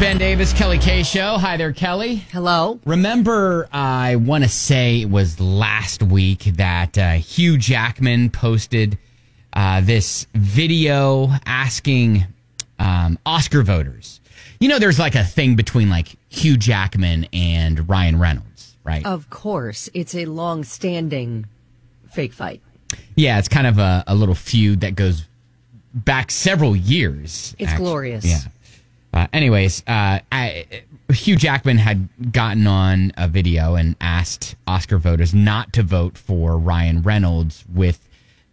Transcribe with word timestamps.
Ben 0.00 0.18
Davis, 0.18 0.52
Kelly 0.52 0.78
K 0.78 1.02
Show. 1.02 1.38
Hi 1.38 1.56
there, 1.56 1.72
Kelly. 1.72 2.16
Hello. 2.16 2.78
Remember, 2.84 3.66
I 3.72 4.16
want 4.16 4.44
to 4.44 4.50
say 4.50 5.00
it 5.00 5.08
was 5.10 5.40
last 5.40 6.02
week 6.02 6.40
that 6.56 6.98
uh, 6.98 7.12
Hugh 7.12 7.56
Jackman 7.56 8.28
posted 8.28 8.98
uh, 9.54 9.80
this 9.80 10.26
video 10.34 11.30
asking 11.46 12.26
um, 12.78 13.18
Oscar 13.24 13.62
voters. 13.62 14.20
You 14.60 14.68
know, 14.68 14.78
there's 14.78 14.98
like 14.98 15.14
a 15.14 15.24
thing 15.24 15.56
between 15.56 15.88
like 15.88 16.08
Hugh 16.28 16.58
Jackman 16.58 17.26
and 17.32 17.88
Ryan 17.88 18.18
Reynolds, 18.18 18.76
right? 18.84 19.04
Of 19.06 19.30
course, 19.30 19.88
it's 19.94 20.14
a 20.14 20.26
long-standing 20.26 21.46
fake 22.10 22.34
fight. 22.34 22.60
Yeah, 23.14 23.38
it's 23.38 23.48
kind 23.48 23.66
of 23.66 23.78
a, 23.78 24.04
a 24.06 24.14
little 24.14 24.34
feud 24.34 24.80
that 24.80 24.94
goes 24.94 25.24
back 25.94 26.30
several 26.30 26.76
years. 26.76 27.56
It's 27.58 27.70
actually. 27.70 27.84
glorious. 27.84 28.24
Yeah. 28.26 28.38
Uh, 29.12 29.26
anyways, 29.32 29.82
uh, 29.86 30.20
I, 30.30 30.66
Hugh 31.10 31.36
Jackman 31.36 31.78
had 31.78 32.32
gotten 32.32 32.66
on 32.66 33.12
a 33.16 33.28
video 33.28 33.74
and 33.74 33.96
asked 34.00 34.56
Oscar 34.66 34.98
voters 34.98 35.32
not 35.32 35.72
to 35.74 35.82
vote 35.82 36.18
for 36.18 36.58
Ryan 36.58 37.02
Reynolds 37.02 37.64
with 37.72 38.06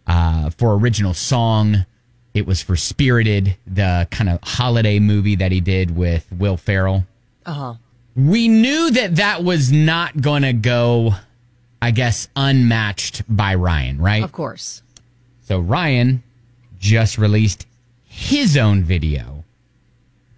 uh, 0.06 0.50
for 0.50 0.74
original 0.74 1.14
song. 1.14 1.84
It 2.32 2.46
was 2.46 2.62
for 2.62 2.76
Spirited, 2.76 3.56
the 3.66 4.08
kind 4.10 4.28
of 4.28 4.40
holiday 4.42 4.98
movie 4.98 5.36
that 5.36 5.52
he 5.52 5.60
did 5.60 5.96
with 5.96 6.26
Will 6.32 6.56
Ferrell. 6.56 7.04
Uh 7.46 7.52
huh. 7.52 7.74
We 8.16 8.48
knew 8.48 8.90
that 8.92 9.16
that 9.16 9.42
was 9.42 9.72
not 9.72 10.20
going 10.20 10.42
to 10.42 10.52
go, 10.52 11.14
I 11.82 11.90
guess, 11.90 12.28
unmatched 12.36 13.22
by 13.28 13.56
Ryan, 13.56 13.98
right? 13.98 14.22
Of 14.22 14.32
course. 14.32 14.82
So 15.42 15.58
Ryan 15.58 16.22
just 16.78 17.18
released 17.18 17.66
his 18.04 18.56
own 18.56 18.84
video 18.84 19.33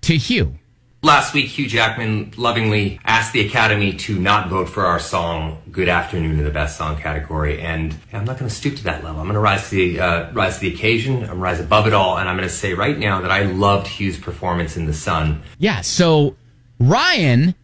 to 0.06 0.16
Hugh. 0.16 0.59
Last 1.02 1.34
week, 1.34 1.46
Hugh 1.46 1.69
Jackman 1.69 2.33
lovingly 2.37 2.98
asked 3.05 3.33
the 3.33 3.47
Academy 3.47 3.92
to 3.92 4.19
not 4.19 4.48
vote 4.48 4.69
for 4.69 4.87
our 4.87 4.98
song 4.98 5.61
"Good 5.70 5.89
Afternoon" 5.89 6.39
in 6.39 6.44
the 6.44 6.50
Best 6.50 6.78
Song 6.78 6.97
category, 6.97 7.61
and 7.61 7.94
I'm 8.12 8.25
not 8.25 8.39
going 8.39 8.48
to 8.48 8.55
stoop 8.55 8.77
to 8.77 8.84
that 8.84 9.05
level. 9.05 9.20
I'm 9.20 9.27
going 9.27 9.34
to 9.34 9.41
rise 9.41 9.69
to 9.70 9.75
the 9.75 10.00
uh, 10.00 10.33
rise 10.33 10.55
to 10.55 10.61
the 10.61 10.75
occasion. 10.75 11.25
I'm 11.25 11.41
rise 11.41 11.61
above 11.61 11.86
it 11.86 11.92
all, 11.92 12.19
and 12.19 12.28
I'm 12.28 12.36
going 12.36 12.48
to 12.48 12.55
say 12.55 12.75
right 12.75 12.98
now 12.98 13.20
that 13.20 13.30
I 13.30 13.42
loved 13.42 13.86
Hugh's 13.86 14.19
performance 14.19 14.77
in 14.77 14.86
"The 14.86 14.95
Son." 14.95 15.42
Yeah, 15.58 15.80
so 15.83 16.36
Ryan 16.78 17.55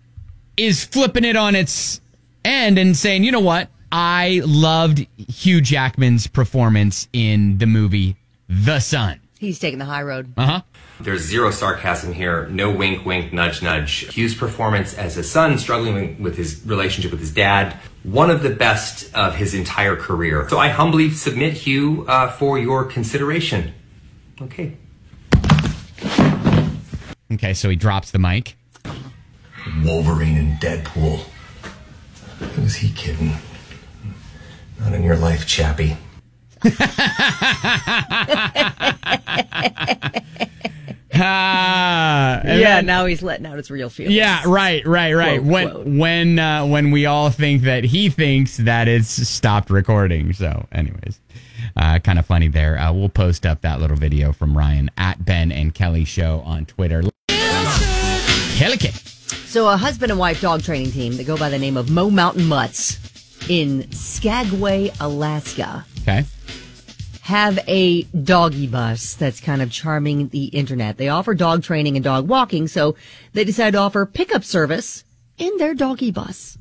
is 0.57 0.85
flipping 0.85 1.25
it 1.25 1.37
on 1.37 1.55
its 1.55 2.01
end 2.45 2.79
and 2.79 2.97
saying, 2.97 3.25
you 3.25 3.33
know 3.33 3.41
what? 3.41 3.69
I 3.91 4.43
loved 4.45 5.07
Hugh 5.17 5.61
Jackman's 5.61 6.27
performance 6.27 7.09
in 7.13 7.59
the 7.59 7.67
movie 7.67 8.17
The 8.49 8.81
Son. 8.81 9.21
He's 9.43 9.59
taking 9.59 9.81
the 9.81 9.87
high 9.87 10.03
road. 10.03 10.35
Uh 10.37 10.47
huh. 10.47 10.63
There's 11.01 11.23
zero 11.23 11.51
sarcasm 11.51 12.13
here, 12.13 12.47
no 12.47 12.71
wink, 12.71 13.05
wink, 13.05 13.33
nudge, 13.33 13.61
nudge. 13.61 14.07
Hugh's 14.15 14.37
performance 14.37 14.95
as 14.95 15.17
a 15.17 15.25
son, 15.25 15.59
struggling 15.59 16.23
with 16.23 16.37
his 16.37 16.65
relationship 16.65 17.11
with 17.11 17.19
his 17.19 17.33
dad, 17.33 17.77
one 18.05 18.31
of 18.31 18.45
the 18.45 18.51
best 18.51 19.13
of 19.17 19.35
his 19.35 19.53
entire 19.53 19.97
career. 19.97 20.49
So 20.49 20.59
I 20.59 20.69
humbly 20.69 21.11
submit 21.11 21.55
Hugh 21.55 22.07
uh, 22.07 22.31
for 22.31 22.57
your 22.57 22.85
consideration. 22.85 23.75
Okay. 24.41 24.77
Okay, 27.33 27.53
so 27.53 27.69
he 27.69 27.75
drops 27.75 28.13
the 28.13 28.21
mic. 28.21 28.57
Wolverine 29.85 30.37
and 30.37 30.61
Deadpool. 30.61 31.25
Who's 32.55 32.77
he 32.77 32.93
kidding? 32.93 33.33
Not 34.79 34.93
in 34.93 35.03
your 35.03 35.17
life, 35.17 35.49
chappie. 35.49 35.97
Ah, 41.15 42.41
Yeah, 42.45 42.77
then- 42.77 42.87
now 42.87 43.05
he's 43.07 43.23
letting 43.23 43.45
out 43.47 43.57
his 43.59 43.71
real 43.71 43.89
feelings. 43.91 44.15
Yeah, 44.15 44.43
right, 44.47 44.85
right, 44.87 45.13
right. 45.15 45.39
Quote, 45.41 45.47
when 45.53 45.71
quote. 45.71 45.87
when 45.87 46.39
uh, 46.39 46.65
when 46.67 46.91
we 46.91 47.05
all 47.07 47.29
think 47.31 47.63
that 47.63 47.85
he 47.85 48.09
thinks 48.09 48.57
that 48.59 48.89
it's 48.89 49.09
stopped 49.29 49.69
recording. 49.71 50.33
So, 50.33 50.67
anyways, 50.73 51.21
uh, 51.77 51.99
kind 51.99 52.19
of 52.19 52.25
funny 52.27 52.49
there. 52.49 52.79
Uh, 52.79 52.93
we'll 52.93 53.09
post 53.11 53.45
up 53.45 53.61
that 53.61 53.79
little 53.81 53.97
video 53.97 54.33
from 54.33 54.57
Ryan 54.57 54.91
at 54.97 55.23
Ben 55.25 55.53
and 55.53 55.75
Kelly 55.75 56.05
Show 56.05 56.41
on 56.47 56.65
Twitter. 56.65 57.03
Kelly 57.29 58.79
K. 58.79 58.89
So, 59.47 59.69
a 59.69 59.77
husband 59.77 60.11
and 60.11 60.19
wife 60.19 60.41
dog 60.41 60.63
training 60.63 60.93
team 60.93 61.17
that 61.19 61.27
go 61.27 61.37
by 61.37 61.51
the 61.51 61.59
name 61.59 61.77
of 61.77 61.91
Mo 61.91 62.09
Mountain 62.09 62.47
Mutts 62.47 62.99
in 63.51 63.91
Skagway, 63.93 64.91
Alaska, 64.99 65.85
Okay. 66.03 66.25
have 67.23 67.59
a 67.69 68.03
doggy 68.03 68.67
bus 68.67 69.15
that's 69.15 69.41
kind 69.41 69.63
of 69.63 69.71
charming 69.71 70.29
the 70.29 70.47
internet. 70.47 70.97
They 70.99 71.09
offer 71.09 71.35
dog 71.35 71.63
training 71.63 71.97
and 71.97 72.03
dog 72.03 72.27
walking, 72.29 72.67
so 72.67 72.97
they 73.33 73.45
decided 73.45 73.73
to 73.73 73.79
offer 73.79 74.05
pickup 74.05 74.43
service 74.45 75.05
in 75.39 75.57
their 75.59 75.75
doggy 75.75 76.11
bus. 76.11 76.59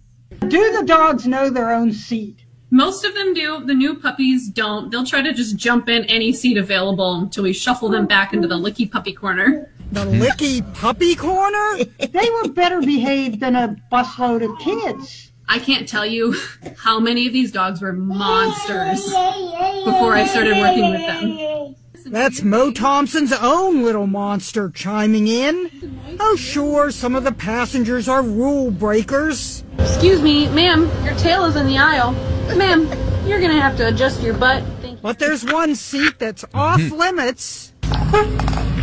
Do 0.48 0.72
the 0.78 0.84
dogs 0.86 1.28
know 1.28 1.50
their 1.50 1.72
own 1.72 1.92
seat? 1.92 2.46
Most 2.70 3.04
of 3.04 3.14
them 3.16 3.34
do. 3.34 3.66
The 3.66 3.74
new 3.74 3.96
puppies 3.96 4.48
don't. 4.48 4.90
They'll 4.92 5.06
try 5.06 5.22
to 5.22 5.34
just 5.34 5.58
jump 5.58 5.90
in 5.90 6.06
any 6.06 6.32
seat 6.32 6.58
available 6.58 7.16
until 7.16 7.44
we 7.44 7.52
shuffle 7.52 7.90
them 7.90 8.06
back 8.06 8.34
into 8.34 8.48
the 8.48 8.58
licky 8.58 8.90
puppy 8.90 9.12
corner. 9.12 9.74
The 9.92 10.06
licky 10.06 10.74
puppy 10.76 11.16
corner? 11.16 11.84
they 12.00 12.30
were 12.30 12.48
better 12.50 12.80
behaved 12.80 13.42
than 13.42 13.56
a 13.58 13.76
busload 13.92 14.50
of 14.50 14.58
kids. 14.60 15.31
I 15.52 15.60
can't 15.60 15.86
tell 15.86 16.06
you 16.06 16.34
how 16.78 17.02
many 17.02 17.28
of 17.28 17.34
these 17.34 17.52
dogs 17.52 17.82
were 17.82 17.92
monsters 17.92 19.04
before 19.04 20.14
I 20.14 20.26
started 20.26 20.58
working 20.58 20.90
with 20.90 21.02
them. 21.02 21.76
That's 22.06 22.42
Mo 22.42 22.72
Thompson's 22.72 23.34
own 23.34 23.84
little 23.84 24.08
monster 24.08 24.70
chiming 24.70 25.28
in. 25.28 26.18
Oh, 26.22 26.38
sure, 26.38 26.90
some 26.90 27.16
of 27.16 27.26
the 27.26 27.34
passengers 27.34 28.08
are 28.08 28.24
rule 28.24 28.72
breakers. 28.72 29.66
Excuse 29.78 30.22
me, 30.22 30.48
ma'am, 30.48 30.90
your 31.04 31.16
tail 31.16 31.44
is 31.44 31.58
in 31.58 31.68
the 31.68 31.78
aisle. 31.78 32.14
Ma'am, 32.56 32.88
you're 33.28 33.42
gonna 33.42 33.60
have 33.60 33.76
to 33.76 33.90
adjust 33.90 34.22
your 34.22 34.34
butt. 34.34 34.64
Thank. 34.82 35.02
But 35.02 35.20
there's 35.20 35.44
one 35.44 35.76
seat 35.76 36.18
that's 36.18 36.46
off 36.54 36.80
hmm. 36.80 36.96
limits. 36.96 37.74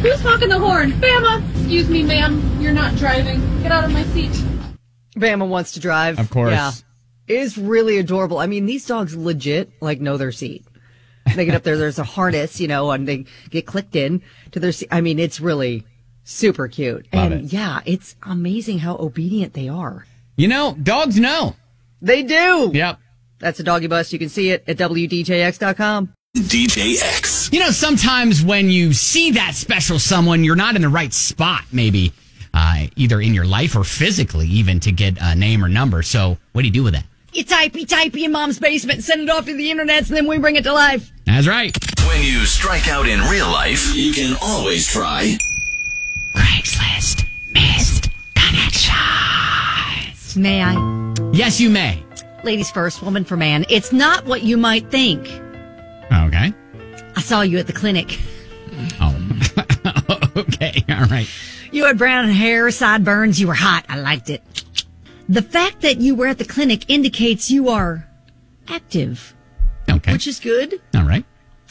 Who's 0.03 0.21
honking 0.21 0.51
the 0.51 0.59
horn? 0.59 0.93
Bama! 0.93 1.49
Excuse 1.57 1.89
me, 1.89 2.03
ma'am, 2.03 2.61
you're 2.61 2.75
not 2.75 2.95
driving. 2.97 3.41
Get 3.63 3.73
out 3.73 3.85
of 3.85 3.91
my 3.91 4.05
seat. 4.05 4.45
Bama 5.19 5.49
wants 5.49 5.73
to 5.73 5.81
drive. 5.81 6.19
Of 6.19 6.31
course. 6.31 6.53
Yeah. 6.53 6.73
It 7.27 7.37
is 7.37 7.59
really 7.59 7.99
adorable. 7.99 8.39
I 8.39 8.47
mean, 8.47 8.67
these 8.67 8.87
dogs 8.87 9.15
legit 9.17 9.71
like 9.81 10.01
know 10.01 10.17
their 10.17 10.33
seat. 10.33 10.65
They 11.35 11.45
get 11.45 11.55
up 11.55 11.63
there, 11.63 11.77
there's 11.77 11.99
a 11.99 12.05
harness, 12.05 12.59
you 12.59 12.69
know, 12.69 12.91
and 12.91 13.07
they 13.07 13.27
get 13.51 13.67
clicked 13.67 13.95
in 13.95 14.23
to 14.53 14.61
their 14.61 14.73
seat. 14.73 14.89
I 14.91 15.03
mean, 15.03 15.19
it's 15.19 15.41
really 15.41 15.85
super 16.25 16.69
cute. 16.69 17.07
Love 17.13 17.33
and 17.33 17.45
it. 17.45 17.53
yeah, 17.53 17.81
it's 17.85 18.17
amazing 18.23 18.79
how 18.79 18.97
obedient 18.97 19.53
they 19.53 19.69
are. 19.69 20.07
You 20.37 20.49
know, 20.49 20.75
dogs 20.83 21.19
know. 21.19 21.55
They 22.01 22.23
do. 22.23 22.71
Yep. 22.73 22.99
That's 23.41 23.61
a 23.61 23.63
doggy 23.63 23.89
bus. 23.89 24.13
You 24.13 24.19
can 24.19 24.29
see 24.29 24.51
it 24.51 24.65
at 24.67 24.79
WDJX.com. 24.79 26.15
DJ 26.37 27.03
X. 27.03 27.51
You 27.53 27.61
know, 27.61 27.71
sometimes 27.71 28.43
when 28.43 28.71
you 28.71 28.93
see 28.93 29.33
that 29.33 29.55
special 29.55 29.99
someone, 29.99 30.45
you're 30.45 30.57
not 30.57 30.77
in 30.77 30.83
the 30.83 30.89
right 30.89 31.13
spot, 31.13 31.65
maybe 31.73 32.13
uh, 32.55 32.87
either 32.97 33.21
in 33.21 33.35
your 33.35 33.45
life 33.45 33.77
or 33.77 33.85
physically, 33.85 34.47
even 34.49 34.81
to 34.81 34.93
get 34.93 35.19
a 35.21 35.35
name 35.35 35.65
or 35.65 35.69
number. 35.69 36.03
So, 36.03 36.39
what 36.53 36.63
do 36.63 36.67
you 36.67 36.73
do 36.73 36.85
with 36.85 36.95
that? 36.95 37.05
You 37.33 37.45
typey 37.45 37.87
typey 37.87 38.25
in 38.25 38.33
mom's 38.33 38.59
basement, 38.59 39.05
send 39.05 39.23
it 39.23 39.31
off 39.31 39.45
to 39.47 39.57
the 39.57 39.71
internet, 39.71 40.09
and 40.09 40.17
then 40.17 40.27
we 40.27 40.39
bring 40.39 40.57
it 40.57 40.65
to 40.65 40.73
life. 40.73 41.11
That's 41.27 41.47
right. 41.47 41.77
When 42.07 42.23
you 42.23 42.45
strike 42.47 42.89
out 42.89 43.07
in 43.07 43.21
real 43.31 43.49
life, 43.49 43.95
you 43.95 44.13
can 44.13 44.37
always 44.43 44.87
try 44.87 45.37
Craigslist 46.35 47.27
missed 47.53 48.11
connections. 48.35 50.37
May 50.37 50.63
I? 50.63 50.75
Yes, 51.33 51.61
you 51.61 51.71
may. 51.71 52.03
Ladies 52.45 52.71
first, 52.71 53.03
woman 53.03 53.25
for 53.25 53.37
man. 53.37 53.67
It's 53.69 53.93
not 53.93 54.25
what 54.25 54.43
you 54.43 54.57
might 54.57 54.91
think. 54.91 55.29
Okay. 56.11 56.53
I 57.17 57.21
saw 57.21 57.43
you 57.43 57.59
at 57.59 57.67
the 57.67 57.73
clinic. 57.73 58.19
Oh. 59.01 59.15
okay. 60.37 60.85
All 60.89 61.05
right. 61.07 61.29
You 61.71 61.85
had 61.87 61.99
brown 61.99 62.29
hair, 62.29 62.71
sideburns, 62.71 63.41
you 63.41 63.47
were 63.47 63.55
hot. 63.55 63.85
I 63.89 63.99
liked 63.99 64.31
it. 64.31 64.43
The 65.29 65.43
fact 65.43 65.83
that 65.83 65.99
you 66.01 66.15
were 66.15 66.27
at 66.27 66.39
the 66.39 66.45
clinic 66.45 66.89
indicates 66.89 67.51
you 67.51 67.69
are 67.69 68.09
active, 68.69 69.35
Okay. 69.91 70.13
which 70.13 70.27
is 70.27 70.41
good. 70.41 70.81
All 70.95 71.05
right. 71.05 71.25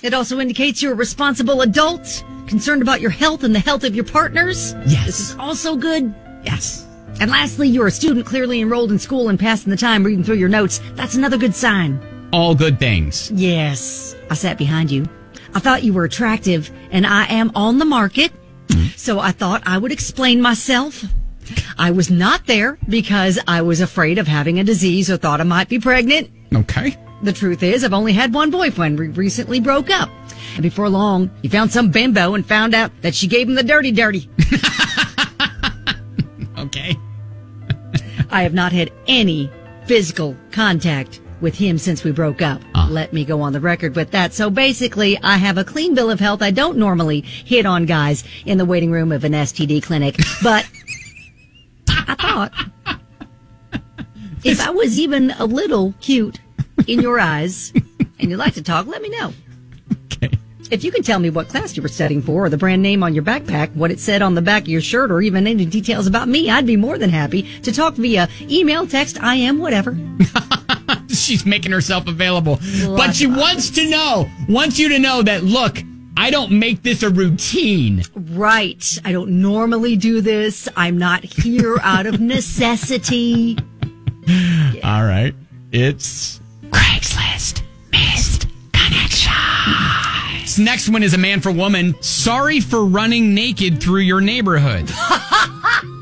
It 0.04 0.14
also 0.14 0.40
indicates 0.40 0.82
you're 0.84 0.92
a 0.92 0.96
responsible 0.96 1.62
adult, 1.62 2.24
concerned 2.46 2.84
about 2.84 3.02
your 3.02 3.10
health 3.10 3.44
and 3.44 3.56
the 3.56 3.60
health 3.60 3.84
of 3.84 3.96
your 3.96 4.04
partners. 4.06 4.74
Yes. 4.86 5.06
This 5.08 5.20
is 5.20 5.36
also 5.38 5.76
good. 5.76 6.14
Yes. 6.44 6.86
And 7.20 7.32
lastly, 7.32 7.68
you're 7.68 7.88
a 7.88 7.92
student 7.92 8.28
clearly 8.28 8.62
enrolled 8.62 8.92
in 8.92 9.00
school 9.00 9.30
and 9.30 9.40
passing 9.40 9.72
the 9.72 9.78
time 9.78 10.04
reading 10.04 10.24
through 10.24 10.36
your 10.36 10.50
notes. 10.50 10.80
That's 10.94 11.16
another 11.16 11.38
good 11.38 11.56
sign. 11.56 12.00
All 12.32 12.54
good 12.54 12.78
things. 12.78 13.32
Yes. 13.32 14.16
I 14.30 14.36
sat 14.36 14.60
behind 14.60 14.92
you. 14.92 15.08
I 15.56 15.60
thought 15.60 15.82
you 15.82 15.94
were 15.94 16.04
attractive 16.04 16.70
and 16.92 17.08
I 17.08 17.26
am 17.26 17.52
on 17.56 17.80
the 17.80 17.86
market. 17.86 18.32
Mm-hmm. 18.68 18.98
So 18.98 19.20
I 19.20 19.32
thought 19.32 19.64
I 19.66 19.78
would 19.78 19.92
explain 19.92 20.42
myself. 20.42 21.04
I 21.78 21.92
was 21.92 22.10
not 22.10 22.46
there 22.46 22.78
because 22.90 23.40
I 23.48 23.62
was 23.62 23.80
afraid 23.80 24.18
of 24.18 24.28
having 24.28 24.60
a 24.60 24.64
disease 24.64 25.10
or 25.10 25.18
thought 25.18 25.40
I 25.40 25.46
might 25.46 25.70
be 25.70 25.80
pregnant. 25.80 26.30
Okay. 26.54 26.98
The 27.24 27.34
truth 27.34 27.64
is, 27.64 27.84
I've 27.84 27.94
only 27.94 28.14
had 28.14 28.34
one 28.34 28.52
boyfriend. 28.52 29.00
We 29.00 29.08
recently 29.08 29.60
broke 29.60 29.90
up. 29.90 30.10
And 30.56 30.64
before 30.64 30.90
long, 30.90 31.32
he 31.42 31.48
found 31.48 31.72
some 31.72 31.90
bimbo 31.90 32.36
and 32.36 32.46
found 32.46 32.76
out 32.76 32.92
that 33.02 33.16
she 33.16 33.28
gave 33.28 33.48
him 33.48 33.56
the 33.56 33.64
dirty 33.64 33.92
dirty. 33.92 34.30
Okay. 36.58 36.98
I 38.30 38.44
have 38.44 38.54
not 38.54 38.72
had 38.72 38.92
any 39.08 39.50
physical 39.86 40.36
contact 40.52 41.22
with 41.42 41.56
him 41.56 41.78
since 41.78 42.04
we 42.04 42.12
broke 42.12 42.42
up. 42.42 42.62
Ah. 42.76 42.88
Let 42.90 43.14
me 43.14 43.26
go 43.26 43.42
on 43.42 43.54
the 43.54 43.60
record 43.60 43.96
with 43.96 44.12
that. 44.12 44.34
So 44.34 44.50
basically, 44.50 45.18
I 45.22 45.38
have 45.38 45.58
a 45.58 45.64
clean 45.64 45.94
bill 45.94 46.10
of 46.10 46.20
health. 46.20 46.42
I 46.42 46.52
don't 46.52 46.78
normally 46.78 47.22
hit 47.22 47.66
on 47.66 47.86
guys 47.86 48.24
in 48.46 48.58
the 48.58 48.66
waiting 48.66 48.92
room 48.92 49.12
of 49.12 49.24
an 49.24 49.34
STD 49.34 49.84
clinic, 49.84 50.18
but 50.44 50.68
I 51.90 52.16
thought 52.16 52.54
if 54.44 54.62
I 54.62 54.70
was 54.70 55.00
even 55.00 55.32
a 55.32 55.46
little 55.46 55.94
cute 56.00 56.40
in 56.88 57.02
your 57.02 57.20
eyes 57.20 57.74
and 58.20 58.30
you'd 58.30 58.38
like 58.38 58.54
to 58.54 58.64
talk, 58.64 58.88
let 58.88 59.02
me 59.02 59.10
know. 59.10 59.34
Okay. 60.06 60.32
If 60.70 60.84
you 60.84 60.92
can 60.92 61.04
tell 61.04 61.20
me 61.20 61.30
what 61.30 61.50
class 61.50 61.76
you 61.76 61.82
were 61.82 61.90
studying 61.90 62.22
for, 62.22 62.46
or 62.46 62.50
the 62.50 62.58
brand 62.58 62.82
name 62.82 63.04
on 63.04 63.14
your 63.14 63.24
backpack, 63.24 63.74
what 63.76 63.92
it 63.92 64.00
said 64.00 64.22
on 64.22 64.36
the 64.36 64.42
back 64.42 64.64
of 64.64 64.68
your 64.68 64.82
shirt, 64.82 65.12
or 65.12 65.22
even 65.22 65.48
any 65.48 65.66
details 65.66 66.08
about 66.08 66.28
me, 66.28 66.50
I'd 66.50 66.66
be 66.66 66.78
more 66.78 66.98
than 66.98 67.10
happy 67.10 67.44
to 67.62 67.72
talk 67.72 67.96
via 67.96 68.28
email, 68.42 68.86
text, 68.86 69.22
I 69.22 69.36
am, 69.36 69.60
whatever. 69.60 69.98
She's 71.28 71.46
making 71.46 71.74
herself 71.74 72.08
available. 72.08 72.60
Love 72.84 72.98
but 72.98 73.16
she 73.16 73.26
that. 73.26 73.38
wants 73.38 73.70
to 73.72 73.90
know, 73.90 74.30
wants 74.48 74.80
you 74.80 74.88
to 74.90 74.98
know 75.00 75.22
that, 75.22 75.44
look, 75.44 75.78
I 76.16 76.32
don't 76.32 76.54
make 76.54 76.84
this 76.84 77.04
a 77.04 77.10
routine. 77.10 78.04
Right. 78.16 78.98
I 79.04 79.12
don't 79.12 79.42
normally 79.42 79.98
do 79.98 80.22
this. 80.22 80.70
I'm 80.76 80.98
not 80.98 81.24
here 81.24 81.78
out 81.84 82.06
of 82.06 82.22
necessity. 82.22 83.58
All 84.84 85.04
right. 85.04 85.36
It's 85.72 86.40
Craigslist 86.70 87.62
missed 87.92 88.48
connection. 88.72 89.34
This 90.42 90.58
next 90.58 90.88
one 90.90 91.04
is 91.04 91.14
a 91.14 91.18
man 91.18 91.42
for 91.42 91.52
woman. 91.52 92.02
Sorry 92.02 92.62
for 92.62 92.86
running 92.86 93.34
naked 93.36 93.84
through 93.84 94.02
your 94.02 94.22
neighborhood. 94.22 94.90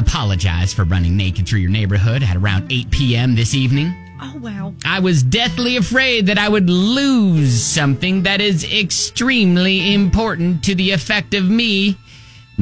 apologize 0.00 0.72
for 0.74 0.84
running 0.84 1.16
naked 1.16 1.46
through 1.46 1.60
your 1.60 1.70
neighborhood 1.70 2.22
at 2.22 2.36
around 2.36 2.70
8 2.72 2.90
p.m. 2.90 3.34
this 3.36 3.54
evening. 3.54 3.94
Oh, 4.22 4.36
wow. 4.38 4.74
I 4.84 5.00
was 5.00 5.22
deathly 5.22 5.76
afraid 5.76 6.26
that 6.26 6.36
I 6.38 6.48
would 6.48 6.68
lose 6.68 7.62
something 7.62 8.24
that 8.24 8.40
is 8.40 8.64
extremely 8.70 9.94
important 9.94 10.62
to 10.64 10.74
the 10.74 10.90
effect 10.90 11.32
of 11.34 11.48
me 11.48 11.96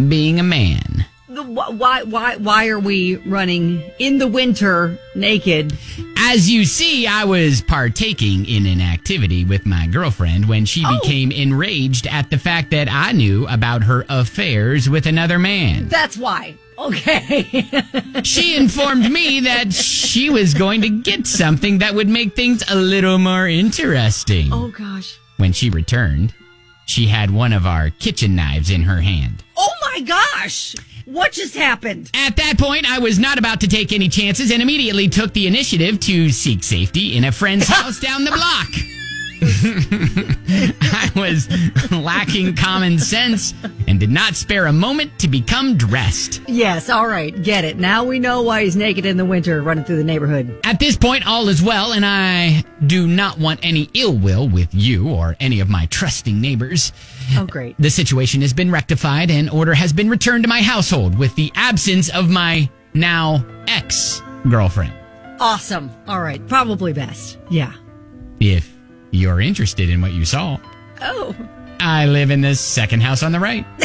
being 0.08 0.38
a 0.38 0.42
man. 0.44 1.04
The, 1.28 1.42
why, 1.42 2.02
why, 2.04 2.36
why 2.36 2.68
are 2.68 2.78
we 2.78 3.16
running 3.16 3.82
in 3.98 4.18
the 4.18 4.26
winter 4.28 4.98
naked? 5.14 5.76
As 6.16 6.48
you 6.48 6.64
see, 6.64 7.06
I 7.06 7.24
was 7.24 7.60
partaking 7.60 8.46
in 8.46 8.64
an 8.66 8.80
activity 8.80 9.44
with 9.44 9.66
my 9.66 9.86
girlfriend 9.88 10.48
when 10.48 10.64
she 10.64 10.84
Oh. 10.86 10.98
became 11.00 11.30
enraged 11.32 12.06
at 12.06 12.30
the 12.30 12.38
fact 12.38 12.70
that 12.70 12.88
I 12.90 13.12
knew 13.12 13.46
about 13.48 13.82
her 13.82 14.04
affairs 14.08 14.88
with 14.88 15.06
another 15.06 15.38
man. 15.38 15.88
That's 15.88 16.16
why. 16.16 16.54
Okay. 16.78 17.64
She 18.24 18.56
informed 18.56 19.10
me 19.10 19.40
that 19.40 19.72
she 19.72 20.28
was 20.28 20.52
going 20.54 20.80
to 20.82 20.88
get 20.88 21.26
something 21.26 21.78
that 21.78 21.94
would 21.94 22.08
make 22.08 22.34
things 22.34 22.62
a 22.68 22.74
little 22.74 23.16
more 23.18 23.46
interesting. 23.48 24.50
oh, 24.52 24.68
gosh. 24.76 25.18
When 25.36 25.52
she 25.52 25.70
returned, 25.70 26.34
she 26.86 27.06
had 27.06 27.30
one 27.30 27.52
of 27.52 27.64
our 27.64 27.90
kitchen 27.90 28.34
knives 28.34 28.70
in 28.70 28.82
her 28.82 29.00
hand. 29.00 29.44
Oh, 29.56 29.70
my 29.82 30.00
gosh. 30.00 30.74
What 31.04 31.32
just 31.32 31.54
happened? 31.54 32.10
At 32.12 32.36
that 32.36 32.58
point, 32.58 32.90
I 32.90 32.98
was 32.98 33.18
not 33.18 33.38
about 33.38 33.60
to 33.60 33.68
take 33.68 33.92
any 33.92 34.08
chances 34.08 34.50
and 34.50 34.60
immediately 34.60 35.08
took 35.08 35.32
the 35.32 35.46
initiative 35.46 36.00
to 36.00 36.28
seek 36.30 36.62
safety 36.64 37.16
in 37.16 37.24
a 37.24 37.32
friend's 37.32 37.68
house 37.68 38.00
down 38.00 38.24
the 38.24 38.30
block. 38.32 38.68
I 40.80 41.10
was 41.14 41.48
lacking 41.92 42.56
common 42.56 42.98
sense 42.98 43.54
and 43.86 44.00
did 44.00 44.10
not 44.10 44.34
spare 44.34 44.66
a 44.66 44.72
moment 44.72 45.18
to 45.20 45.28
become 45.28 45.76
dressed. 45.76 46.40
Yes, 46.48 46.90
all 46.90 47.06
right. 47.06 47.42
Get 47.42 47.64
it. 47.64 47.78
Now 47.78 48.04
we 48.04 48.18
know 48.18 48.42
why 48.42 48.64
he's 48.64 48.76
naked 48.76 49.06
in 49.06 49.16
the 49.16 49.24
winter 49.24 49.62
running 49.62 49.84
through 49.84 49.98
the 49.98 50.04
neighborhood. 50.04 50.60
At 50.64 50.80
this 50.80 50.96
point, 50.96 51.26
all 51.26 51.48
is 51.48 51.62
well, 51.62 51.92
and 51.92 52.04
I 52.04 52.64
do 52.86 53.06
not 53.06 53.38
want 53.38 53.60
any 53.62 53.88
ill 53.94 54.16
will 54.16 54.48
with 54.48 54.74
you 54.74 55.08
or 55.08 55.36
any 55.40 55.60
of 55.60 55.68
my 55.68 55.86
trusting 55.86 56.40
neighbors. 56.40 56.92
Oh, 57.36 57.46
great. 57.46 57.76
The 57.78 57.90
situation 57.90 58.40
has 58.42 58.52
been 58.52 58.70
rectified 58.70 59.30
and 59.30 59.50
order 59.50 59.74
has 59.74 59.92
been 59.92 60.08
returned 60.10 60.44
to 60.44 60.48
my 60.48 60.62
household 60.62 61.18
with 61.18 61.34
the 61.36 61.52
absence 61.54 62.08
of 62.08 62.28
my 62.30 62.68
now 62.94 63.44
ex 63.68 64.22
girlfriend. 64.50 64.92
Awesome. 65.40 65.90
All 66.06 66.20
right. 66.20 66.44
Probably 66.48 66.92
best. 66.92 67.38
Yeah. 67.50 67.72
If 68.40 68.77
you're 69.10 69.40
interested 69.40 69.88
in 69.90 70.00
what 70.00 70.12
you 70.12 70.24
saw, 70.24 70.58
Oh. 71.00 71.34
I 71.80 72.06
live 72.06 72.30
in 72.32 72.40
the 72.40 72.54
second 72.56 73.02
house 73.02 73.22
on 73.22 73.30
the 73.32 73.38
right. 73.40 73.64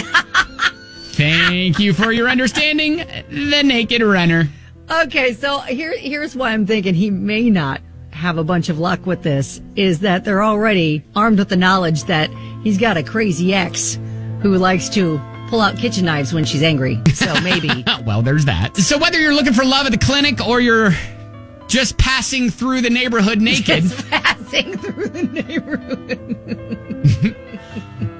Thank 1.14 1.78
you 1.80 1.94
for 1.94 2.12
your 2.12 2.28
understanding, 2.28 2.98
the 3.30 3.62
naked 3.64 4.02
runner. 4.02 4.50
Okay, 4.90 5.34
so 5.34 5.60
here 5.60 5.96
here's 5.98 6.36
why 6.36 6.52
I'm 6.52 6.66
thinking 6.66 6.96
he 6.96 7.12
may 7.12 7.50
not 7.50 7.82
have 8.12 8.38
a 8.38 8.44
bunch 8.44 8.70
of 8.70 8.80
luck 8.80 9.06
with 9.06 9.22
this 9.24 9.62
is 9.76 10.00
that 10.00 10.24
they're 10.26 10.44
already 10.44 11.04
armed 11.16 11.40
with 11.40 11.50
the 11.50 11.56
knowledge 11.56 12.04
that 12.06 12.30
he's 12.64 12.78
got 12.78 12.98
a 12.98 13.04
crazy 13.04 13.54
ex 13.54 14.00
who 14.42 14.58
likes 14.58 14.90
to 14.90 15.20
pull 15.50 15.62
out 15.62 15.78
kitchen 15.78 16.06
knives 16.06 16.34
when 16.34 16.46
she's 16.46 16.64
angry. 16.64 17.00
So 17.14 17.40
maybe 17.42 17.70
Well, 18.06 18.22
there's 18.24 18.46
that. 18.46 18.76
So 18.78 18.98
whether 18.98 19.20
you're 19.20 19.34
looking 19.36 19.54
for 19.54 19.64
love 19.66 19.86
at 19.86 19.92
the 19.92 19.98
clinic 20.00 20.46
or 20.46 20.60
you're 20.60 20.92
just 21.68 21.98
passing 21.98 22.50
through 22.50 22.82
the 22.82 22.90
neighborhood 22.90 23.40
naked, 23.40 23.84
just 24.62 24.80
through 24.84 25.08
the 25.08 25.24
neighborhood. 25.24 26.20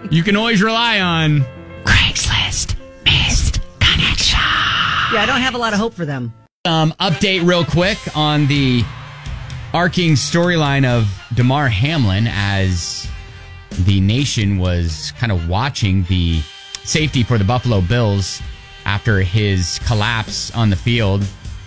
you 0.12 0.24
can 0.24 0.36
always 0.36 0.62
rely 0.62 1.00
on 1.00 1.42
Craigslist 1.84 2.76
missed 3.06 3.60
connection. 3.80 4.40
Yeah, 5.14 5.22
I 5.22 5.26
don't 5.26 5.42
have 5.42 5.56
a 5.56 5.58
lot 5.58 5.74
of 5.74 5.80
hope 5.80 5.94
for 5.94 6.06
them. 6.06 6.34
Um, 6.66 6.94
update 7.00 7.46
real 7.48 7.66
quick 7.66 7.98
on 8.16 8.48
the 8.48 8.84
arcing 9.74 10.14
storyline 10.14 10.86
of 10.86 11.08
Damar 11.34 11.68
Hamlin 11.68 12.28
as 12.30 13.08
the 13.86 14.00
nation 14.00 14.58
was 14.58 15.12
kind 15.18 15.32
of 15.32 15.50
watching 15.50 16.04
the 16.04 16.42
safety 16.84 17.24
for 17.24 17.38
the 17.38 17.44
Buffalo 17.44 17.82
Bills 17.82 18.42
after 18.86 19.22
his 19.22 19.80
collapse 19.86 20.54
on 20.56 20.70
the 20.70 20.76
field. 20.76 21.24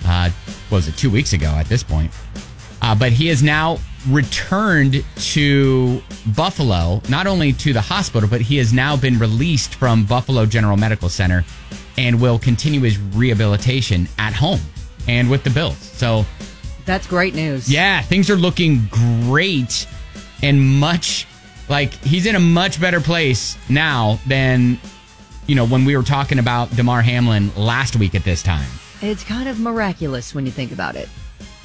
Uh, 0.07 0.31
what 0.69 0.79
was 0.79 0.89
it 0.89 0.97
two 0.97 1.11
weeks 1.11 1.33
ago 1.33 1.49
at 1.49 1.67
this 1.67 1.83
point? 1.83 2.12
Uh, 2.82 2.94
but 2.94 3.12
he 3.12 3.26
has 3.28 3.43
now 3.43 3.78
returned 4.08 5.05
to 5.17 6.00
Buffalo, 6.37 7.00
not 7.08 7.26
only 7.26 7.52
to 7.55 7.73
the 7.73 7.81
hospital, 7.81 8.28
but 8.28 8.40
he 8.40 8.56
has 8.58 8.73
now 8.73 8.96
been 8.96 9.19
released 9.19 9.75
from 9.75 10.05
Buffalo 10.05 10.46
General 10.46 10.76
Medical 10.76 11.09
Center 11.09 11.45
and 11.99 12.21
will 12.21 12.38
continue 12.38 12.80
his 12.83 12.99
rehabilitation 12.99 14.06
at 14.18 14.33
home 14.33 14.61
and 15.09 15.30
with 15.30 15.42
the 15.45 15.50
Bills. 15.50 15.76
So, 15.78 16.25
That's 16.85 17.06
great 17.06 17.35
news. 17.35 17.71
yeah, 17.71 18.02
things 18.02 18.30
are 18.30 18.37
looking 18.37 18.87
great 18.90 19.87
and 20.42 20.61
much 20.78 21.26
like 21.68 21.92
he's 22.04 22.26
in 22.26 22.37
a 22.37 22.40
much 22.40 22.80
better 22.80 23.00
place 23.00 23.56
now 23.68 24.21
than, 24.26 24.78
you 25.47 25.54
know, 25.56 25.66
when 25.66 25.85
we 25.85 25.97
were 25.97 26.02
talking 26.02 26.38
about 26.38 26.75
Damar 26.76 27.02
Hamlin 27.02 27.50
last 27.56 27.97
week 27.97 28.14
at 28.14 28.23
this 28.23 28.42
time. 28.42 28.68
It's 29.02 29.25
kind 29.25 29.49
of 29.49 29.59
miraculous 29.59 30.35
when 30.35 30.47
you 30.47 30.52
think 30.52 30.71
about 30.73 30.95
it. 30.95 31.09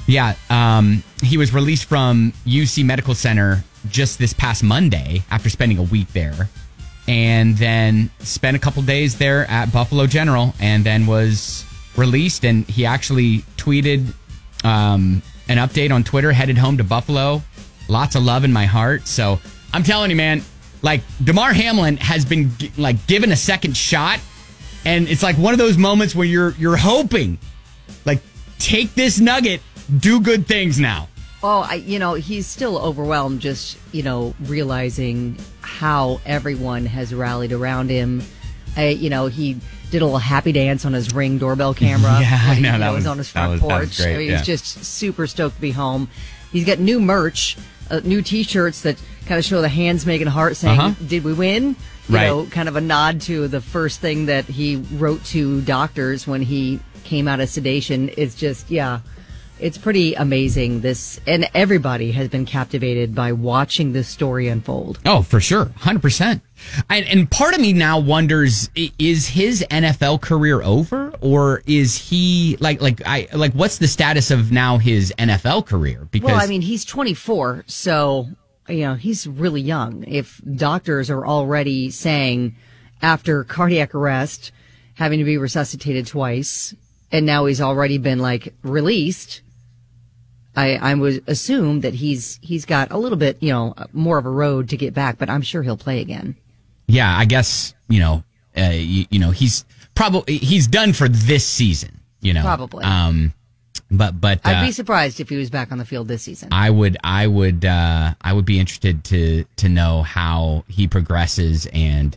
Yeah, 0.06 0.34
um, 0.50 1.02
he 1.22 1.36
was 1.36 1.54
released 1.54 1.84
from 1.84 2.32
UC 2.44 2.84
Medical 2.84 3.14
Center 3.14 3.62
just 3.88 4.18
this 4.18 4.32
past 4.32 4.62
Monday 4.62 5.22
after 5.30 5.48
spending 5.48 5.78
a 5.78 5.82
week 5.82 6.08
there, 6.12 6.48
and 7.08 7.56
then 7.56 8.10
spent 8.20 8.56
a 8.56 8.60
couple 8.60 8.82
days 8.82 9.18
there 9.18 9.48
at 9.50 9.72
Buffalo 9.72 10.06
General, 10.06 10.54
and 10.60 10.84
then 10.84 11.06
was 11.06 11.64
released. 11.96 12.44
And 12.44 12.68
he 12.68 12.84
actually 12.84 13.38
tweeted 13.56 14.12
um, 14.64 15.22
an 15.48 15.58
update 15.58 15.92
on 15.92 16.04
Twitter, 16.04 16.32
headed 16.32 16.58
home 16.58 16.78
to 16.78 16.84
Buffalo. 16.84 17.42
Lots 17.88 18.14
of 18.14 18.22
love 18.22 18.44
in 18.44 18.52
my 18.52 18.64
heart. 18.64 19.06
So 19.06 19.40
I'm 19.72 19.82
telling 19.82 20.10
you, 20.10 20.16
man, 20.16 20.42
like 20.82 21.02
Damar 21.22 21.52
Hamlin 21.52 21.96
has 21.98 22.24
been 22.24 22.50
like 22.76 23.06
given 23.06 23.32
a 23.32 23.36
second 23.36 23.76
shot, 23.76 24.20
and 24.84 25.08
it's 25.08 25.22
like 25.22 25.36
one 25.36 25.54
of 25.54 25.58
those 25.58 25.78
moments 25.78 26.14
where 26.14 26.26
you're 26.26 26.50
you're 26.58 26.76
hoping 26.76 27.38
like 28.04 28.20
take 28.58 28.94
this 28.94 29.20
nugget 29.20 29.60
do 29.98 30.20
good 30.20 30.46
things 30.46 30.78
now 30.80 31.08
Oh, 31.44 31.66
I, 31.68 31.74
you 31.74 31.98
know, 31.98 32.14
he's 32.14 32.46
still 32.46 32.78
overwhelmed 32.78 33.40
just, 33.40 33.76
you 33.90 34.04
know, 34.04 34.32
realizing 34.44 35.36
how 35.60 36.20
everyone 36.24 36.86
has 36.86 37.12
rallied 37.12 37.50
around 37.50 37.90
him. 37.90 38.22
I, 38.76 38.90
you 38.90 39.10
know, 39.10 39.26
he 39.26 39.54
did 39.90 40.02
a 40.02 40.04
little 40.04 40.18
happy 40.20 40.52
dance 40.52 40.84
on 40.84 40.92
his 40.92 41.12
ring 41.12 41.38
doorbell 41.38 41.74
camera. 41.84 42.16
Yeah, 42.20 42.38
I 42.40 42.46
when 42.50 42.56
he, 42.58 42.62
know, 42.62 42.70
that 42.70 42.78
know, 42.78 42.92
was- 42.94 43.06
on 43.08 43.18
his 43.18 43.28
front 43.28 43.50
was- 43.54 43.60
porch. 43.60 43.96
great, 43.96 44.14
I 44.14 44.18
mean, 44.18 44.30
yeah. 44.30 44.36
He's 44.38 44.46
just 44.46 44.84
super 44.84 45.26
stoked 45.26 45.56
to 45.56 45.60
be 45.60 45.72
home. 45.72 46.08
He's 46.52 46.64
got 46.64 46.78
new 46.78 47.00
merch, 47.00 47.56
uh, 47.90 48.00
new 48.04 48.22
T-shirts 48.22 48.82
that 48.82 49.02
kind 49.26 49.40
of 49.40 49.44
show 49.44 49.60
the 49.62 49.68
hands 49.68 50.06
making 50.06 50.28
heart, 50.28 50.56
saying, 50.56 50.78
Uh-huh. 50.78 50.94
"Did 51.04 51.24
we 51.24 51.32
win?" 51.32 51.74
You 52.08 52.14
Right. 52.14 52.26
know, 52.28 52.46
kind 52.46 52.68
of 52.68 52.76
a 52.76 52.80
nod 52.80 53.20
to 53.22 53.48
the 53.48 53.60
first 53.60 53.98
thing 53.98 54.26
that 54.26 54.44
he 54.44 54.76
wrote 54.92 55.24
to 55.26 55.60
doctors 55.62 56.24
when 56.24 56.42
he 56.42 56.78
came 57.02 57.26
out 57.26 57.40
of 57.40 57.48
sedation. 57.48 58.10
It's 58.16 58.36
just, 58.36 58.70
yeah, 58.70 59.00
it's 59.62 59.78
pretty 59.78 60.14
amazing. 60.14 60.80
This 60.80 61.20
and 61.26 61.48
everybody 61.54 62.12
has 62.12 62.28
been 62.28 62.44
captivated 62.44 63.14
by 63.14 63.32
watching 63.32 63.92
this 63.92 64.08
story 64.08 64.48
unfold. 64.48 64.98
Oh, 65.06 65.22
for 65.22 65.40
sure, 65.40 65.66
hundred 65.76 66.02
percent. 66.02 66.42
And, 66.90 67.06
and 67.06 67.30
part 67.30 67.54
of 67.54 67.60
me 67.60 67.72
now 67.72 67.98
wonders: 67.98 68.70
is 68.98 69.28
his 69.28 69.64
NFL 69.70 70.20
career 70.20 70.62
over, 70.62 71.14
or 71.20 71.62
is 71.66 71.96
he 71.96 72.56
like 72.60 72.80
like 72.80 73.00
I 73.06 73.28
like 73.32 73.52
what's 73.52 73.78
the 73.78 73.88
status 73.88 74.30
of 74.30 74.50
now 74.52 74.78
his 74.78 75.12
NFL 75.18 75.66
career? 75.66 76.08
Because 76.10 76.32
Well, 76.32 76.40
I 76.40 76.46
mean, 76.46 76.62
he's 76.62 76.84
24, 76.84 77.64
so 77.66 78.28
you 78.68 78.80
know 78.80 78.94
he's 78.94 79.26
really 79.26 79.62
young. 79.62 80.04
If 80.06 80.40
doctors 80.56 81.08
are 81.08 81.26
already 81.26 81.90
saying 81.90 82.56
after 83.00 83.44
cardiac 83.44 83.94
arrest, 83.94 84.52
having 84.94 85.20
to 85.20 85.24
be 85.24 85.38
resuscitated 85.38 86.06
twice, 86.06 86.74
and 87.12 87.26
now 87.26 87.46
he's 87.46 87.60
already 87.60 87.98
been 87.98 88.18
like 88.18 88.54
released. 88.62 89.42
I, 90.54 90.74
I 90.76 90.94
would 90.94 91.24
assume 91.26 91.80
that 91.80 91.94
he's 91.94 92.38
he's 92.42 92.64
got 92.66 92.90
a 92.90 92.98
little 92.98 93.16
bit, 93.18 93.42
you 93.42 93.50
know, 93.50 93.74
more 93.92 94.18
of 94.18 94.26
a 94.26 94.30
road 94.30 94.68
to 94.70 94.76
get 94.76 94.92
back, 94.94 95.18
but 95.18 95.30
I'm 95.30 95.42
sure 95.42 95.62
he'll 95.62 95.76
play 95.76 96.00
again. 96.00 96.36
yeah, 96.86 97.16
I 97.16 97.24
guess 97.24 97.74
you 97.88 98.00
know, 98.00 98.22
uh, 98.56 98.70
you, 98.72 99.06
you 99.10 99.18
know, 99.18 99.30
he's 99.30 99.64
probably 99.94 100.36
he's 100.36 100.66
done 100.66 100.92
for 100.92 101.08
this 101.08 101.46
season. 101.46 102.00
You 102.20 102.34
know, 102.34 102.42
Probably. 102.42 102.84
Um, 102.84 103.32
but 103.90 104.20
but 104.20 104.38
uh, 104.44 104.50
I'd 104.50 104.66
be 104.66 104.72
surprised 104.72 105.20
if 105.20 105.28
he 105.28 105.36
was 105.36 105.50
back 105.50 105.72
on 105.72 105.78
the 105.78 105.84
field 105.84 106.06
this 106.08 106.22
season. 106.22 106.50
I 106.52 106.70
would 106.70 106.96
I 107.02 107.26
would 107.26 107.64
uh, 107.64 108.14
I 108.20 108.32
would 108.32 108.44
be 108.44 108.58
interested 108.60 109.04
to 109.04 109.44
to 109.56 109.68
know 109.68 110.02
how 110.02 110.64
he 110.68 110.86
progresses 110.86 111.66
and 111.72 112.16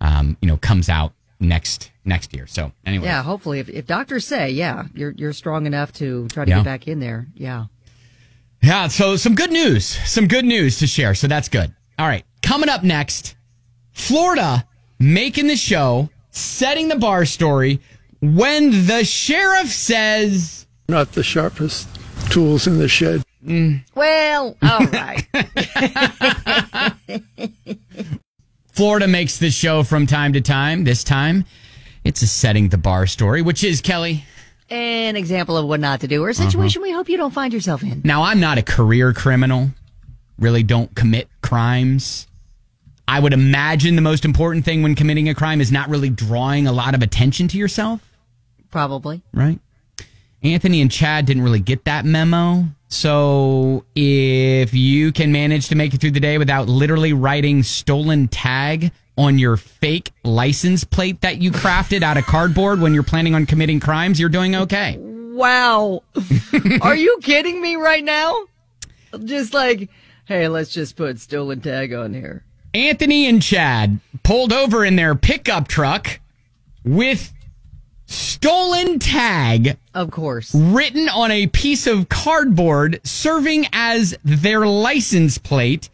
um, 0.00 0.36
you 0.40 0.48
know 0.48 0.56
comes 0.56 0.88
out 0.88 1.12
next 1.40 1.90
next 2.04 2.34
year. 2.34 2.46
So 2.46 2.70
anyway, 2.84 3.06
yeah, 3.06 3.22
hopefully, 3.22 3.60
if, 3.60 3.68
if 3.68 3.86
doctors 3.86 4.26
say, 4.26 4.50
yeah, 4.50 4.84
you're 4.94 5.12
you're 5.12 5.32
strong 5.32 5.66
enough 5.66 5.92
to 5.94 6.28
try 6.28 6.44
to 6.44 6.50
Yeah. 6.50 6.56
get 6.58 6.64
back 6.64 6.86
in 6.88 7.00
there, 7.00 7.26
yeah. 7.34 7.66
Yeah, 8.62 8.88
so 8.88 9.16
some 9.16 9.34
good 9.34 9.52
news. 9.52 9.84
Some 9.84 10.26
good 10.26 10.44
news 10.44 10.78
to 10.80 10.86
share. 10.86 11.14
So 11.14 11.28
that's 11.28 11.48
good. 11.48 11.74
All 11.98 12.06
right. 12.06 12.24
Coming 12.42 12.68
up 12.68 12.82
next, 12.82 13.36
Florida 13.92 14.66
making 14.98 15.46
the 15.46 15.56
show, 15.56 16.10
setting 16.30 16.88
the 16.88 16.96
bar 16.96 17.24
story 17.24 17.80
when 18.20 18.86
the 18.86 19.04
sheriff 19.04 19.68
says, 19.68 20.66
not 20.88 21.12
the 21.12 21.22
sharpest 21.22 21.88
tools 22.30 22.66
in 22.66 22.78
the 22.78 22.88
shed. 22.88 23.22
Mm. 23.44 23.84
Well, 23.94 24.56
all 24.62 24.86
right. 24.86 25.26
Florida 28.72 29.06
makes 29.06 29.38
the 29.38 29.50
show 29.50 29.82
from 29.82 30.06
time 30.06 30.32
to 30.32 30.40
time. 30.40 30.84
This 30.84 31.04
time, 31.04 31.44
it's 32.04 32.22
a 32.22 32.26
setting 32.26 32.68
the 32.68 32.78
bar 32.78 33.06
story, 33.06 33.42
which 33.42 33.64
is 33.64 33.80
Kelly. 33.80 34.24
An 34.68 35.16
example 35.16 35.56
of 35.56 35.66
what 35.66 35.80
not 35.80 36.00
to 36.00 36.08
do, 36.08 36.22
or 36.24 36.28
a 36.28 36.30
uh-huh. 36.32 36.44
situation 36.44 36.82
we 36.82 36.90
hope 36.90 37.08
you 37.08 37.16
don't 37.16 37.32
find 37.32 37.52
yourself 37.52 37.82
in. 37.82 38.02
Now, 38.04 38.22
I'm 38.22 38.40
not 38.40 38.58
a 38.58 38.62
career 38.62 39.12
criminal, 39.12 39.70
really 40.38 40.62
don't 40.62 40.94
commit 40.94 41.28
crimes. 41.40 42.26
I 43.08 43.20
would 43.20 43.32
imagine 43.32 43.94
the 43.94 44.02
most 44.02 44.24
important 44.24 44.64
thing 44.64 44.82
when 44.82 44.96
committing 44.96 45.28
a 45.28 45.34
crime 45.34 45.60
is 45.60 45.70
not 45.70 45.88
really 45.88 46.10
drawing 46.10 46.66
a 46.66 46.72
lot 46.72 46.94
of 46.94 47.02
attention 47.02 47.46
to 47.48 47.58
yourself. 47.58 48.00
Probably. 48.70 49.22
right? 49.32 49.60
Anthony 50.42 50.80
and 50.80 50.90
Chad 50.90 51.26
didn't 51.26 51.42
really 51.42 51.60
get 51.60 51.84
that 51.84 52.04
memo. 52.04 52.64
So 52.88 53.84
if 53.94 54.74
you 54.74 55.12
can 55.12 55.32
manage 55.32 55.68
to 55.68 55.74
make 55.74 55.94
it 55.94 56.00
through 56.00 56.12
the 56.12 56.20
day 56.20 56.38
without 56.38 56.68
literally 56.68 57.12
writing 57.12 57.62
stolen 57.62 58.28
tag 58.28 58.92
on 59.16 59.38
your 59.38 59.56
fake 59.56 60.12
license 60.24 60.84
plate 60.84 61.20
that 61.22 61.38
you 61.40 61.50
crafted 61.50 62.02
out 62.02 62.16
of 62.16 62.26
cardboard 62.26 62.80
when 62.80 62.92
you're 62.94 63.02
planning 63.02 63.34
on 63.34 63.46
committing 63.46 63.80
crimes, 63.80 64.20
you're 64.20 64.28
doing 64.28 64.54
okay. 64.54 64.96
Wow. 65.00 66.02
Are 66.82 66.94
you 66.96 67.18
kidding 67.22 67.60
me 67.60 67.76
right 67.76 68.04
now? 68.04 68.44
Just 69.24 69.54
like, 69.54 69.88
hey, 70.26 70.48
let's 70.48 70.70
just 70.72 70.96
put 70.96 71.18
stolen 71.18 71.60
tag 71.60 71.92
on 71.92 72.12
here. 72.14 72.44
Anthony 72.74 73.26
and 73.26 73.42
Chad 73.42 74.00
pulled 74.22 74.52
over 74.52 74.84
in 74.84 74.96
their 74.96 75.14
pickup 75.14 75.66
truck 75.68 76.20
with 76.84 77.32
stolen 78.06 78.98
tag 78.98 79.78
Of 79.94 80.10
course. 80.10 80.54
written 80.54 81.08
on 81.08 81.30
a 81.30 81.46
piece 81.46 81.86
of 81.86 82.08
cardboard 82.08 83.00
serving 83.02 83.66
as 83.72 84.16
their 84.24 84.66
license 84.66 85.38
plate. 85.38 85.88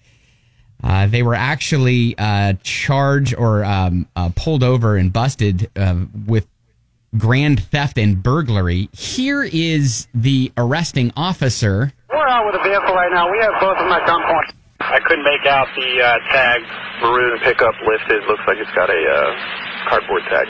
Uh, 0.82 1.06
they 1.06 1.22
were 1.22 1.34
actually 1.34 2.16
uh, 2.18 2.54
charged 2.62 3.34
or 3.36 3.64
um, 3.64 4.06
uh, 4.16 4.30
pulled 4.34 4.62
over 4.62 4.96
and 4.96 5.12
busted 5.12 5.70
uh, 5.76 5.96
with 6.26 6.46
grand 7.16 7.62
theft 7.62 7.98
and 7.98 8.22
burglary. 8.22 8.88
Here 8.92 9.42
is 9.42 10.08
the 10.14 10.52
arresting 10.56 11.12
officer. 11.16 11.92
We're 12.10 12.28
out 12.28 12.46
with 12.46 12.60
a 12.60 12.62
vehicle 12.62 12.94
right 12.94 13.12
now. 13.12 13.30
We 13.30 13.38
have 13.38 13.54
both 13.60 13.76
of 13.78 13.84
them 13.84 13.92
at 13.92 14.08
gunpoint. 14.08 14.54
I 14.80 14.98
couldn't 15.00 15.24
make 15.24 15.46
out 15.46 15.68
the 15.76 16.02
uh, 16.02 16.18
tag. 16.32 16.62
Maroon 17.00 17.38
pickup 17.40 17.74
listed. 17.86 18.22
Looks 18.28 18.42
like 18.46 18.58
it's 18.58 18.70
got 18.72 18.90
a 18.90 19.02
uh, 19.02 19.88
cardboard 19.88 20.22
tag. 20.30 20.46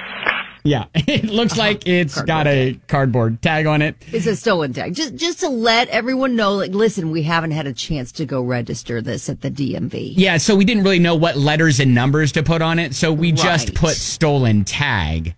Yeah, 0.64 0.86
it 0.94 1.24
looks 1.24 1.56
like 1.56 1.82
it's 1.86 2.20
got 2.22 2.46
a 2.46 2.78
cardboard 2.88 3.42
tag 3.42 3.66
on 3.66 3.82
it. 3.82 3.96
It's 4.12 4.26
a 4.26 4.36
stolen 4.36 4.72
tag. 4.72 4.94
Just 4.94 5.16
just 5.16 5.40
to 5.40 5.48
let 5.48 5.88
everyone 5.88 6.36
know, 6.36 6.54
like, 6.54 6.72
listen, 6.72 7.10
we 7.10 7.22
haven't 7.22 7.50
had 7.50 7.66
a 7.66 7.72
chance 7.72 8.12
to 8.12 8.26
go 8.26 8.42
register 8.42 9.02
this 9.02 9.28
at 9.28 9.40
the 9.40 9.50
DMV. 9.50 10.14
Yeah, 10.16 10.36
so 10.36 10.54
we 10.54 10.64
didn't 10.64 10.84
really 10.84 10.98
know 10.98 11.16
what 11.16 11.36
letters 11.36 11.80
and 11.80 11.94
numbers 11.94 12.32
to 12.32 12.42
put 12.42 12.62
on 12.62 12.78
it, 12.78 12.94
so 12.94 13.12
we 13.12 13.32
just 13.32 13.74
put 13.74 13.96
stolen 13.96 14.64
tag. 14.64 15.34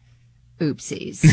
Oopsies. 0.60 1.24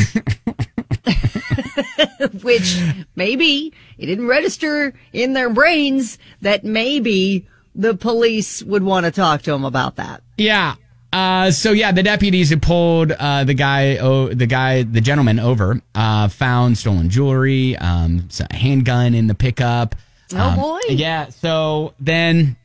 Which 2.42 2.80
maybe 3.16 3.72
it 3.98 4.06
didn't 4.06 4.26
register 4.26 4.94
in 5.12 5.32
their 5.32 5.50
brains 5.50 6.18
that 6.40 6.64
maybe 6.64 7.46
the 7.74 7.94
police 7.94 8.62
would 8.62 8.82
want 8.82 9.06
to 9.06 9.12
talk 9.12 9.42
to 9.42 9.50
them 9.50 9.64
about 9.64 9.96
that. 9.96 10.22
Yeah. 10.36 10.76
Uh, 11.12 11.50
so 11.50 11.72
yeah, 11.72 11.92
the 11.92 12.02
deputies 12.02 12.48
who 12.50 12.56
pulled 12.56 13.12
uh, 13.12 13.44
the 13.44 13.54
guy, 13.54 13.98
oh, 13.98 14.28
the 14.28 14.46
guy, 14.46 14.82
the 14.82 15.00
gentleman 15.00 15.38
over, 15.38 15.80
uh, 15.94 16.28
found 16.28 16.78
stolen 16.78 17.10
jewelry, 17.10 17.76
um, 17.76 18.24
s- 18.30 18.40
a 18.40 18.54
handgun 18.54 19.14
in 19.14 19.26
the 19.26 19.34
pickup. 19.34 19.94
Oh, 20.32 20.38
Um, 20.38 20.56
boy. 20.58 20.80
Yeah. 20.88 21.28
So 21.28 21.92
then, 22.00 22.56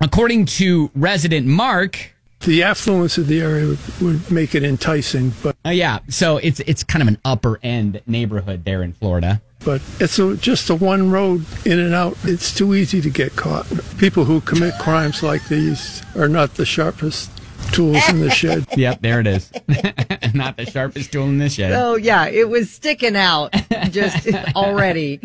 according 0.00 0.46
to 0.46 0.90
resident 0.94 1.46
Mark, 1.48 2.14
The 2.40 2.62
affluence 2.62 3.18
of 3.18 3.26
the 3.26 3.40
area 3.40 3.66
would, 3.66 3.78
would 4.00 4.30
make 4.30 4.54
it 4.54 4.62
enticing, 4.62 5.32
but 5.42 5.56
uh, 5.66 5.70
yeah, 5.70 5.98
so 6.08 6.38
it's 6.38 6.60
it's 6.60 6.82
kind 6.84 7.02
of 7.02 7.08
an 7.08 7.18
upper 7.24 7.58
end 7.62 8.00
neighborhood 8.06 8.64
there 8.64 8.82
in 8.82 8.92
Florida. 8.94 9.42
but 9.64 9.82
it's 9.98 10.18
a, 10.18 10.36
just 10.38 10.70
a 10.70 10.74
one 10.74 11.10
road 11.10 11.44
in 11.66 11.78
and 11.78 11.92
out. 11.92 12.16
It's 12.24 12.54
too 12.54 12.74
easy 12.74 13.02
to 13.02 13.10
get 13.10 13.36
caught. 13.36 13.66
People 13.98 14.24
who 14.24 14.40
commit 14.40 14.72
crimes 14.78 15.22
like 15.22 15.48
these 15.48 16.02
are 16.16 16.28
not 16.28 16.54
the 16.54 16.64
sharpest 16.64 17.28
tools 17.72 18.08
in 18.08 18.20
the 18.20 18.30
shed. 18.30 18.66
Yep, 18.76 19.00
there 19.02 19.20
it 19.20 19.26
is. 19.26 19.50
Not 20.34 20.56
the 20.56 20.66
sharpest 20.66 21.12
tool 21.12 21.24
in 21.24 21.38
the 21.38 21.48
shed. 21.48 21.72
Oh 21.72 21.96
yeah, 21.96 22.26
it 22.26 22.48
was 22.48 22.70
sticking 22.70 23.16
out 23.16 23.52
just 23.90 24.26
already 24.56 25.20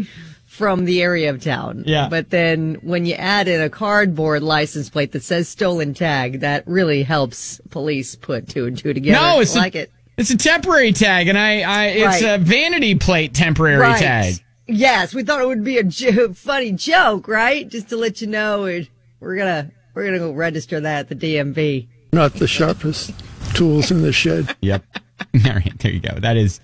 from 0.45 0.85
the 0.85 1.01
area 1.01 1.29
of 1.29 1.41
town. 1.43 1.83
Yeah. 1.85 2.07
But 2.09 2.29
then 2.29 2.75
when 2.81 3.05
you 3.05 3.13
add 3.15 3.47
in 3.47 3.61
a 3.61 3.69
cardboard 3.69 4.41
license 4.43 4.89
plate 4.89 5.11
that 5.11 5.23
says 5.23 5.49
stolen 5.49 5.93
tag, 5.93 6.39
that 6.41 6.65
really 6.67 7.03
helps 7.03 7.59
police 7.71 8.15
put 8.15 8.47
two 8.49 8.65
and 8.65 8.77
two 8.77 8.93
together. 8.93 9.19
No, 9.19 9.39
it's 9.41 9.55
I 9.55 9.59
a- 9.59 9.61
like 9.63 9.75
it. 9.75 9.91
It's 10.17 10.29
a 10.29 10.37
temporary 10.37 10.93
tag, 10.93 11.27
and 11.27 11.37
I, 11.37 11.59
I 11.63 11.85
it's 11.87 12.21
Right. 12.23 12.35
a 12.35 12.37
vanity 12.37 12.95
plate 12.95 13.33
temporary 13.33 13.77
Right. 13.79 13.99
tag. 13.99 14.35
Yes, 14.65 15.13
we 15.13 15.23
thought 15.23 15.41
it 15.41 15.47
would 15.47 15.63
be 15.65 15.77
a 15.77 15.83
jo- 15.83 16.31
funny 16.33 16.71
joke, 16.71 17.27
right? 17.27 17.67
Just 17.67 17.89
to 17.89 17.97
let 17.97 18.21
you 18.21 18.27
know, 18.27 18.61
we're, 18.61 18.87
we're 19.19 19.35
gonna 19.35 19.71
we're 19.93 20.05
gonna 20.05 20.19
go 20.19 20.31
register 20.31 20.79
that 20.79 21.11
at 21.11 21.19
the 21.19 21.35
DMV. 21.35 21.89
Not 22.15 22.35
the 22.35 22.47
sharpest 22.47 23.13
tools 23.55 23.91
in 23.91 24.01
the 24.01 24.13
shed. 24.13 24.55
Yep. 24.61 24.85
All 25.45 25.51
right, 25.51 25.77
there 25.79 25.91
you 25.91 25.99
go. 25.99 26.17
That 26.17 26.37
is 26.37 26.61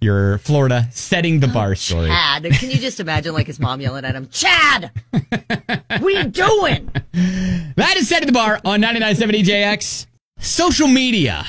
your 0.00 0.38
Florida 0.38 0.88
setting 0.92 1.40
the 1.40 1.46
bar 1.46 1.72
oh, 1.72 1.74
story. 1.74 2.08
Chad, 2.08 2.44
can 2.44 2.70
you 2.70 2.78
just 2.78 3.00
imagine 3.00 3.34
like 3.34 3.46
his 3.46 3.60
mom 3.60 3.82
yelling 3.82 4.06
at 4.06 4.14
him, 4.14 4.30
Chad, 4.30 4.92
what 5.10 6.02
are 6.02 6.10
you 6.10 6.24
doing? 6.24 6.90
That 7.76 7.96
is 7.96 8.08
setting 8.08 8.28
the 8.28 8.32
bar 8.32 8.60
on 8.64 8.80
99.7 8.80 9.42
DJX. 9.42 10.06
Social 10.38 10.88
media. 10.88 11.44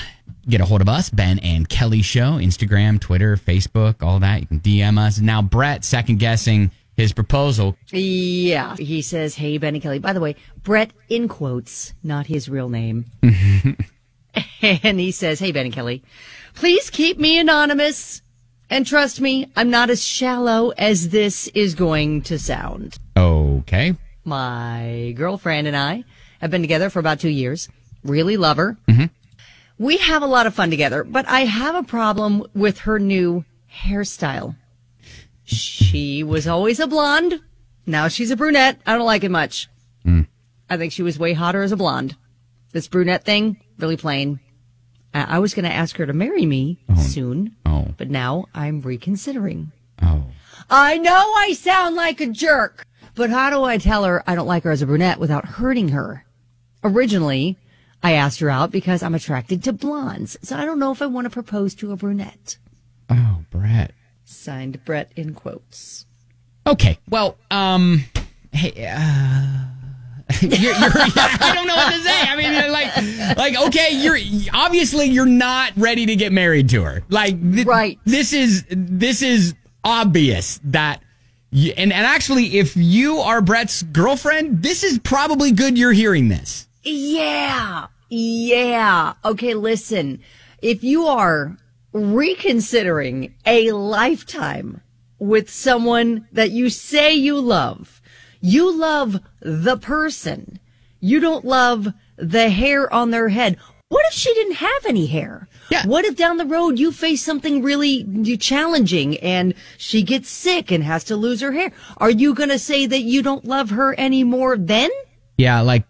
Get 0.50 0.60
a 0.60 0.66
hold 0.66 0.82
of 0.82 0.90
us, 0.90 1.10
Ben 1.10 1.40
and 1.40 1.70
Kelly 1.70 2.02
Show, 2.02 2.34
Instagram, 2.34 3.00
Twitter, 3.00 3.38
Facebook, 3.38 4.04
all 4.04 4.20
that. 4.20 4.42
You 4.42 4.48
can 4.48 4.60
DM 4.60 4.98
us. 4.98 5.20
Now, 5.20 5.42
Brett 5.42 5.86
second 5.86 6.20
guessing 6.20 6.72
his 6.98 7.14
proposal. 7.14 7.75
Yeah. 7.92 8.75
He 8.78 9.02
says, 9.02 9.36
Hey, 9.36 9.58
Benny 9.58 9.80
Kelly. 9.80 10.00
By 10.00 10.14
the 10.14 10.20
way, 10.20 10.36
Brett 10.64 10.92
in 11.10 11.28
quotes, 11.28 11.94
not 12.04 12.28
his 12.28 12.50
real 12.50 12.70
name. 12.70 13.06
and 14.62 15.00
he 15.00 15.12
says, 15.12 15.40
Hey, 15.40 15.52
Benny 15.52 15.72
Kelly, 15.72 16.04
please 16.54 16.90
keep 16.90 17.18
me 17.18 17.40
anonymous. 17.40 18.22
And 18.70 18.86
trust 18.86 19.22
me, 19.22 19.52
I'm 19.56 19.70
not 19.70 19.90
as 19.90 20.04
shallow 20.04 20.70
as 20.72 21.10
this 21.10 21.48
is 21.50 21.75
going 21.75 22.24
to 22.24 22.40
sound. 22.40 22.98
Okay. 23.16 23.96
My 24.24 25.14
girlfriend 25.16 25.68
and 25.68 25.78
I 25.78 26.04
have 26.42 26.50
been 26.50 26.64
together 26.64 26.90
for 26.90 27.00
about 27.00 27.20
two 27.20 27.30
years. 27.30 27.70
Really 28.04 28.38
love 28.38 28.58
her. 28.58 28.78
Mm-hmm. 28.88 29.06
We 29.78 29.98
have 29.98 30.24
a 30.24 30.28
lot 30.28 30.48
of 30.48 30.56
fun 30.56 30.70
together, 30.70 31.04
but 31.04 31.28
I 31.28 31.42
have 31.42 31.75
a 31.75 31.84
problem 31.84 32.46
with 32.56 32.80
her 32.80 32.98
new 32.98 33.46
hairstyle. 33.72 34.56
She 35.46 36.24
was 36.24 36.48
always 36.48 36.80
a 36.80 36.88
blonde. 36.88 37.40
Now 37.86 38.08
she's 38.08 38.32
a 38.32 38.36
brunette. 38.36 38.80
I 38.86 38.94
don't 38.98 39.06
like 39.06 39.24
it 39.24 39.30
much. 39.32 39.70
Hmm. 40.04 40.22
I 40.70 40.78
think 40.78 40.92
she 40.92 41.04
was 41.04 41.20
way 41.20 41.34
hotter 41.34 41.62
as 41.62 41.72
a 41.72 41.78
blonde. 41.78 42.16
This 42.72 42.88
brunette 42.88 43.24
thing, 43.24 43.62
really 43.78 43.96
plain. 43.98 44.40
I, 45.14 45.36
I 45.36 45.40
was 45.40 45.54
going 45.54 45.66
to 45.66 45.72
ask 45.72 45.96
her 45.98 46.06
to 46.06 46.14
marry 46.14 46.46
me 46.46 46.80
oh. 46.90 46.96
soon, 46.96 47.56
Oh. 47.66 47.88
but 47.98 48.10
now 48.10 48.46
I'm 48.54 48.82
reconsidering. 48.82 49.72
Oh. 50.02 50.25
I 50.70 50.98
know 50.98 51.34
I 51.38 51.54
sound 51.54 51.96
like 51.96 52.20
a 52.20 52.28
jerk, 52.28 52.86
but 53.14 53.30
how 53.30 53.50
do 53.52 53.64
I 53.64 53.78
tell 53.78 54.04
her 54.04 54.24
I 54.28 54.36
don't 54.36 54.48
like 54.48 54.64
her 54.64 54.72
as 54.72 54.82
a 54.82 54.88
brunette 54.88 55.20
without 55.20 55.46
hurting 55.46 55.90
her? 55.90 56.25
Originally, 56.84 57.58
I 58.04 58.14
asked 58.14 58.40
her 58.40 58.50
out 58.50 58.72
because 58.72 59.02
I'm 59.04 59.16
attracted 59.16 59.64
to 59.64 59.74
blondes, 59.74 60.38
so 60.42 60.58
I 60.58 60.66
don't 60.66 60.80
know 60.80 60.92
if 60.92 61.02
I 61.02 61.06
want 61.06 61.25
to 61.25 61.30
propose 61.32 61.75
to 61.75 61.92
a 61.92 61.96
brunette. 61.96 62.58
Oh, 63.10 63.44
Brett. 63.52 63.94
Signed 64.25 64.84
Brett 64.86 65.12
in 65.15 65.34
quotes. 65.34 66.05
Okay. 66.67 66.98
Well, 67.10 67.38
um, 67.51 68.03
hey, 68.51 68.88
uh, 68.91 69.65
you're, 70.41 70.51
you're, 70.51 70.74
I 70.74 71.51
don't 71.53 71.67
know 71.67 71.75
what 71.75 71.94
to 71.94 72.00
say. 72.00 72.22
I 72.22 72.36
mean, 72.36 72.72
like, 72.72 73.38
like, 73.38 73.67
okay, 73.67 73.89
you're 73.91 74.17
obviously 74.53 75.05
you're 75.05 75.27
not 75.27 75.74
ready 75.77 76.08
to 76.08 76.15
get 76.15 76.32
married 76.32 76.70
to 76.70 76.82
her. 76.84 77.03
Like, 77.10 77.39
th- 77.53 77.67
Right. 77.67 78.00
This 78.05 78.34
is 78.34 78.65
this 78.70 79.22
is 79.22 79.53
obvious 79.84 80.60
that. 80.65 81.01
You, 81.51 81.72
and, 81.77 81.94
and 81.94 82.05
actually, 82.05 82.58
if 82.58 82.75
you 82.75 83.20
are 83.20 83.39
Brett's 83.39 83.84
girlfriend, 83.84 84.62
this 84.62 84.84
is 84.84 85.00
probably 85.00 85.51
good 85.51 85.77
you're 85.77 85.94
hearing 85.94 86.27
this. 86.27 86.67
Yeah. 86.84 87.88
Yeah. 88.10 89.13
Okay, 89.24 89.53
listen. 89.53 90.22
If 90.62 90.84
you 90.84 91.05
are 91.05 91.55
reconsidering 91.96 93.34
a 93.46 93.72
lifetime 93.72 94.82
with 95.18 95.50
someone 95.50 96.28
that 96.34 96.52
you 96.52 96.70
say 96.70 97.14
you 97.14 97.40
love, 97.40 98.02
you 98.42 98.78
love 98.78 99.22
the 99.40 99.78
person. 99.78 100.60
You 101.00 101.22
don't 101.22 101.46
love 101.46 101.88
the 102.18 102.50
hair 102.50 102.92
on 102.94 103.12
their 103.12 103.30
head. 103.30 103.58
What 103.88 104.06
if 104.08 104.14
she 104.14 104.34
didn't 104.34 104.56
have 104.56 104.86
any 104.86 105.06
hair? 105.06 105.48
Yeah. 105.70 105.86
What 105.86 106.04
if 106.04 106.18
down 106.18 106.38
the 106.38 106.46
road 106.46 106.80
you 106.80 106.92
face 106.92 107.24
something 107.24 107.64
really 107.64 108.04
challenging 108.38 109.18
and 109.20 109.54
she 109.78 110.04
gets 110.04 110.28
sick 110.28 110.72
and 110.72 110.84
has 110.84 111.06
to 111.06 111.16
lose 111.16 111.40
her 111.40 111.54
hair? 111.54 111.72
Are 111.98 112.10
you 112.10 112.34
going 112.34 112.50
to 112.50 112.60
say 112.60 112.86
that 112.88 113.02
you 113.02 113.22
don't 113.22 113.46
love 113.46 113.70
her 113.70 113.98
anymore 113.98 114.58
then? 114.58 114.90
Yeah, 115.38 115.62
like, 115.62 115.86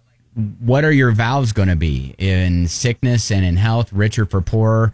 what 0.60 0.84
are 0.84 0.92
your 0.92 1.14
vows 1.14 1.52
going 1.52 1.70
to 1.70 1.76
be 1.76 2.14
in 2.18 2.68
sickness 2.68 3.32
and 3.32 3.44
in 3.44 3.56
health, 3.56 3.92
richer 3.92 4.26
for 4.26 4.42
poorer, 4.42 4.94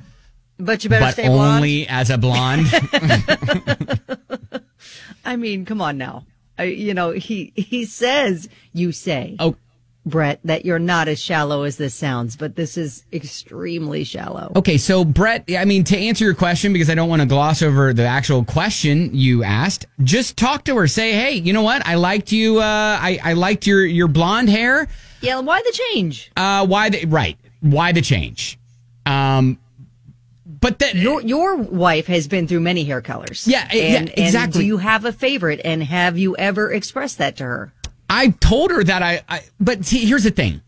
But 0.61 0.83
you 0.83 0.89
better 0.89 1.05
but 1.05 1.13
stay 1.13 1.27
blonde. 1.27 1.55
only 1.57 1.87
as 1.87 2.09
a 2.09 2.17
blonde? 2.17 2.67
I 5.25 5.35
mean, 5.35 5.65
come 5.65 5.81
on 5.81 5.97
now. 5.97 6.25
I, 6.57 6.63
you 6.65 6.93
know, 6.93 7.11
he 7.11 7.51
he 7.55 7.85
says 7.85 8.47
you 8.73 8.91
say, 8.91 9.35
oh, 9.39 9.55
Brett, 10.05 10.39
that 10.43 10.65
you're 10.65 10.79
not 10.79 11.07
as 11.07 11.19
shallow 11.21 11.63
as 11.63 11.77
this 11.77 11.93
sounds, 11.93 12.35
but 12.35 12.55
this 12.55 12.77
is 12.77 13.03
extremely 13.13 14.03
shallow. 14.03 14.51
Okay, 14.55 14.77
so 14.77 15.05
Brett, 15.05 15.45
I 15.55 15.65
mean, 15.65 15.83
to 15.85 15.97
answer 15.97 16.25
your 16.25 16.33
question, 16.33 16.73
because 16.73 16.89
I 16.89 16.95
don't 16.95 17.09
want 17.09 17.21
to 17.21 17.27
gloss 17.27 17.61
over 17.61 17.93
the 17.93 18.05
actual 18.05 18.43
question 18.43 19.15
you 19.15 19.43
asked, 19.43 19.85
just 20.03 20.37
talk 20.37 20.63
to 20.65 20.75
her. 20.77 20.87
Say, 20.87 21.13
hey, 21.13 21.33
you 21.33 21.53
know 21.53 21.61
what? 21.61 21.85
I 21.85 21.95
liked 21.95 22.31
you. 22.31 22.59
Uh, 22.59 22.63
I, 22.63 23.19
I 23.23 23.33
liked 23.33 23.67
your 23.67 23.85
your 23.85 24.07
blonde 24.07 24.49
hair. 24.49 24.87
Yeah, 25.21 25.39
why 25.39 25.61
the 25.61 25.71
change? 25.71 26.31
Uh, 26.35 26.65
why 26.65 26.89
the 26.89 27.05
right? 27.05 27.37
Why 27.61 27.91
the 27.91 28.01
change? 28.01 28.57
Um, 29.05 29.59
but 30.61 30.79
that 30.79 30.95
Your 30.95 31.21
your 31.21 31.57
wife 31.57 32.07
has 32.07 32.27
been 32.27 32.47
through 32.47 32.61
many 32.61 32.83
hair 32.85 33.01
colors. 33.01 33.47
Yeah, 33.47 33.67
eh, 33.71 33.75
yeah, 33.75 34.01
exactly. 34.01 34.41
And 34.41 34.53
do 34.53 34.61
you 34.63 34.77
have 34.77 35.05
a 35.05 35.11
favorite? 35.11 35.59
And 35.65 35.83
have 35.83 36.17
you 36.17 36.35
ever 36.37 36.71
expressed 36.71 37.17
that 37.17 37.35
to 37.37 37.43
her? 37.43 37.73
I 38.09 38.29
told 38.29 38.71
her 38.71 38.83
that 38.83 39.01
I, 39.01 39.21
I. 39.27 39.41
But 39.59 39.85
see, 39.85 40.05
here's 40.05 40.23
the 40.23 40.31
thing. 40.31 40.61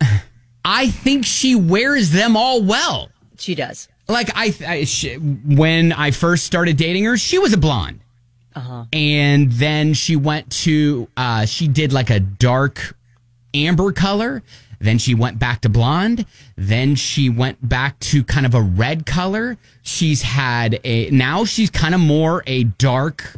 I 0.64 0.88
think 0.88 1.24
she 1.24 1.54
wears 1.54 2.10
them 2.10 2.36
all 2.36 2.62
well. 2.62 3.10
She 3.38 3.54
does. 3.54 3.88
like 4.08 4.30
I, 4.34 4.54
I 4.66 4.84
she, 4.84 5.14
when 5.14 5.92
I 5.92 6.10
first 6.12 6.44
started 6.44 6.76
dating 6.76 7.04
her, 7.04 7.16
she 7.16 7.38
was 7.38 7.52
a 7.52 7.58
blonde. 7.58 8.00
Uh-huh. 8.54 8.84
And 8.92 9.50
then 9.52 9.94
she 9.94 10.14
went 10.14 10.50
to 10.64 11.08
uh 11.16 11.46
she 11.46 11.66
did 11.68 11.92
like 11.92 12.10
a 12.10 12.20
dark 12.20 12.94
amber 13.54 13.92
color, 13.92 14.42
then 14.82 14.98
she 14.98 15.14
went 15.14 15.38
back 15.38 15.60
to 15.62 15.68
blonde, 15.68 16.26
then 16.56 16.94
she 16.96 17.30
went 17.30 17.66
back 17.66 17.98
to 18.00 18.22
kind 18.24 18.44
of 18.44 18.54
a 18.54 18.60
red 18.60 19.06
color. 19.06 19.56
She's 19.82 20.22
had 20.22 20.78
a 20.84 21.08
now 21.10 21.44
she's 21.44 21.70
kind 21.70 21.94
of 21.94 22.00
more 22.00 22.42
a 22.46 22.64
dark 22.64 23.36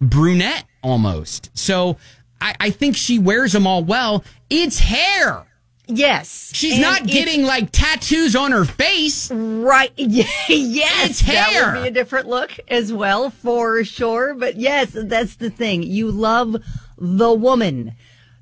brunette 0.00 0.64
almost. 0.82 1.50
So 1.54 1.96
I, 2.40 2.54
I 2.60 2.70
think 2.70 2.96
she 2.96 3.18
wears 3.18 3.52
them 3.52 3.66
all 3.66 3.82
well. 3.84 4.24
It's 4.50 4.78
hair. 4.78 5.44
Yes. 5.86 6.50
She's 6.54 6.74
And 6.74 6.82
not 6.82 7.06
getting 7.06 7.42
like 7.44 7.70
tattoos 7.70 8.34
on 8.34 8.52
her 8.52 8.64
face. 8.64 9.30
Right. 9.30 9.92
Yes. 9.96 10.40
It's 10.48 11.20
That 11.22 11.50
hair. 11.52 11.72
would 11.74 11.82
be 11.82 11.88
a 11.88 11.90
different 11.90 12.26
look 12.26 12.52
as 12.68 12.92
well, 12.92 13.28
for 13.30 13.84
sure. 13.84 14.34
But 14.34 14.56
yes, 14.56 14.92
that's 14.94 15.36
the 15.36 15.50
thing. 15.50 15.82
You 15.82 16.10
love 16.10 16.56
the 16.96 17.32
woman, 17.34 17.94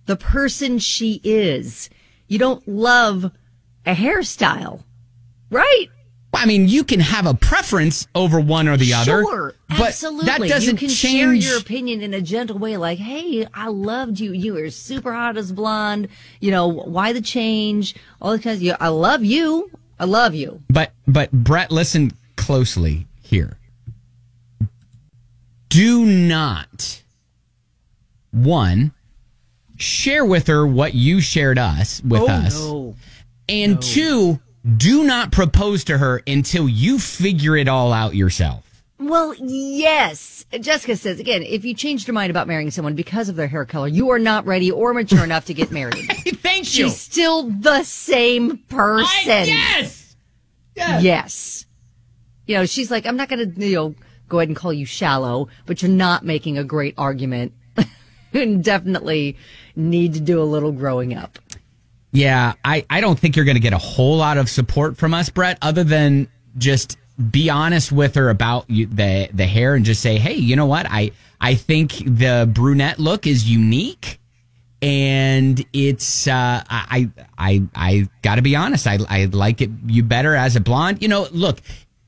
the 0.07 0.17
person 0.17 0.79
she 0.79 1.21
is. 1.25 1.91
You 2.33 2.39
don't 2.39 2.67
love 2.67 3.31
a 3.85 3.95
hairstyle. 3.95 4.83
Right? 5.51 5.89
I 6.33 6.47
mean, 6.47 6.67
you 6.67 6.83
can 6.83 6.99
have 6.99 7.27
a 7.27 7.35
preference 7.35 8.09
over 8.15 8.41
one 8.41 8.69
or 8.69 8.79
the 8.79 8.95
other. 8.95 9.23
Sure, 9.23 9.55
but 9.69 9.89
absolutely. 9.89 10.25
that 10.25 10.41
doesn't 10.49 10.81
you 10.81 10.89
can 10.89 10.89
change. 10.89 11.19
share 11.21 11.35
your 11.35 11.59
opinion 11.59 12.01
in 12.01 12.15
a 12.15 12.23
gentle 12.23 12.57
way, 12.57 12.79
like, 12.79 12.99
"Hey, 12.99 13.47
I 13.53 13.69
loved 13.69 14.19
you. 14.19 14.33
You 14.33 14.55
were 14.55 14.71
super 14.71 15.13
hot 15.13 15.37
as 15.37 15.53
blonde. 15.53 16.09
You 16.41 16.53
know 16.53 16.69
why 16.69 17.13
the 17.13 17.21
change? 17.21 17.95
All 18.23 18.33
the 18.33 18.39
kinds. 18.39 18.67
Of, 18.67 18.79
I 18.81 18.89
love 18.89 19.23
you. 19.23 19.71
I 20.01 20.07
love 20.07 20.35
you. 20.35 20.63
But 20.71 20.93
but 21.07 21.31
Brett, 21.33 21.71
listen 21.71 22.13
closely 22.37 23.07
here. 23.21 23.59
Do 25.69 26.07
not 26.07 27.03
one 28.31 28.93
share 29.83 30.25
with 30.25 30.47
her 30.47 30.67
what 30.67 30.95
you 30.95 31.21
shared 31.21 31.59
us 31.59 32.03
with 32.03 32.23
oh, 32.23 32.29
us, 32.29 32.55
Oh, 32.59 32.95
and 33.49 33.83
two, 33.83 34.41
do 34.77 35.05
not 35.05 35.33
propose 35.33 35.85
to 35.85 35.99
her 35.99 36.23
until 36.27 36.69
you 36.69 36.99
figure 36.99 37.57
it 37.57 37.69
all 37.69 37.93
out 37.93 38.15
yourself. 38.15 38.85
Well, 38.99 39.35
yes. 39.39 40.47
Jessica 40.61 40.97
says 40.97 41.19
again, 41.19 41.43
if 41.43 41.65
you 41.65 41.75
changed 41.75 42.07
your 42.07 42.15
mind 42.15 42.31
about 42.31 42.47
marrying 42.47 42.71
someone 42.71 42.95
because 42.95 43.29
of 43.29 43.37
their 43.37 43.49
hair 43.49 43.65
color, 43.65 43.89
you 43.89 44.11
are 44.11 44.19
not 44.19 44.47
ready 44.47 44.71
or 44.71 44.95
mature 44.95 45.25
enough 45.25 45.47
to 45.47 45.55
get 45.55 45.73
married. 45.73 46.07
Thank 46.43 46.61
you. 46.79 46.85
She's 46.85 47.01
still 47.01 47.51
the 47.51 47.83
same 47.83 48.59
person. 48.69 49.33
I- 49.33 49.45
yes. 49.47 50.17
Yes. 50.77 51.67
You 52.47 52.57
know, 52.57 52.67
she's 52.67 52.91
like, 52.91 53.07
I'm 53.07 53.17
not 53.17 53.29
going 53.29 53.55
to, 53.55 53.67
you 53.67 53.75
know, 53.75 53.95
go 54.29 54.39
ahead 54.39 54.49
and 54.49 54.57
call 54.57 54.73
you 54.73 54.87
shallow, 54.87 55.49
but 55.67 55.83
you're 55.83 55.91
not 55.91 56.25
making 56.25 56.59
a 56.59 56.65
great 56.65 56.95
argument. 56.97 57.53
and 58.33 58.65
definitely 58.65 59.37
need 59.77 60.15
to 60.15 60.21
do 60.21 60.43
a 60.43 60.45
little 60.45 60.73
growing 60.73 61.15
up. 61.15 61.39
Yeah, 62.13 62.53
I, 62.65 62.85
I 62.91 63.01
don't 63.01 63.19
think 63.19 63.37
you're 63.37 63.45
going 63.47 63.57
to 63.57 63.61
get 63.61 63.73
a 63.73 63.79
whole 63.79 64.19
lot 64.19 64.37
of 64.37 64.51
support 64.51 64.99
from 64.99 65.15
us, 65.15 65.31
Brett, 65.31 65.57
other 65.63 65.83
than 65.83 66.29
just 66.59 66.99
be 67.31 67.49
honest 67.49 67.91
with 67.91 68.15
her 68.17 68.29
about 68.31 68.69
you, 68.69 68.87
the 68.87 69.29
the 69.33 69.47
hair 69.47 69.75
and 69.75 69.85
just 69.85 70.03
say, 70.03 70.19
hey, 70.19 70.35
you 70.35 70.57
know 70.57 70.67
what? 70.67 70.87
I 70.91 71.13
I 71.41 71.55
think 71.55 71.93
the 72.05 72.51
brunette 72.53 72.99
look 72.99 73.27
is 73.27 73.49
unique, 73.49 74.19
and 74.83 75.65
it's 75.73 76.27
uh, 76.27 76.63
I 76.69 77.09
I 77.39 77.63
I 77.75 78.09
got 78.23 78.35
to 78.37 78.43
be 78.43 78.57
honest. 78.57 78.87
I 78.87 78.99
I 79.09 79.25
like 79.27 79.61
it 79.61 79.71
you 79.87 80.03
better 80.03 80.35
as 80.35 80.57
a 80.57 80.61
blonde. 80.61 81.01
You 81.03 81.09
know, 81.09 81.29
look, 81.31 81.61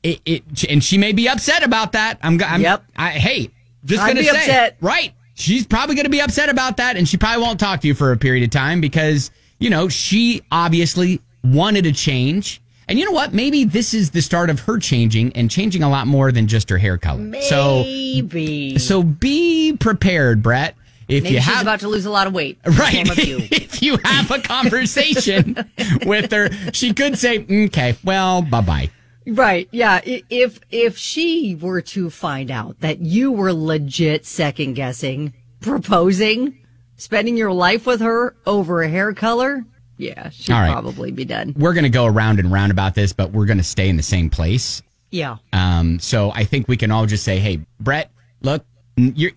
it, 0.03 0.21
it 0.27 0.65
and 0.69 0.83
she 0.85 0.99
may 0.99 1.13
be 1.13 1.29
upset 1.29 1.63
about 1.63 1.93
that. 1.93 2.19
I'm, 2.23 2.43
I'm 2.43 2.61
Yep. 2.61 2.85
I, 2.97 3.11
hey, 3.11 3.51
just 3.85 4.03
I'd 4.03 4.09
gonna 4.09 4.21
be 4.21 4.27
say, 4.27 4.37
upset. 4.37 4.77
right? 4.81 5.15
She's 5.35 5.67
probably 5.67 5.95
going 5.97 6.05
to 6.05 6.11
be 6.11 6.21
upset 6.21 6.49
about 6.49 6.77
that, 6.79 6.97
and 6.97 7.09
she 7.09 7.17
probably 7.17 7.43
won't 7.43 7.59
talk 7.61 7.81
to 7.81 7.89
you 7.89 7.95
for 7.95 8.13
a 8.13 8.17
period 8.17 8.45
of 8.45 8.51
time 8.51 8.81
because 8.81 9.31
you 9.59 9.69
know 9.71 9.89
she 9.89 10.43
obviously 10.51 11.21
wanted 11.43 11.87
a 11.87 11.93
change. 11.93 12.61
And 12.87 12.99
you 12.99 13.05
know 13.07 13.13
what? 13.13 13.33
Maybe 13.33 13.65
this 13.65 13.95
is 13.95 14.11
the 14.11 14.21
start 14.21 14.51
of 14.51 14.61
her 14.61 14.79
changing 14.79 15.33
and 15.35 15.51
changing 15.51 15.83
a 15.83 15.89
lot 15.89 16.07
more 16.07 16.31
than 16.31 16.47
just 16.47 16.69
her 16.69 16.77
hair 16.77 16.99
color. 16.99 17.41
So, 17.43 17.83
Maybe. 17.83 18.79
so 18.79 19.03
be 19.03 19.75
prepared, 19.79 20.43
Brett. 20.43 20.77
If 21.09 21.25
Maybe 21.25 21.35
you 21.37 21.41
she's 21.41 21.53
have 21.53 21.63
about 21.63 21.81
to 21.81 21.89
lose 21.89 22.05
a 22.07 22.11
lot 22.11 22.27
of 22.27 22.33
weight. 22.35 22.59
right, 22.65 23.07
you. 23.27 23.39
if 23.51 23.83
you 23.83 23.99
have 24.05 24.31
a 24.31 24.41
conversation 24.41 25.57
with 26.07 26.31
her, 26.31 26.51
she 26.73 26.93
could 26.95 27.19
say, 27.19 27.41
mm, 27.41 27.67
"Okay, 27.67 27.97
well, 28.05 28.43
bye 28.43 28.61
bye." 28.61 28.91
Right. 29.27 29.69
Yeah. 29.71 30.01
If 30.05 30.61
if 30.71 30.99
she 30.99 31.55
were 31.55 31.81
to 31.83 32.11
find 32.11 32.51
out 32.51 32.81
that 32.81 33.01
you 33.01 33.33
were 33.33 33.53
legit 33.53 34.27
second 34.27 34.75
guessing, 34.75 35.33
proposing, 35.61 36.59
spending 36.97 37.37
your 37.37 37.53
life 37.53 37.87
with 37.87 38.01
her 38.01 38.37
over 38.47 38.83
a 38.83 38.89
hair 38.89 39.15
color, 39.15 39.65
yeah, 39.97 40.31
she'd 40.31 40.53
right. 40.53 40.71
probably 40.71 41.11
be 41.11 41.25
done. 41.25 41.55
We're 41.57 41.73
going 41.73 41.85
to 41.85 41.91
go 41.91 42.07
around 42.07 42.41
and 42.41 42.51
round 42.53 42.73
about 42.73 42.95
this, 42.95 43.13
but 43.13 43.33
we're 43.33 43.47
going 43.47 43.59
to 43.59 43.65
stay 43.65 43.89
in 43.89 43.97
the 43.97 44.03
same 44.03 44.29
place. 44.29 44.83
Yeah. 45.11 45.37
Um, 45.53 46.01
so 46.01 46.33
I 46.33 46.45
think 46.45 46.67
we 46.69 46.77
can 46.77 46.91
all 46.91 47.07
just 47.07 47.25
say, 47.25 47.39
"Hey, 47.39 47.61
Brett, 47.81 48.11
look, 48.43 48.65
you're 48.97 49.33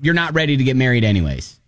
you're 0.00 0.14
not 0.14 0.34
ready 0.34 0.56
to 0.56 0.64
get 0.64 0.76
married 0.76 1.04
anyways. 1.04 1.59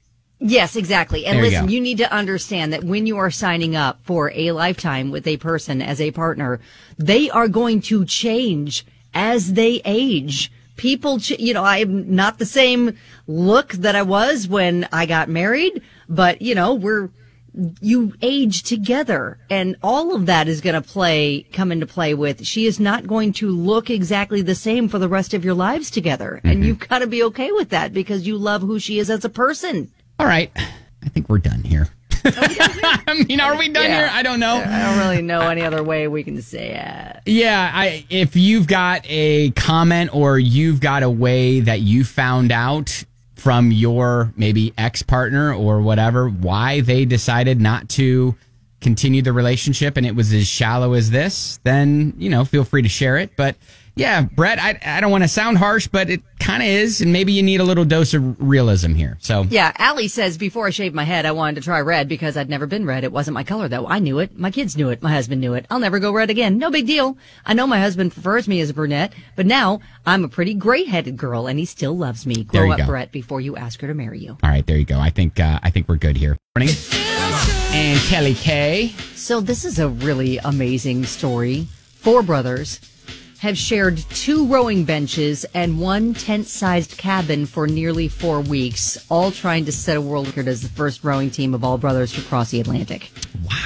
Yes, 0.45 0.75
exactly. 0.75 1.25
And 1.25 1.37
There 1.37 1.45
listen, 1.45 1.67
go. 1.67 1.73
you 1.73 1.81
need 1.81 1.99
to 1.99 2.13
understand 2.13 2.73
that 2.73 2.83
when 2.83 3.07
you 3.07 3.17
are 3.17 3.31
signing 3.31 3.77
up 3.77 4.01
for 4.03 4.33
a 4.35 4.51
lifetime 4.51 5.13
with 5.13 5.27
a 5.29 5.37
person 5.37 5.81
as 5.81 6.01
a 6.01 6.11
partner, 6.11 6.59
they 6.99 7.31
are 7.31 7.47
going 7.47 7.81
to 7.83 8.05
change 8.05 8.85
as 9.15 9.53
they 9.53 9.81
age. 9.85 10.51
People, 10.77 11.21
ch- 11.21 11.39
you 11.39 11.55
know, 11.55 11.63
I'm 11.63 12.13
not 12.17 12.39
the 12.39 12.47
same 12.47 12.99
look 13.29 13.75
that 13.75 13.95
I 13.95 14.03
was 14.03 14.49
when 14.49 14.89
I 14.93 15.07
got 15.07 15.29
married, 15.29 15.81
but 16.09 16.43
you 16.43 16.57
know, 16.57 16.75
we're, 16.75 17.11
you 17.81 18.15
age 18.21 18.65
together 18.65 19.39
and 19.49 19.77
all 19.81 20.13
of 20.13 20.27
that 20.27 20.49
is 20.49 20.61
going 20.61 20.75
to 20.75 20.83
play, 20.83 21.47
come 21.53 21.71
into 21.71 21.87
play 21.87 22.15
with, 22.15 22.45
she 22.45 22.67
is 22.67 22.81
not 22.81 23.07
going 23.07 23.33
to 23.35 23.49
look 23.49 23.91
exactly 23.91 24.43
the 24.43 24.57
same 24.57 24.89
for 24.89 24.99
the 24.99 25.09
rest 25.09 25.35
of 25.35 25.45
your 25.45 25.55
lives 25.55 25.89
together. 25.89 26.41
And 26.43 26.55
mm-hmm. 26.55 26.63
you've 26.65 26.89
got 26.89 26.99
to 26.99 27.07
be 27.07 27.23
okay 27.25 27.53
with 27.53 27.69
that 27.69 27.93
because 27.93 28.27
you 28.27 28.37
love 28.37 28.63
who 28.63 28.81
she 28.81 28.99
is 28.99 29.09
as 29.09 29.25
a 29.25 29.29
person. 29.29 29.93
All 30.23 30.29
right, 30.29 30.53
I 30.57 31.09
think 31.09 31.29
we're 31.29 31.39
done 31.39 31.65
here. 31.65 31.89
I 32.25 33.25
mean, 33.27 33.41
are 33.41 33.59
we 33.59 33.69
done 33.69 33.83
Yeah. 33.83 34.03
here? 34.03 34.09
I 34.13 34.23
don't 34.23 34.39
know. 34.39 34.55
I 34.55 34.85
don't 34.85 34.99
really 34.99 35.21
know 35.21 35.41
any 35.41 35.63
other 35.63 35.83
way 35.83 36.07
we 36.07 36.23
can 36.23 36.41
say 36.41 36.77
it. 36.77 37.23
Yeah, 37.27 37.69
I 37.75 38.07
if 38.09 38.37
you've 38.37 38.69
got 38.69 39.05
a 39.09 39.51
comment 39.51 40.15
or 40.15 40.39
you've 40.39 40.79
got 40.79 41.03
a 41.03 41.11
way 41.11 41.59
that 41.59 41.81
you 41.81 42.05
found 42.05 42.53
out 42.53 43.03
from 43.35 43.73
your 43.73 44.33
maybe 44.37 44.73
ex-partner 44.79 45.53
or 45.53 45.81
whatever 45.81 46.29
why 46.29 46.83
they 46.83 47.05
decided 47.05 47.61
not 47.61 47.89
to 47.89 48.37
continue 48.81 49.23
the 49.23 49.33
relationship 49.33 49.97
and 49.97 50.07
it 50.07 50.15
was 50.15 50.33
as 50.33 50.47
shallow 50.47 50.93
as 50.93 51.11
this, 51.11 51.59
then, 51.65 52.15
you 52.17 52.31
know, 52.31 52.45
feel 52.45 52.63
free 52.63 52.83
to 52.83 52.89
share 52.89 53.17
it, 53.17 53.33
but 53.37 53.57
yeah, 53.95 54.23
Brett, 54.23 54.59
I, 54.59 54.79
I 54.85 55.01
don't 55.01 55.11
want 55.11 55.23
to 55.25 55.29
sound 55.29 55.59
harsh, 55.59 55.87
but 55.87 56.09
it 56.09 56.23
kind 56.41 56.63
of 56.63 56.69
is, 56.69 57.01
and 57.03 57.13
maybe 57.13 57.33
you 57.33 57.43
need 57.43 57.61
a 57.61 57.65
little 57.65 57.85
dose 57.85 58.15
of 58.15 58.41
realism 58.41 58.95
here. 58.95 59.19
So, 59.21 59.43
Yeah, 59.51 59.73
Allie 59.77 60.09
says 60.09 60.39
before 60.39 60.67
I 60.67 60.71
shaved 60.71 60.95
my 60.95 61.05
head, 61.05 61.27
I 61.27 61.33
wanted 61.33 61.57
to 61.57 61.61
try 61.61 61.81
red 61.81 62.09
because 62.09 62.37
I'd 62.37 62.49
never 62.49 62.67
been 62.67 62.87
red. 62.87 63.05
It 63.05 63.13
wasn't 63.13 63.35
my 63.35 63.45
color 63.45 63.69
though. 63.69 63.87
I 63.87 63.99
knew 63.99 64.19
it. 64.19 64.37
My 64.39 64.51
kids 64.51 64.77
knew 64.77 64.89
it. 64.89 65.03
My 65.03 65.13
husband 65.13 65.41
knew 65.41 65.55
it. 65.55 65.67
I'll 65.71 65.79
never 65.79 65.99
go 65.99 66.11
red 66.13 66.31
again. 66.31 66.59
No 66.59 66.71
big 66.71 66.87
deal. 66.87 67.19
I 67.45 67.53
know 67.55 67.67
my 67.67 67.79
husband 67.81 68.13
prefers 68.13 68.49
me 68.49 68.61
as 68.61 68.71
a 68.71 68.75
brunette, 68.75 69.13
but 69.37 69.47
now 69.47 69.81
I'm 70.07 70.25
a 70.25 70.29
pretty 70.29 70.55
gray-headed 70.55 71.17
girl 71.17 71.47
and 71.47 71.59
he 71.59 71.65
still 71.67 71.97
loves 71.97 72.27
me. 72.27 72.47
There 72.51 72.63
Grow 72.63 72.65
you 72.69 72.73
up, 72.73 72.79
go. 72.79 72.87
Brett, 72.87 73.13
before 73.13 73.41
you 73.41 73.57
ask 73.57 73.81
her 73.83 73.89
to 73.89 73.95
marry 73.95 74.21
you. 74.21 74.39
all 74.43 74.51
right, 74.51 74.67
there 74.67 74.79
you 74.79 74.85
go. 74.87 74.99
I 74.99 75.11
think 75.11 75.39
uh, 75.39 75.61
I 75.63 75.71
think 75.71 75.89
we're 75.89 75.97
good 75.97 76.17
here. 76.17 76.37
Morning. 76.57 76.75
And 77.75 77.99
Kelly 78.01 78.35
K. 78.35 78.89
So 79.15 79.41
this 79.41 79.65
is 79.65 79.79
a 79.79 79.89
really 79.89 80.39
amazing 80.39 81.05
story. 81.05 81.67
Four 81.95 82.23
brothers 82.23 82.81
have 83.43 83.59
shared 83.59 83.99
two 84.11 84.47
rowing 84.47 84.85
benches 84.85 85.45
and 85.53 85.81
one 85.81 86.15
tent-sized 86.15 86.97
cabin 86.97 87.45
for 87.45 87.67
nearly 87.67 88.07
four 88.07 88.41
weeks, 88.41 89.05
all 89.11 89.33
trying 89.33 89.65
to 89.65 89.73
set 89.73 89.97
a 89.97 90.01
world 90.01 90.29
record 90.29 90.47
as 90.47 90.63
the 90.63 90.69
first 90.69 91.03
rowing 91.03 91.29
team 91.29 91.53
of 91.53 91.65
all 91.65 91.77
brothers 91.77 92.13
to 92.13 92.23
cross 92.23 92.53
the 92.53 92.61
Atlantic. 92.61 93.11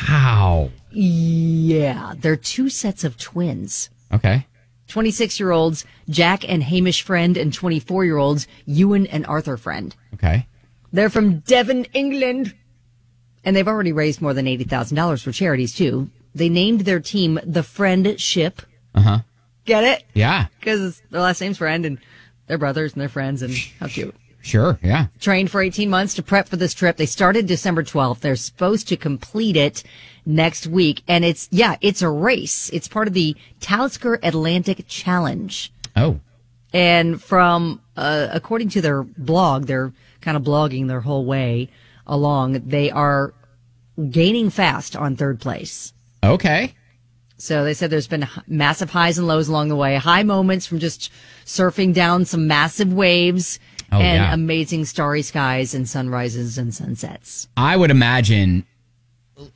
Wow. 0.08 0.70
Yeah, 0.90 2.14
they're 2.16 2.36
two 2.36 2.70
sets 2.70 3.04
of 3.04 3.18
twins. 3.18 3.90
Okay. 4.10 4.46
26 4.88 5.38
year 5.38 5.50
olds 5.50 5.84
Jack 6.08 6.48
and 6.48 6.62
Hamish 6.62 7.02
Friend, 7.02 7.36
and 7.36 7.52
24 7.52 8.06
year 8.06 8.16
olds 8.16 8.48
Ewan 8.64 9.06
and 9.08 9.26
Arthur 9.26 9.58
Friend. 9.58 9.94
Okay. 10.14 10.46
They're 10.90 11.10
from 11.10 11.40
Devon, 11.40 11.84
England. 11.92 12.54
And 13.44 13.54
they've 13.54 13.68
already 13.68 13.92
raised 13.92 14.22
more 14.22 14.32
than 14.32 14.46
$80,000 14.46 15.22
for 15.22 15.32
charities, 15.32 15.74
too. 15.74 16.08
They 16.34 16.48
named 16.48 16.80
their 16.80 17.00
team 17.00 17.38
the 17.44 17.62
Friendship. 17.62 18.62
Uh 18.94 19.00
huh. 19.02 19.18
Get 19.66 19.84
it? 19.84 20.04
Yeah. 20.14 20.46
Because 20.58 21.02
their 21.10 21.20
last 21.20 21.40
name's 21.40 21.58
Friend, 21.58 21.84
and 21.84 21.98
they're 22.46 22.58
brothers 22.58 22.92
and 22.92 23.00
they're 23.00 23.08
friends, 23.08 23.42
and 23.42 23.54
how 23.80 23.88
cute. 23.88 24.14
Sure. 24.40 24.78
Yeah. 24.80 25.06
Trained 25.20 25.50
for 25.50 25.60
18 25.60 25.90
months 25.90 26.14
to 26.14 26.22
prep 26.22 26.48
for 26.48 26.56
this 26.56 26.72
trip. 26.72 26.96
They 26.96 27.06
started 27.06 27.48
December 27.48 27.82
12th. 27.82 28.20
They're 28.20 28.36
supposed 28.36 28.86
to 28.88 28.96
complete 28.96 29.56
it 29.56 29.82
next 30.24 30.68
week. 30.68 31.02
And 31.08 31.24
it's, 31.24 31.48
yeah, 31.50 31.74
it's 31.80 32.00
a 32.00 32.08
race. 32.08 32.70
It's 32.72 32.86
part 32.86 33.08
of 33.08 33.14
the 33.14 33.34
Talisker 33.58 34.20
Atlantic 34.22 34.86
Challenge. 34.86 35.72
Oh. 35.96 36.20
And 36.72 37.20
from, 37.20 37.80
uh, 37.96 38.28
according 38.30 38.68
to 38.70 38.80
their 38.80 39.02
blog, 39.02 39.66
they're 39.66 39.92
kind 40.20 40.36
of 40.36 40.44
blogging 40.44 40.86
their 40.86 41.00
whole 41.00 41.24
way 41.24 41.68
along. 42.06 42.52
They 42.68 42.88
are 42.92 43.34
gaining 44.10 44.50
fast 44.50 44.94
on 44.94 45.16
third 45.16 45.40
place. 45.40 45.92
Okay. 46.22 46.74
So 47.38 47.64
they 47.64 47.74
said 47.74 47.90
there's 47.90 48.06
been 48.08 48.26
massive 48.46 48.90
highs 48.90 49.18
and 49.18 49.26
lows 49.26 49.48
along 49.48 49.68
the 49.68 49.76
way. 49.76 49.96
High 49.96 50.22
moments 50.22 50.66
from 50.66 50.78
just 50.78 51.10
surfing 51.44 51.92
down 51.92 52.24
some 52.24 52.46
massive 52.46 52.92
waves 52.92 53.58
Oh, 53.92 54.00
and 54.00 54.16
yeah. 54.22 54.34
amazing 54.34 54.84
starry 54.84 55.22
skies 55.22 55.72
and 55.72 55.88
sunrises 55.88 56.58
and 56.58 56.74
sunsets. 56.74 57.46
I 57.56 57.76
would 57.76 57.92
imagine 57.92 58.66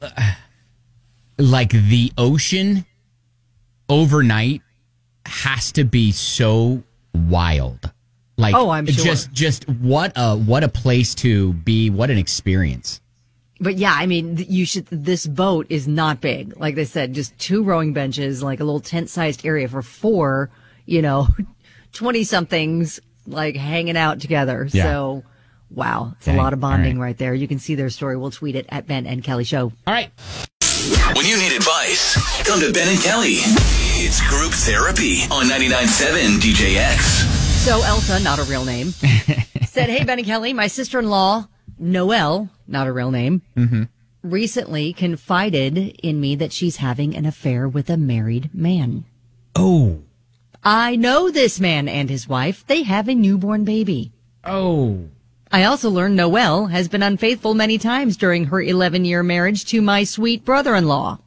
uh, 0.01 0.35
like 1.37 1.71
the 1.71 2.13
ocean 2.17 2.85
overnight 3.89 4.63
has 5.27 5.73
to 5.73 5.85
be 5.85 6.13
so 6.13 6.83
wild. 7.13 7.91
Like 8.37 8.55
Oh, 8.55 8.71
I'm 8.71 8.87
sure. 8.87 9.05
just 9.05 9.33
just 9.33 9.69
what 9.69 10.13
a 10.15 10.37
what 10.37 10.63
a 10.65 10.69
place 10.69 11.15
to 11.17 11.53
be, 11.53 11.91
what 11.91 12.09
an 12.11 12.17
experience. 12.19 13.01
But 13.61 13.77
yeah, 13.77 13.93
I 13.95 14.07
mean, 14.07 14.43
you 14.49 14.65
should, 14.65 14.87
this 14.87 15.27
boat 15.27 15.67
is 15.69 15.87
not 15.87 16.21
big. 16.21 16.57
Like 16.59 16.75
they 16.77 16.87
said, 16.87 17.13
just 17.13 17.39
two 17.39 17.63
rowing 17.63 17.93
benches, 17.93 18.43
like 18.43 18.61
a 18.61 18.65
little 18.65 18.81
tent 18.81 19.11
sized 19.11 19.45
area 19.45 19.69
for 19.69 19.83
four, 19.83 20.51
you 20.87 21.03
know, 21.03 21.29
20 21.93 22.25
somethings 22.25 23.01
like 23.27 23.57
hanging 23.57 23.97
out 23.99 24.21
together. 24.21 24.67
Yeah. 24.73 24.85
So 24.85 25.23
wow, 25.71 26.15
it's 26.17 26.27
Okay, 26.27 26.37
a 26.37 26.41
lot 26.41 26.53
of 26.55 26.61
bonding 26.61 26.99
right. 26.99 27.09
right. 27.09 27.19
there. 27.19 27.35
You 27.35 27.47
can 27.47 27.59
see 27.59 27.75
their 27.75 27.91
story. 27.91 28.17
We'll 28.17 28.31
tweet 28.31 28.57
it 28.57 28.67
at 28.71 28.87
Ben 28.87 29.07
and 29.07 29.23
Kelly 29.23 29.45
Show. 29.45 29.73
All 29.87 29.93
right. 29.95 30.11
When 31.15 31.27
you 31.27 31.37
need 31.37 31.53
advice, 31.55 32.17
come 32.49 32.61
to 32.61 32.73
Ben 32.73 32.89
and 32.89 32.99
Kelly. 33.03 33.37
It's 34.03 34.27
group 34.31 34.53
therapy 34.53 35.23
on 35.31 35.45
99.7 35.47 36.39
DJX. 36.41 36.99
So 37.65 37.83
Elsa, 37.83 38.21
not 38.21 38.39
a 38.39 38.45
real 38.45 38.65
name, 38.65 38.87
said, 39.67 39.91
Hey, 39.91 40.03
Ben 40.05 40.19
and 40.19 40.27
Kelly, 40.27 40.55
my 40.55 40.67
sister 40.69 40.99
in 40.99 41.11
law, 41.11 41.47
Noelle, 41.81 42.51
not 42.69 42.87
a 42.87 42.93
real 42.93 43.11
name, 43.11 43.43
mm-hmm. 43.57 43.85
recently 44.23 44.93
confided 44.93 45.79
in 46.03 46.21
me 46.21 46.37
that 46.37 46.53
she's 46.53 46.77
having 46.77 47.17
an 47.17 47.27
affair 47.27 47.69
with 47.69 47.89
a 47.91 47.97
married 47.97 48.51
man. 48.55 49.05
Oh. 49.57 50.03
I 50.63 50.97
know 50.97 51.31
this 51.31 51.59
man 51.59 51.89
and 51.89 52.11
his 52.11 52.29
wife. 52.29 52.67
They 52.67 52.83
have 52.83 53.09
a 53.09 53.15
newborn 53.15 53.65
baby. 53.65 54.13
Oh. 54.45 55.09
I 55.51 55.65
also 55.65 55.91
learned 55.91 56.17
Noelle 56.17 56.67
has 56.67 56.89
been 56.89 57.03
unfaithful 57.03 57.55
many 57.55 57.79
times 57.79 58.17
during 58.17 58.45
her 58.47 58.61
11 58.61 59.05
year 59.05 59.23
marriage 59.23 59.65
to 59.67 59.81
my 59.81 60.05
sweet 60.05 60.45
brother 60.45 60.77
in 60.77 60.87
law. 60.87 61.19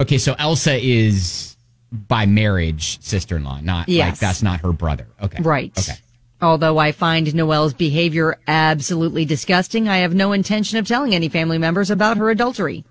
Okay, 0.00 0.18
so 0.18 0.34
Elsa 0.38 0.76
is 0.76 1.56
by 1.92 2.26
marriage 2.26 3.00
sister-in-law, 3.02 3.60
not 3.60 3.88
like 3.88 4.18
that's 4.18 4.42
not 4.42 4.60
her 4.60 4.72
brother. 4.72 5.06
Okay. 5.22 5.42
Right. 5.42 5.72
Okay. 5.78 5.98
Although 6.42 6.78
I 6.78 6.90
find 6.90 7.32
Noelle's 7.32 7.72
behavior 7.72 8.36
absolutely 8.48 9.24
disgusting, 9.24 9.88
I 9.88 9.98
have 9.98 10.12
no 10.12 10.32
intention 10.32 10.76
of 10.76 10.88
telling 10.88 11.14
any 11.14 11.28
family 11.28 11.56
members 11.56 11.88
about 11.88 12.16
her 12.16 12.30
adultery. 12.30 12.84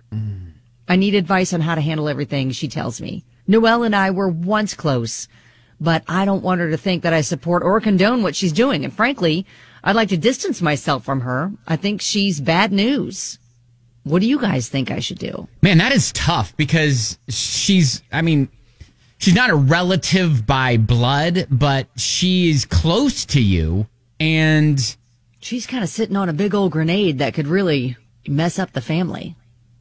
I 0.88 0.96
need 0.96 1.16
advice 1.16 1.54
on 1.54 1.60
how 1.60 1.76
to 1.76 1.82
handle 1.82 2.08
everything, 2.08 2.52
she 2.52 2.70
tells 2.70 3.02
me. 3.02 3.26
Noelle 3.48 3.84
and 3.84 3.94
I 3.96 4.12
were 4.12 4.30
once 4.30 4.74
close, 4.74 5.28
but 5.82 6.04
I 6.08 6.24
don't 6.24 6.44
want 6.44 6.62
her 6.62 6.70
to 6.70 6.78
think 6.78 7.04
that 7.04 7.14
I 7.14 7.22
support 7.22 7.62
or 7.64 7.82
condone 7.82 8.24
what 8.24 8.38
she's 8.38 8.54
doing. 8.54 8.86
And 8.86 8.94
frankly, 8.94 9.46
I'd 9.84 9.98
like 9.98 10.10
to 10.10 10.18
distance 10.18 10.62
myself 10.62 11.04
from 11.04 11.22
her. 11.22 11.52
I 11.68 11.76
think 11.76 12.02
she's 12.02 12.40
bad 12.40 12.72
news. 12.72 13.38
What 14.04 14.22
do 14.22 14.28
you 14.28 14.40
guys 14.40 14.70
think 14.70 14.92
I 14.92 15.00
should 15.00 15.20
do? 15.20 15.50
Man, 15.62 15.78
that 15.80 15.92
is 15.92 16.12
tough 16.14 16.56
because 16.56 17.20
she's, 17.28 18.02
I 18.12 18.22
mean, 18.22 18.50
she's 19.22 19.34
not 19.36 19.50
a 19.50 19.56
relative 19.56 20.46
by 20.46 20.76
blood, 20.78 21.48
but 21.50 21.88
she's 21.96 22.66
close 22.66 23.24
to 23.28 23.42
you. 23.42 23.88
And 24.20 24.80
She's 25.40 25.66
kind 25.66 25.84
of 25.84 25.90
sitting 25.90 26.16
on 26.16 26.30
a 26.30 26.34
big 26.34 26.54
old 26.54 26.72
grenade 26.74 27.20
that 27.20 27.34
could 27.34 27.48
really 27.48 27.98
mess 28.28 28.60
up 28.60 28.74
the 28.74 28.82
family. 28.82 29.36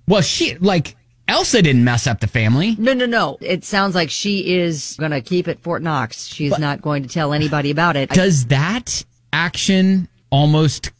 well, 0.07 0.23
she, 0.23 0.57
like, 0.57 0.97
Elsa 1.29 1.61
didn't 1.63 1.85
mess 1.85 2.07
up 2.07 2.21
the 2.21 2.27
family. 2.27 2.75
No, 2.79 2.93
no, 2.95 3.07
no. 3.07 3.37
It 3.41 3.65
sounds 3.65 3.95
like 3.95 4.11
she 4.11 4.57
is 4.59 4.97
going 4.99 5.11
to 5.13 5.21
keep 5.21 5.47
it 5.47 5.61
Fort 5.61 5.83
Knox. 5.83 6.27
She's 6.27 6.59
not 6.59 6.81
going 6.83 7.03
to 7.03 7.09
tell 7.09 7.33
anybody 7.33 7.71
about 7.71 7.97
it. 7.97 8.09
Does 8.11 8.47
that 8.47 9.05
action 9.33 10.09
almost 10.31 10.91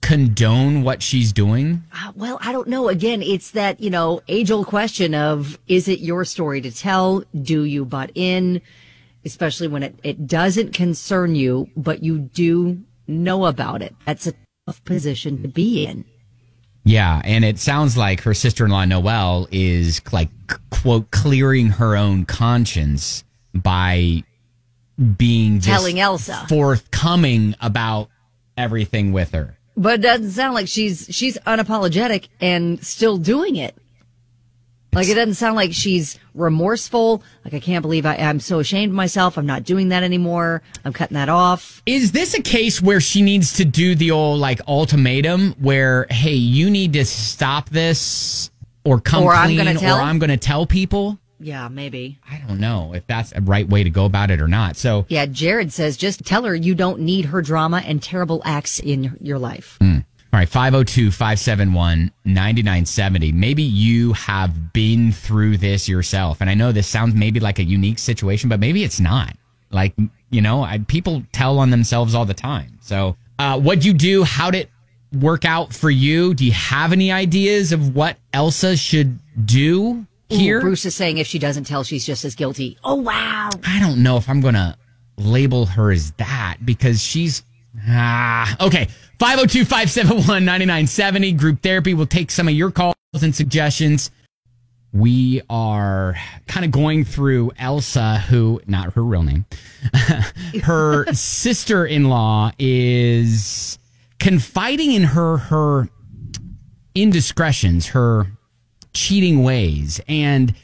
condone 0.00 0.82
what 0.82 1.02
she's 1.02 1.32
doing? 1.32 1.82
Uh, 1.92 2.12
well, 2.14 2.38
I 2.40 2.52
don't 2.52 2.68
know. 2.68 2.88
Again, 2.88 3.22
it's 3.22 3.50
that, 3.52 3.80
you 3.80 3.90
know, 3.90 4.20
age 4.28 4.50
old 4.50 4.66
question 4.66 5.14
of 5.14 5.58
is 5.66 5.88
it 5.88 6.00
your 6.00 6.24
story 6.24 6.60
to 6.60 6.70
tell? 6.70 7.24
Do 7.40 7.64
you 7.64 7.84
butt 7.84 8.12
in? 8.14 8.62
Especially 9.24 9.68
when 9.68 9.82
it, 9.82 9.98
it 10.02 10.26
doesn't 10.26 10.72
concern 10.72 11.34
you, 11.34 11.68
but 11.76 12.02
you 12.02 12.18
do 12.18 12.82
know 13.06 13.46
about 13.46 13.82
it. 13.82 13.94
That's 14.06 14.26
a 14.26 14.34
tough 14.66 14.82
position 14.84 15.42
to 15.42 15.48
be 15.48 15.84
in. 15.84 16.04
Yeah, 16.84 17.20
and 17.24 17.44
it 17.44 17.58
sounds 17.58 17.98
like 17.98 18.22
her 18.22 18.32
sister-in-law 18.32 18.86
Noelle 18.86 19.46
is 19.50 20.00
like 20.10 20.30
quote 20.70 21.10
clearing 21.10 21.66
her 21.66 21.96
own 21.96 22.24
conscience 22.24 23.24
by 23.54 24.22
being 25.18 25.60
just 25.60 25.68
Telling 25.68 26.00
Elsa. 26.00 26.46
forthcoming 26.48 27.54
about 27.60 28.08
everything 28.56 29.12
with 29.12 29.32
her. 29.32 29.57
But 29.78 30.00
it 30.00 30.02
doesn't 30.02 30.30
sound 30.32 30.54
like 30.54 30.68
she's 30.68 31.06
she's 31.10 31.38
unapologetic 31.46 32.28
and 32.40 32.84
still 32.84 33.16
doing 33.16 33.56
it. 33.56 33.76
Like 34.92 35.08
it 35.08 35.14
doesn't 35.14 35.34
sound 35.34 35.54
like 35.54 35.72
she's 35.72 36.18
remorseful. 36.34 37.22
Like 37.44 37.54
I 37.54 37.60
can't 37.60 37.82
believe 37.82 38.04
I, 38.04 38.16
I'm 38.16 38.40
so 38.40 38.58
ashamed 38.58 38.90
of 38.90 38.96
myself. 38.96 39.36
I'm 39.38 39.46
not 39.46 39.62
doing 39.62 39.90
that 39.90 40.02
anymore. 40.02 40.62
I'm 40.84 40.92
cutting 40.92 41.14
that 41.14 41.28
off. 41.28 41.82
Is 41.86 42.10
this 42.10 42.34
a 42.34 42.42
case 42.42 42.82
where 42.82 43.00
she 43.00 43.22
needs 43.22 43.52
to 43.54 43.64
do 43.64 43.94
the 43.94 44.10
old 44.10 44.40
like 44.40 44.60
ultimatum 44.66 45.54
where, 45.60 46.06
hey, 46.10 46.34
you 46.34 46.70
need 46.70 46.94
to 46.94 47.04
stop 47.04 47.68
this 47.68 48.50
or 48.84 49.00
come 49.00 49.22
Or 49.22 49.34
I'm 49.34 49.46
clean 49.48 49.58
gonna 49.58 49.74
tell? 49.78 49.98
or 49.98 50.00
I'm 50.00 50.18
going 50.18 50.30
to 50.30 50.36
tell 50.36 50.66
people? 50.66 51.18
Yeah, 51.40 51.68
maybe. 51.68 52.18
I 52.30 52.42
don't 52.46 52.58
know 52.58 52.92
if 52.94 53.06
that's 53.06 53.32
a 53.32 53.40
right 53.40 53.68
way 53.68 53.84
to 53.84 53.90
go 53.90 54.04
about 54.04 54.30
it 54.30 54.40
or 54.40 54.48
not. 54.48 54.76
So, 54.76 55.06
Yeah, 55.08 55.26
Jared 55.26 55.72
says 55.72 55.96
just 55.96 56.24
tell 56.24 56.44
her 56.44 56.54
you 56.54 56.74
don't 56.74 57.00
need 57.00 57.26
her 57.26 57.42
drama 57.42 57.82
and 57.84 58.02
terrible 58.02 58.42
acts 58.44 58.78
in 58.80 59.16
your 59.20 59.38
life. 59.38 59.78
all 59.80 60.40
right, 60.40 60.48
502 60.48 61.10
571 61.10 62.10
9970. 62.24 63.32
Maybe 63.32 63.62
you 63.62 64.12
have 64.14 64.72
been 64.72 65.12
through 65.12 65.58
this 65.58 65.88
yourself. 65.88 66.40
And 66.40 66.50
I 66.50 66.54
know 66.54 66.72
this 66.72 66.86
sounds 66.86 67.14
maybe 67.14 67.40
like 67.40 67.58
a 67.58 67.64
unique 67.64 67.98
situation, 67.98 68.48
but 68.48 68.60
maybe 68.60 68.84
it's 68.84 69.00
not. 69.00 69.34
Like, 69.70 69.94
you 70.30 70.40
know, 70.40 70.62
I, 70.62 70.78
people 70.78 71.22
tell 71.32 71.58
on 71.58 71.70
themselves 71.70 72.14
all 72.14 72.24
the 72.24 72.34
time. 72.34 72.78
So, 72.80 73.16
uh, 73.38 73.58
what'd 73.60 73.84
you 73.84 73.92
do? 73.92 74.24
How'd 74.24 74.54
it 74.54 74.70
work 75.12 75.44
out 75.44 75.72
for 75.72 75.90
you? 75.90 76.34
Do 76.34 76.44
you 76.44 76.52
have 76.52 76.92
any 76.92 77.12
ideas 77.12 77.72
of 77.72 77.94
what 77.94 78.16
Elsa 78.32 78.76
should 78.76 79.18
do 79.46 80.06
here? 80.28 80.58
Ooh, 80.58 80.62
Bruce 80.62 80.84
is 80.84 80.94
saying 80.94 81.18
if 81.18 81.26
she 81.26 81.38
doesn't 81.38 81.64
tell, 81.64 81.84
she's 81.84 82.04
just 82.04 82.24
as 82.24 82.34
guilty. 82.34 82.78
Oh 82.84 82.96
wow. 82.96 83.50
I 83.66 83.80
don't 83.80 84.02
know 84.02 84.16
if 84.16 84.28
I'm 84.28 84.40
going 84.40 84.54
to 84.54 84.76
label 85.16 85.66
her 85.66 85.90
as 85.90 86.12
that 86.12 86.58
because 86.64 87.02
she's. 87.02 87.42
Ah, 87.86 88.56
okay. 88.64 88.88
502 89.18 89.64
571 89.64 90.44
9970. 90.44 91.32
Group 91.32 91.62
therapy. 91.62 91.94
We'll 91.94 92.06
take 92.06 92.30
some 92.30 92.48
of 92.48 92.54
your 92.54 92.70
calls 92.70 92.94
and 93.22 93.34
suggestions. 93.34 94.10
We 94.92 95.42
are 95.50 96.16
kind 96.46 96.64
of 96.64 96.72
going 96.72 97.04
through 97.04 97.52
Elsa, 97.58 98.18
who, 98.20 98.60
not 98.66 98.94
her 98.94 99.04
real 99.04 99.22
name, 99.22 99.44
her 100.62 101.04
sister 101.12 101.84
in 101.84 102.08
law 102.08 102.52
is 102.58 103.78
confiding 104.18 104.92
in 104.92 105.02
her, 105.02 105.36
her 105.36 105.88
indiscretions, 106.94 107.88
her 107.88 108.26
cheating 108.98 109.42
ways. 109.42 110.00
And 110.08 110.54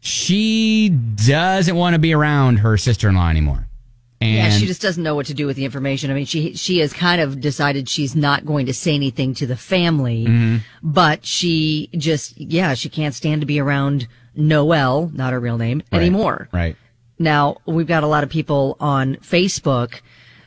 she 0.00 0.88
doesn't 0.88 1.76
want 1.76 1.94
to 1.94 1.98
be 1.98 2.12
around 2.12 2.58
her 2.58 2.76
sister 2.76 3.08
in 3.08 3.14
law 3.14 3.28
anymore. 3.28 3.66
And 4.20 4.34
Yeah, 4.34 4.50
she 4.50 4.66
just 4.66 4.82
doesn't 4.82 5.02
know 5.02 5.14
what 5.14 5.26
to 5.26 5.34
do 5.34 5.46
with 5.46 5.56
the 5.56 5.64
information. 5.64 6.10
I 6.10 6.14
mean, 6.14 6.26
she 6.26 6.54
she 6.54 6.78
has 6.78 6.92
kind 6.92 7.20
of 7.20 7.40
decided 7.40 7.88
she's 7.88 8.16
not 8.16 8.44
going 8.44 8.66
to 8.66 8.74
say 8.74 8.94
anything 8.94 9.32
to 9.34 9.46
the 9.46 9.56
family, 9.56 10.24
Mm-hmm. 10.26 10.56
but 10.82 11.24
she 11.24 11.88
just 11.96 12.36
yeah, 12.38 12.74
she 12.74 12.88
can't 12.88 13.14
stand 13.14 13.42
to 13.42 13.46
be 13.46 13.60
around 13.60 14.08
Noelle, 14.34 15.10
not 15.14 15.32
her 15.32 15.40
real 15.40 15.56
name, 15.58 15.82
Right. 15.92 16.00
anymore. 16.00 16.48
Right. 16.52 16.76
Now, 17.20 17.58
we've 17.66 17.86
got 17.86 18.02
a 18.04 18.06
lot 18.08 18.22
of 18.24 18.30
people 18.30 18.76
on 18.80 19.16
Facebook 19.16 20.00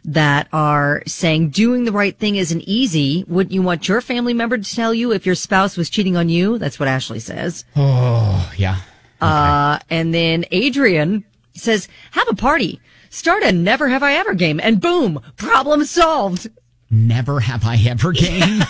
that 0.04 0.48
are 0.52 1.04
saying 1.06 1.50
doing 1.50 1.86
the 1.86 1.92
right 1.92 2.18
thing 2.18 2.36
isn't 2.36 2.62
easy. 2.62 3.24
Wouldn't 3.28 3.54
you 3.54 3.62
want 3.62 3.88
your 3.88 4.02
family 4.02 4.34
member 4.34 4.58
to 4.58 4.76
tell 4.76 4.94
you 4.94 5.12
if 5.12 5.26
your 5.26 5.36
spouse 5.36 5.78
was 5.78 5.90
cheating 5.90 6.18
on 6.18 6.30
you? 6.30 6.58
That's 6.58 6.80
what 6.80 6.90
Ashley 6.90 7.20
says. 7.20 7.66
Oh, 7.76 8.52
yeah. 8.58 8.78
Uh, 9.20 9.78
and 9.90 10.14
then 10.14 10.46
Adrian 10.52 11.24
says, 11.54 11.88
have 12.12 12.28
a 12.30 12.36
party. 12.36 12.82
Start 13.10 13.44
a 13.44 13.52
never 13.52 13.90
have 13.90 14.04
I 14.04 14.14
ever 14.14 14.34
game 14.34 14.60
and 14.64 14.80
boom, 14.82 15.22
problem 15.38 15.84
solved. 15.84 16.50
Never 16.92 17.40
have 17.40 17.66
I 17.66 17.78
ever 17.88 18.12
game. 18.12 18.62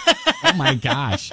oh 0.43 0.53
my 0.55 0.75
gosh. 0.75 1.31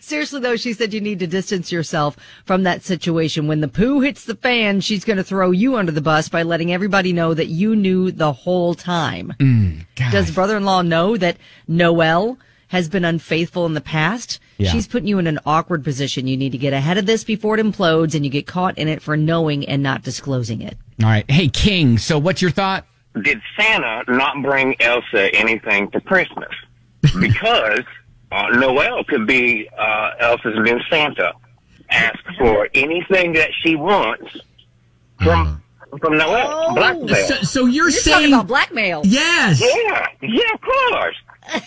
Seriously 0.00 0.40
though, 0.40 0.56
she 0.56 0.74
said 0.74 0.92
you 0.92 1.00
need 1.00 1.18
to 1.20 1.26
distance 1.26 1.72
yourself 1.72 2.16
from 2.44 2.62
that 2.64 2.82
situation. 2.84 3.46
When 3.46 3.60
the 3.62 3.68
poo 3.68 4.00
hits 4.00 4.24
the 4.24 4.36
fan, 4.36 4.80
she's 4.80 5.04
going 5.04 5.16
to 5.16 5.24
throw 5.24 5.50
you 5.50 5.76
under 5.76 5.92
the 5.92 6.00
bus 6.02 6.28
by 6.28 6.42
letting 6.42 6.72
everybody 6.72 7.12
know 7.12 7.32
that 7.34 7.46
you 7.46 7.74
knew 7.74 8.10
the 8.12 8.32
whole 8.32 8.74
time. 8.74 9.32
Mm, 9.38 9.86
gosh. 9.96 10.12
Does 10.12 10.30
brother-in-law 10.30 10.82
know 10.82 11.16
that 11.16 11.38
Noelle 11.66 12.38
has 12.68 12.88
been 12.88 13.04
unfaithful 13.04 13.64
in 13.64 13.74
the 13.74 13.80
past? 13.80 14.38
Yeah. 14.58 14.70
She's 14.70 14.86
putting 14.88 15.08
you 15.08 15.18
in 15.18 15.26
an 15.26 15.38
awkward 15.46 15.84
position. 15.84 16.26
You 16.26 16.36
need 16.36 16.52
to 16.52 16.58
get 16.58 16.72
ahead 16.72 16.98
of 16.98 17.06
this 17.06 17.24
before 17.24 17.58
it 17.58 17.64
implodes 17.64 18.14
and 18.14 18.24
you 18.24 18.30
get 18.30 18.46
caught 18.46 18.76
in 18.78 18.88
it 18.88 19.00
for 19.02 19.16
knowing 19.16 19.66
and 19.68 19.82
not 19.82 20.02
disclosing 20.02 20.60
it. 20.62 20.76
All 21.02 21.08
right. 21.08 21.30
Hey, 21.30 21.48
King. 21.48 21.98
So, 21.98 22.18
what's 22.18 22.42
your 22.42 22.50
thought? 22.50 22.86
Did 23.22 23.40
Santa 23.58 24.04
not 24.08 24.42
bring 24.42 24.74
Elsa 24.80 25.34
anything 25.34 25.90
for 25.90 26.00
Christmas? 26.00 26.50
Because 27.20 27.82
uh, 28.32 28.48
Noelle 28.50 29.04
could 29.04 29.26
be 29.26 29.68
uh, 29.78 30.10
Elsa's 30.18 30.56
new 30.58 30.78
Santa. 30.90 31.32
Ask 31.88 32.18
for 32.36 32.68
anything 32.74 33.32
that 33.34 33.50
she 33.62 33.76
wants 33.76 34.36
from 35.22 35.62
from 36.00 36.18
Noelle. 36.18 36.74
Blackmail. 36.74 37.26
So, 37.28 37.34
so 37.42 37.66
you're, 37.66 37.84
You're 37.84 37.90
saying 37.92 38.14
talking 38.16 38.32
about 38.34 38.46
blackmail. 38.48 39.02
yes? 39.04 39.60
Yeah, 39.60 40.06
yeah, 40.20 40.42
of 40.54 40.60
course. 40.60 41.16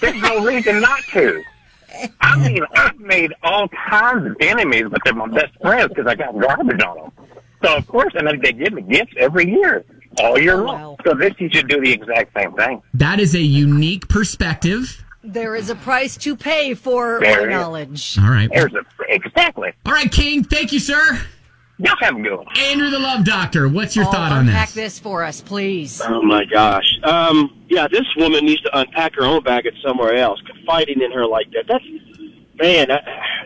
There's 0.02 0.22
no 0.22 0.46
reason 0.46 0.82
not 0.82 1.02
to. 1.14 1.42
I 2.22 2.38
mean, 2.38 2.64
I've 2.76 3.00
made 3.00 3.34
all 3.42 3.68
kinds 3.70 4.26
of 4.28 4.36
enemies, 4.42 4.86
but 4.92 5.02
they're 5.06 5.14
my 5.16 5.28
best 5.28 5.54
friends 5.62 5.88
because 5.90 6.06
I 6.06 6.16
got 6.16 6.38
garbage 6.38 6.82
on 6.84 6.98
them. 6.98 7.12
So 7.64 7.76
of 7.78 7.88
course, 7.88 8.14
and 8.16 8.28
they 8.42 8.54
give 8.54 8.74
me 8.74 8.82
gifts 8.82 9.14
every 9.18 9.50
year, 9.50 9.84
all 10.18 10.38
year 10.40 10.54
Oh, 10.60 10.64
long. 10.64 10.82
wow. 10.82 10.98
So 11.06 11.14
this 11.14 11.34
you 11.38 11.50
should 11.52 11.68
do 11.68 11.80
the 11.82 11.92
exact 11.92 12.34
same 12.36 12.54
thing. 12.54 12.82
That 12.94 13.20
is 13.20 13.36
a 13.36 13.42
unique 13.42 14.08
perspective. 14.10 15.04
There 15.24 15.56
is 15.56 15.70
a 15.70 15.76
price 15.76 16.16
to 16.18 16.36
pay 16.36 16.74
for 16.74 17.20
There 17.22 17.42
our 17.42 17.48
is. 17.50 17.52
knowledge. 17.52 18.18
All 18.20 18.30
right. 18.30 18.50
There's 18.54 18.74
a 18.74 18.84
exactly. 19.14 19.72
All 19.86 19.94
right, 19.94 20.12
King. 20.12 20.44
Thank 20.44 20.72
you, 20.72 20.80
sir. 20.80 21.20
Y'all 21.78 21.96
have 22.02 22.16
a 22.18 22.22
good 22.22 22.36
one. 22.36 22.46
Andrew, 22.58 22.90
the 22.90 23.00
love 23.00 23.24
doctor. 23.24 23.70
What's 23.70 23.96
your 23.96 24.06
Oh, 24.06 24.12
thought 24.12 24.32
on 24.34 24.46
this? 24.46 24.54
unpack 24.54 24.68
this? 24.70 24.76
this 24.96 25.00
for 25.00 25.24
us, 25.24 25.40
please. 25.40 26.02
Oh 26.06 26.22
my 26.22 26.44
gosh. 26.46 26.90
Um, 27.04 27.58
yeah, 27.70 27.88
this 27.90 28.06
woman 28.18 28.46
needs 28.46 28.62
to 28.64 28.78
unpack 28.78 29.16
her 29.16 29.24
own 29.24 29.44
baggage 29.44 29.76
somewhere 29.86 30.16
else. 30.16 30.42
Confiding 30.42 31.02
in 31.02 31.12
her 31.14 31.26
like 31.26 31.50
that. 31.52 31.66
That's 31.70 31.86
man 32.62 32.90
that, 32.90 33.06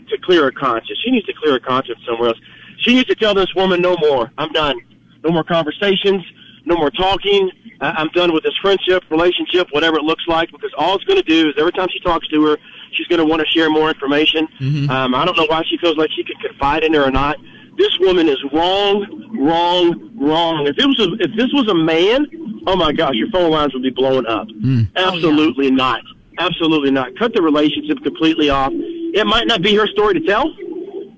to 0.10 0.18
clear 0.24 0.44
her 0.46 0.52
conscience. 0.52 0.98
She 1.04 1.12
needs 1.12 1.26
to 1.28 1.34
clear 1.34 1.54
her 1.54 1.60
conscience 1.60 2.00
somewhere 2.08 2.30
else. 2.30 2.40
She 2.80 2.96
needs 2.96 3.08
to 3.10 3.16
tell 3.16 3.36
this 3.36 3.54
woman 3.56 3.82
no 3.82 3.96
more. 3.98 4.32
I'm 4.40 4.52
done. 4.52 4.78
No 5.24 5.30
more 5.32 5.44
conversations. 5.44 6.24
No 6.66 6.76
more 6.78 6.92
talking. 6.92 7.50
I- 7.82 7.92
I'm 7.92 8.08
done 8.10 8.34
with 8.34 8.44
this 8.44 8.54
friendship, 8.62 9.04
relationship, 9.10 9.68
whatever 9.72 9.98
it 9.98 10.04
looks 10.04 10.24
like. 10.28 10.52
Because 10.52 10.72
all 10.78 10.96
it's 10.96 11.04
going 11.06 11.22
to 11.22 11.28
do 11.28 11.50
is 11.50 11.56
every 11.58 11.72
time 11.74 11.88
she 11.92 12.00
talks 12.00 12.28
to 12.30 12.46
her, 12.46 12.58
she's 12.94 13.08
going 13.08 13.20
to 13.20 13.26
want 13.26 13.42
to 13.42 13.48
share 13.48 13.70
more 13.70 13.90
information. 13.90 14.48
Um, 14.90 15.16
I 15.16 15.26
don't 15.26 15.38
know 15.38 15.46
why 15.48 15.64
she 15.70 15.78
feels 15.78 15.98
like 15.98 16.10
she 16.16 16.24
could 16.24 16.40
confide 16.40 16.84
in 16.84 16.94
her 16.94 17.04
or 17.04 17.12
not. 17.12 17.38
This 17.78 17.98
woman 18.00 18.30
is 18.30 18.38
wrong, 18.54 19.30
wrong, 19.38 20.12
wrong. 20.16 20.68
If 20.68 20.78
it 20.78 20.86
was 20.86 21.00
a, 21.00 21.14
if 21.24 21.36
this 21.36 21.52
was 21.54 21.68
a 21.70 21.74
man, 21.74 22.28
oh 22.68 22.76
my 22.76 22.94
gosh, 22.94 23.16
your 23.16 23.30
phone 23.32 23.50
lines 23.52 23.74
would 23.74 23.82
be 23.84 23.90
blowing 23.90 24.28
up. 24.28 24.48
Absolutely 24.96 25.72
not. 25.72 26.02
Absolutely 26.38 26.92
not. 26.92 27.18
Cut 27.18 27.34
the 27.34 27.42
relationship 27.42 27.98
completely 28.04 28.50
off. 28.50 28.72
It 28.74 29.26
might 29.26 29.48
not 29.48 29.62
be 29.64 29.76
her 29.76 29.88
story 29.88 30.14
to 30.14 30.20
tell, 30.22 30.54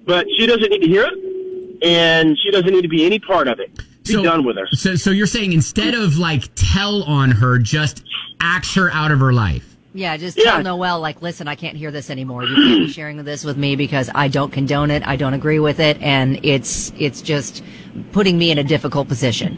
but 0.05 0.25
she 0.37 0.45
doesn't 0.45 0.69
need 0.69 0.81
to 0.81 0.87
hear 0.87 1.05
it, 1.11 1.79
and 1.83 2.37
she 2.39 2.51
doesn't 2.51 2.71
need 2.71 2.81
to 2.83 2.87
be 2.89 3.05
any 3.05 3.19
part 3.19 3.47
of 3.47 3.59
it. 3.59 3.69
Be 4.05 4.13
So- 4.13 4.23
done 4.23 4.45
with 4.45 4.57
her. 4.57 4.67
So, 4.73 4.95
so 4.95 5.11
you're 5.11 5.27
saying 5.27 5.53
instead 5.53 5.93
of 5.93 6.17
like 6.17 6.43
tell 6.55 7.03
on 7.03 7.31
her, 7.31 7.57
just 7.59 8.03
axe 8.39 8.73
her 8.75 8.91
out 8.91 9.11
of 9.11 9.19
her 9.19 9.33
life. 9.33 9.75
Yeah, 9.93 10.17
just 10.17 10.37
Yeah. 10.37 10.51
tell 10.51 10.63
Noelle, 10.63 10.99
like, 10.99 11.21
listen, 11.21 11.47
I 11.47 11.55
can't 11.55 11.77
hear 11.77 11.89
this 11.89 12.09
anymore. 12.09 12.43
You 12.43 12.53
can't 12.55 12.79
be 12.87 12.91
sharing 12.91 13.23
this 13.23 13.45
with 13.45 13.55
me 13.57 13.77
because 13.77 14.09
I 14.13 14.27
don't 14.27 14.51
condone 14.51 14.91
it. 14.91 15.07
I 15.07 15.15
don't 15.15 15.33
agree 15.33 15.59
with 15.59 15.79
it. 15.79 15.97
And 16.01 16.37
it's, 16.43 16.91
it's 16.99 17.21
just 17.21 17.63
putting 18.11 18.37
me 18.37 18.51
in 18.51 18.57
a 18.57 18.63
difficult 18.63 19.07
position. 19.07 19.57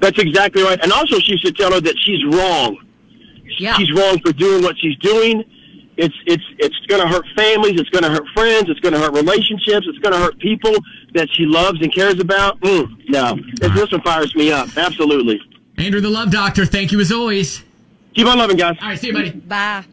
That's 0.00 0.18
exactly 0.18 0.62
right. 0.62 0.78
And 0.82 0.90
also, 0.90 1.18
she 1.18 1.36
should 1.36 1.54
tell 1.56 1.70
her 1.72 1.80
that 1.82 1.96
she's 1.98 2.24
wrong. 2.24 2.78
Yeah. 3.58 3.74
She's 3.76 3.92
wrong 3.92 4.18
for 4.20 4.32
doing 4.32 4.62
what 4.62 4.76
she's 4.78 4.96
doing. 4.98 5.44
It's 5.96 6.14
it's 6.26 6.44
it's 6.58 6.78
going 6.86 7.00
to 7.00 7.08
hurt 7.08 7.24
families. 7.36 7.80
It's 7.80 7.90
going 7.90 8.04
to 8.04 8.10
hurt 8.10 8.26
friends. 8.34 8.68
It's 8.68 8.80
going 8.80 8.94
to 8.94 8.98
hurt 8.98 9.14
relationships. 9.14 9.86
It's 9.88 9.98
going 9.98 10.12
to 10.12 10.18
hurt 10.18 10.38
people 10.38 10.74
that 11.14 11.28
she 11.32 11.46
loves 11.46 11.80
and 11.80 11.94
cares 11.94 12.18
about. 12.18 12.60
Mm, 12.60 13.08
no, 13.08 13.38
this, 13.60 13.72
this 13.74 13.92
one 13.92 14.02
fires 14.02 14.34
me 14.34 14.50
up. 14.50 14.76
Absolutely. 14.76 15.40
Andrew, 15.78 16.00
the 16.00 16.10
love 16.10 16.30
doctor. 16.30 16.66
Thank 16.66 16.92
you 16.92 17.00
as 17.00 17.12
always. 17.12 17.62
Keep 18.14 18.26
on 18.26 18.38
loving, 18.38 18.56
guys. 18.56 18.76
All 18.80 18.88
right, 18.88 18.98
see 18.98 19.08
you, 19.08 19.12
buddy. 19.12 19.30
Bye. 19.30 19.84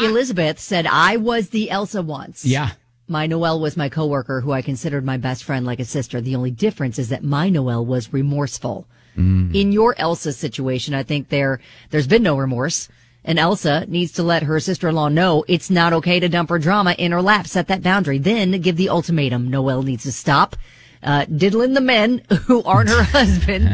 Elizabeth 0.00 0.58
said, 0.60 0.86
I 0.86 1.16
was 1.16 1.50
the 1.50 1.70
Elsa 1.70 2.00
once. 2.02 2.44
Yeah. 2.44 2.70
My 3.08 3.26
Noelle 3.26 3.58
was 3.58 3.76
my 3.76 3.88
coworker 3.88 4.40
who 4.40 4.52
I 4.52 4.62
considered 4.62 5.04
my 5.04 5.16
best 5.16 5.42
friend 5.42 5.66
like 5.66 5.80
a 5.80 5.84
sister. 5.84 6.20
The 6.20 6.36
only 6.36 6.52
difference 6.52 6.96
is 6.96 7.08
that 7.08 7.24
my 7.24 7.48
Noelle 7.48 7.84
was 7.84 8.12
remorseful. 8.12 8.86
In 9.16 9.72
your 9.72 9.94
Elsa 9.98 10.32
situation, 10.32 10.94
I 10.94 11.02
think 11.02 11.28
there, 11.28 11.60
there's 11.90 12.06
been 12.06 12.22
no 12.22 12.38
remorse. 12.38 12.88
And 13.24 13.38
Elsa 13.38 13.84
needs 13.86 14.12
to 14.12 14.22
let 14.22 14.44
her 14.44 14.58
sister-in-law 14.60 15.08
know 15.08 15.44
it's 15.46 15.70
not 15.70 15.92
okay 15.92 16.20
to 16.20 16.28
dump 16.28 16.48
her 16.48 16.58
drama 16.58 16.94
in 16.98 17.12
her 17.12 17.20
lap. 17.22 17.46
Set 17.46 17.68
that 17.68 17.82
boundary. 17.82 18.18
Then 18.18 18.52
give 18.60 18.76
the 18.76 18.88
ultimatum. 18.88 19.48
Noelle 19.50 19.82
needs 19.82 20.04
to 20.04 20.12
stop, 20.12 20.56
uh, 21.02 21.26
diddling 21.26 21.74
the 21.74 21.80
men 21.82 22.22
who 22.46 22.62
aren't 22.62 22.88
her 22.88 23.02
husband 23.18 23.68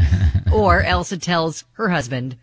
or 0.53 0.83
Elsa 0.85 1.17
tells 1.19 1.65
her 1.73 1.89
husband, 1.89 2.37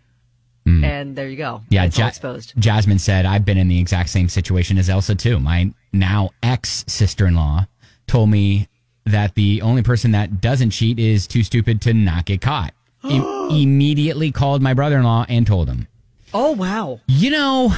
and 0.66 1.14
there 1.14 1.28
you 1.28 1.36
go. 1.36 1.60
Yeah, 1.68 1.84
Ja- 1.92 2.08
exposed. 2.08 2.54
Jasmine 2.58 2.98
said, 2.98 3.26
I've 3.26 3.44
been 3.44 3.58
in 3.58 3.68
the 3.68 3.78
exact 3.78 4.08
same 4.08 4.30
situation 4.30 4.78
as 4.78 4.88
Elsa, 4.88 5.14
too. 5.14 5.38
My 5.38 5.72
now 5.92 6.30
ex 6.42 6.84
sister 6.88 7.26
in 7.26 7.34
law 7.34 7.66
told 8.06 8.30
me 8.30 8.68
that 9.04 9.34
the 9.34 9.60
only 9.60 9.82
person 9.82 10.12
that 10.12 10.40
doesn't 10.40 10.70
cheat 10.70 10.98
is 10.98 11.26
too 11.26 11.42
stupid 11.42 11.82
to 11.82 11.92
not 11.92 12.24
get 12.24 12.40
caught. 12.40 12.72
Im- 13.04 13.22
immediately 13.50 14.32
called 14.32 14.62
my 14.62 14.72
brother 14.72 14.96
in 14.96 15.04
law 15.04 15.26
and 15.28 15.46
told 15.46 15.68
him. 15.68 15.86
Oh 16.34 16.50
wow. 16.50 17.00
You 17.06 17.30
know, 17.30 17.72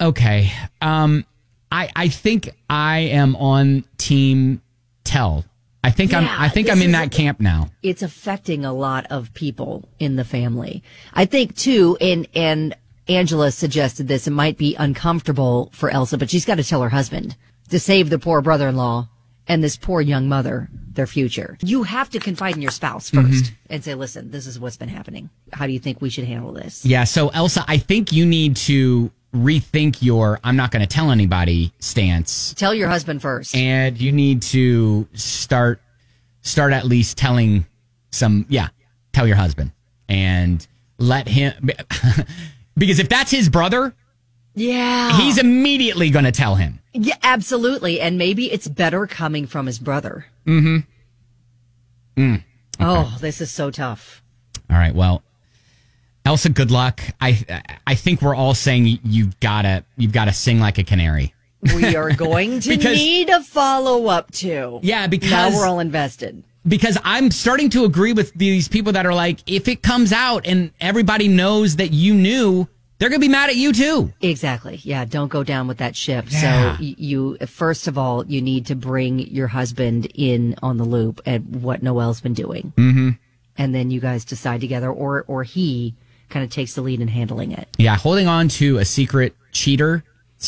okay. 0.00 0.50
Um, 0.80 1.26
I 1.70 1.90
I 1.94 2.08
think 2.08 2.48
I 2.70 3.00
am 3.00 3.36
on 3.36 3.84
team 3.98 4.62
tell. 5.04 5.44
I 5.84 5.90
think 5.90 6.14
I'm 6.14 6.26
I 6.26 6.48
think 6.48 6.70
I'm 6.70 6.80
in 6.80 6.92
that 6.92 7.12
camp 7.12 7.40
now. 7.40 7.70
It's 7.82 8.00
affecting 8.00 8.64
a 8.64 8.72
lot 8.72 9.06
of 9.10 9.34
people 9.34 9.86
in 9.98 10.16
the 10.16 10.24
family. 10.24 10.82
I 11.12 11.26
think 11.26 11.56
too, 11.56 11.98
and 12.00 12.26
and 12.34 12.74
Angela 13.06 13.52
suggested 13.52 14.08
this. 14.08 14.26
It 14.26 14.30
might 14.30 14.56
be 14.56 14.74
uncomfortable 14.76 15.68
for 15.74 15.90
Elsa, 15.90 16.16
but 16.16 16.30
she's 16.30 16.46
got 16.46 16.54
to 16.54 16.64
tell 16.64 16.80
her 16.80 16.88
husband 16.88 17.36
to 17.68 17.78
save 17.78 18.08
the 18.08 18.18
poor 18.18 18.40
brother-in-law 18.40 19.08
and 19.48 19.62
this 19.62 19.76
poor 19.76 20.00
young 20.00 20.28
mother 20.28 20.68
their 20.94 21.06
future. 21.06 21.58
You 21.62 21.82
have 21.82 22.08
to 22.10 22.20
confide 22.20 22.54
in 22.54 22.62
your 22.62 22.70
spouse 22.70 23.10
1st 23.10 23.44
Mhm. 23.44 23.50
and 23.68 23.84
say, 23.84 23.94
"Listen, 23.94 24.30
this 24.30 24.46
is 24.46 24.60
what's 24.60 24.76
been 24.76 24.88
happening. 24.88 25.28
How 25.52 25.66
do 25.66 25.72
you 25.72 25.80
think 25.80 26.00
we 26.00 26.08
should 26.10 26.24
handle 26.24 26.52
this?" 26.52 26.84
Yeah, 26.84 27.02
so 27.04 27.28
Elsa, 27.30 27.64
I 27.66 27.78
think 27.78 28.12
you 28.12 28.24
need 28.26 28.54
to 28.56 29.10
rethink 29.34 29.96
your 30.00 30.38
I'm 30.44 30.54
not 30.54 30.70
going 30.70 30.80
to 30.82 30.86
tell 30.86 31.10
anybody 31.10 31.72
stance 31.80 32.54
Tell 32.56 32.72
your 32.72 32.88
husband 32.88 33.20
first. 33.20 33.56
and 33.56 34.00
you 34.00 34.12
need 34.12 34.42
to 34.42 35.08
start 35.14 35.82
start 36.42 36.72
at 36.72 36.84
least 36.86 37.18
telling 37.18 37.66
some 38.12 38.46
yeah, 38.48 38.68
tell 39.12 39.26
your 39.26 39.34
husband 39.36 39.72
and 40.08 40.64
let 40.98 41.26
him 41.26 41.52
because 42.76 43.00
if 43.00 43.08
that's 43.08 43.32
his 43.32 43.48
brother, 43.48 43.92
Yeah. 44.54 45.16
he's 45.18 45.38
immediately 45.38 46.10
going 46.10 46.24
to 46.26 46.32
tell 46.32 46.54
him. 46.54 46.78
Yeah, 46.92 47.16
absolutely. 47.22 48.00
And 48.00 48.18
maybe 48.18 48.50
it's 48.52 48.68
better 48.68 49.06
coming 49.06 49.46
from 49.46 49.66
his 49.66 49.78
brother. 49.78 50.26
Mm 50.46 50.84
hmm. 52.16 52.22
Mm. 52.22 52.44
Oh, 52.80 53.16
this 53.20 53.40
is 53.40 53.50
so 53.50 53.70
tough. 53.70 54.22
All 54.70 54.76
right. 54.76 54.94
Well, 54.94 55.22
Elsa, 56.24 56.48
good 56.50 56.70
luck. 56.70 57.00
I 57.20 57.62
I 57.86 57.94
think 57.96 58.22
we're 58.22 58.34
all 58.36 58.54
saying 58.54 59.00
you've 59.04 59.38
gotta 59.40 59.84
you've 59.96 60.12
gotta 60.12 60.32
sing 60.32 60.60
like 60.60 60.78
a 60.78 60.84
canary. 60.84 61.34
We 61.74 61.96
are 61.96 62.10
going 62.16 62.60
to 62.60 62.68
Because- 62.70 62.96
need 62.96 63.28
a 63.30 63.42
follow 63.42 64.06
up 64.06 64.30
too. 64.32 64.80
Yeah, 64.82 65.06
because 65.06 65.30
now 65.30 65.50
we're 65.50 65.66
all 65.66 65.80
invested. 65.80 66.42
because 66.66 66.96
I'm 67.04 67.30
starting 67.30 67.70
to 67.70 67.84
agree 67.84 68.12
with 68.12 68.32
these 68.34 68.68
people 68.68 68.92
that 68.92 69.04
are 69.06 69.14
like, 69.14 69.40
if 69.50 69.66
it 69.68 69.82
comes 69.82 70.12
out 70.12 70.46
and 70.46 70.70
everybody 70.80 71.26
knows 71.28 71.76
that 71.76 71.92
you 71.92 72.14
knew, 72.14 72.68
they're 73.04 73.10
gonna 73.10 73.20
be 73.20 73.28
mad 73.28 73.50
at 73.50 73.56
you 73.56 73.70
too. 73.74 74.10
Exactly. 74.22 74.80
Yeah. 74.82 75.04
Don't 75.04 75.28
go 75.28 75.44
down 75.44 75.68
with 75.68 75.76
that 75.76 75.94
ship. 75.94 76.24
Yeah. 76.30 76.78
So 76.78 76.82
you, 76.82 77.36
first 77.46 77.86
of 77.86 77.98
all, 77.98 78.24
you 78.24 78.40
need 78.40 78.64
to 78.68 78.74
bring 78.74 79.18
your 79.18 79.46
husband 79.46 80.06
in 80.14 80.54
on 80.62 80.78
the 80.78 80.84
loop 80.84 81.20
at 81.26 81.42
what 81.42 81.82
Noelle's 81.82 82.22
been 82.22 82.32
doing. 82.32 82.72
Mm-hmm. 82.78 83.10
And 83.58 83.74
then 83.74 83.90
you 83.90 84.00
guys 84.00 84.24
decide 84.24 84.62
together 84.62 84.90
or, 84.90 85.22
or 85.28 85.42
he 85.42 85.94
kind 86.30 86.42
of 86.46 86.50
takes 86.50 86.72
the 86.76 86.80
lead 86.80 87.02
in 87.02 87.08
handling 87.08 87.52
it. 87.52 87.68
Yeah, 87.76 87.94
holding 87.94 88.26
on 88.26 88.48
to 88.48 88.78
a 88.78 88.86
secret 88.86 89.36
cheater's 89.52 90.00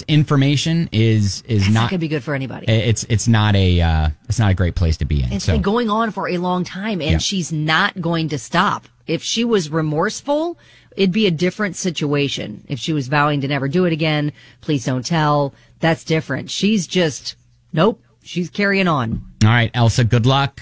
information 0.08 0.88
is 0.92 1.42
is 1.42 1.64
That's 1.64 1.74
not, 1.74 1.80
not. 1.82 1.90
going 1.90 1.98
to 2.00 2.04
be 2.04 2.08
good 2.08 2.24
for 2.24 2.34
anybody. 2.34 2.68
it's 2.68 3.04
it's 3.10 3.28
not 3.28 3.54
a 3.54 3.82
uh, 3.82 4.08
it's 4.30 4.38
not 4.38 4.50
a 4.50 4.54
great 4.54 4.76
place 4.76 4.96
to 4.96 5.04
be 5.04 5.22
in. 5.22 5.30
It's 5.30 5.44
so 5.44 5.52
been 5.52 5.60
going 5.60 5.90
on 5.90 6.10
for 6.10 6.26
a 6.26 6.38
long 6.38 6.64
time 6.64 7.02
and 7.02 7.10
Yeah. 7.12 7.18
she's 7.18 7.52
not 7.52 8.00
going 8.00 8.30
to 8.30 8.38
stop. 8.38 8.88
If 9.06 9.22
she 9.22 9.44
was 9.44 9.70
remorseful, 9.70 10.58
it'd 10.96 11.12
be 11.12 11.26
a 11.26 11.30
different 11.30 11.76
situation. 11.76 12.64
If 12.68 12.78
she 12.78 12.92
was 12.92 13.08
vowing 13.08 13.40
to 13.42 13.48
never 13.48 13.68
do 13.68 13.84
it 13.84 13.92
again, 13.92 14.32
please 14.60 14.84
don't 14.84 15.04
tell. 15.04 15.54
That's 15.80 16.04
different. 16.04 16.50
She's 16.50 16.86
just, 16.86 17.36
nope, 17.72 18.02
she's 18.22 18.50
carrying 18.50 18.88
on. 18.88 19.24
all 19.44 19.50
right, 19.50 19.70
Elsa, 19.74 20.04
good 20.04 20.26
luck. 20.26 20.60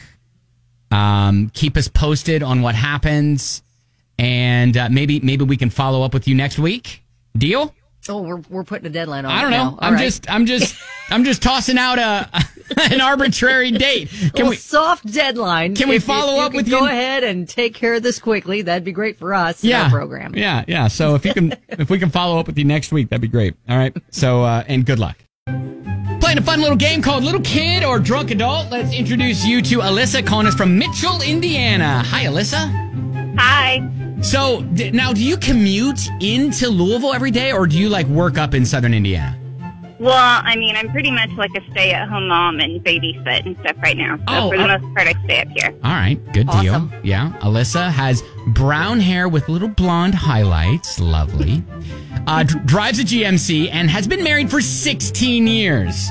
Um, 0.91 1.51
keep 1.55 1.77
us 1.77 1.89
posted 1.89 2.43
on 2.43 2.63
what 2.63 2.75
happens, 2.75 3.63
and 4.19 4.77
uh, 4.77 4.89
maybe 4.91 5.19
maybe 5.21 5.45
we 5.45 5.57
can 5.57 5.71
follow 5.71 6.03
up 6.03 6.15
with 6.15 6.29
you 6.29 6.35
next 6.37 6.59
week. 6.59 7.03
Deal? 7.37 7.75
Oh, 8.09 8.21
we're, 8.23 8.37
we're 8.51 8.65
putting 8.65 8.87
a 8.87 8.91
deadline 8.91 9.25
on 9.25 9.31
I 9.33 9.43
don't 9.43 9.51
know. 9.51 9.71
now. 9.71 9.79
I'm 9.81 9.95
right. 9.95 10.03
just 10.03 10.31
I'm 10.31 10.45
just 10.47 10.77
I'm 11.11 11.25
just 11.25 11.43
tossing 11.43 11.79
out 11.79 11.99
a 11.99 12.29
an 12.93 13.01
arbitrary 13.01 13.71
date. 13.71 14.11
Can 14.35 14.49
we? 14.49 14.57
soft 14.57 15.11
deadline. 15.11 15.75
Can 15.75 15.89
we 15.89 15.97
If 15.97 16.05
follow 16.05 16.41
up 16.41 16.53
with 16.53 16.69
go 16.69 16.81
you? 16.81 16.87
ahead 16.87 17.25
and 17.25 17.49
take 17.49 17.75
care 17.75 17.95
of 17.95 18.03
this 18.03 18.19
quickly. 18.19 18.63
That'd 18.63 18.85
be 18.85 18.93
great 18.93 19.19
for 19.19 19.33
us. 19.35 19.63
Yeah, 19.65 19.85
our 19.85 19.91
program. 19.91 20.35
Yeah, 20.35 20.65
yeah. 20.69 20.89
So 20.89 21.15
if 21.15 21.25
you 21.25 21.33
can, 21.35 21.55
if 21.69 21.89
we 21.91 21.99
can 21.99 22.11
follow 22.11 22.39
up 22.39 22.47
with 22.47 22.59
you 22.59 22.65
next 22.65 22.93
week, 22.93 23.09
that'd 23.11 23.21
be 23.23 23.29
great. 23.29 23.55
All 23.69 23.77
right. 23.77 23.95
So 24.11 24.43
uh, 24.43 24.65
and 24.69 24.85
good 24.85 24.99
luck. 24.99 25.19
Playing 26.21 26.39
a 26.39 26.43
fun 26.43 26.61
little 26.63 26.77
game 26.77 27.03
called 27.03 27.23
Little 27.23 27.41
Kid 27.43 27.85
or 27.85 27.99
Drunk 27.99 28.31
Adult. 28.31 28.71
Let's 28.71 28.95
introduce 28.95 29.45
you 29.45 29.61
to 29.63 29.79
Alyssa, 29.81 30.27
calling 30.27 30.47
us 30.47 30.55
from 30.55 30.79
Mitchell, 30.79 31.21
Indiana. 31.21 32.03
Hi, 32.07 32.25
Alyssa. 32.25 32.94
Hi. 33.37 33.89
So 34.23 34.63
d- 34.63 34.91
now, 34.91 35.13
do 35.13 35.23
you 35.25 35.37
commute 35.37 36.09
into 36.21 36.69
Louisville 36.69 37.13
every 37.13 37.31
day, 37.31 37.53
or 37.53 37.67
do 37.67 37.79
you 37.79 37.89
like 37.89 38.07
work 38.07 38.39
up 38.39 38.55
in 38.55 38.65
Southern 38.65 38.95
Indiana? 38.95 39.39
Well, 40.01 40.13
I 40.45 40.57
mean, 40.57 40.77
I'm 40.77 40.91
pretty 40.91 41.11
much 41.11 41.31
like 41.33 41.51
a 41.57 41.71
stay-at-home 41.71 42.27
mom 42.29 42.59
and 42.61 42.83
babysit 42.85 43.47
and 43.47 43.57
stuff 43.61 43.77
right 43.83 43.97
now. 43.97 44.17
So 44.19 44.23
Oh, 44.29 44.51
for 44.51 44.57
the 44.59 44.65
uh- 44.65 44.79
most 44.79 44.95
part, 44.95 45.09
I 45.09 45.15
stay 45.25 45.41
up 45.41 45.49
here. 45.57 45.73
All 45.85 45.93
right, 45.93 46.19
good 46.33 46.49
Awesome. 46.49 46.89
deal. 46.89 47.01
Yeah, 47.05 47.33
Alyssa 47.41 47.91
has 47.91 48.23
brown 48.49 48.99
hair 49.01 49.29
with 49.29 49.49
little 49.49 49.69
blonde 49.69 50.15
highlights. 50.15 50.99
Lovely. 50.99 51.63
Uh, 52.27 52.43
dr- 52.43 52.67
drives 52.67 52.99
a 52.99 53.05
GMC 53.05 53.71
and 53.71 53.89
has 53.91 54.07
been 54.09 54.25
married 54.25 54.51
for 54.51 54.61
16 54.61 55.47
years. 55.47 56.11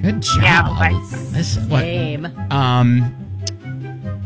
Good 0.00 0.22
job, 0.22 0.42
Yeah, 0.42 0.62
Alyssa. 0.68 1.68
What? 1.68 1.80
Same. 1.80 2.26
Um. 2.50 3.14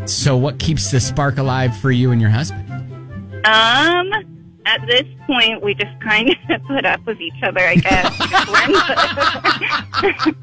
So, 0.07 0.37
what 0.37 0.59
keeps 0.59 0.90
the 0.90 1.01
spark 1.01 1.38
alive 1.38 1.77
for 1.79 1.90
you 1.90 2.12
and 2.12 2.21
your 2.21 2.31
husband? 2.31 2.69
Um, 3.45 4.12
at 4.64 4.85
this 4.87 5.05
point, 5.27 5.62
we 5.62 5.75
just 5.75 5.99
kind 6.01 6.35
of 6.51 6.62
put 6.66 6.85
up 6.85 7.05
with 7.07 7.21
each 7.21 7.42
other, 7.42 7.61
I 7.61 7.75
guess. 7.77 8.12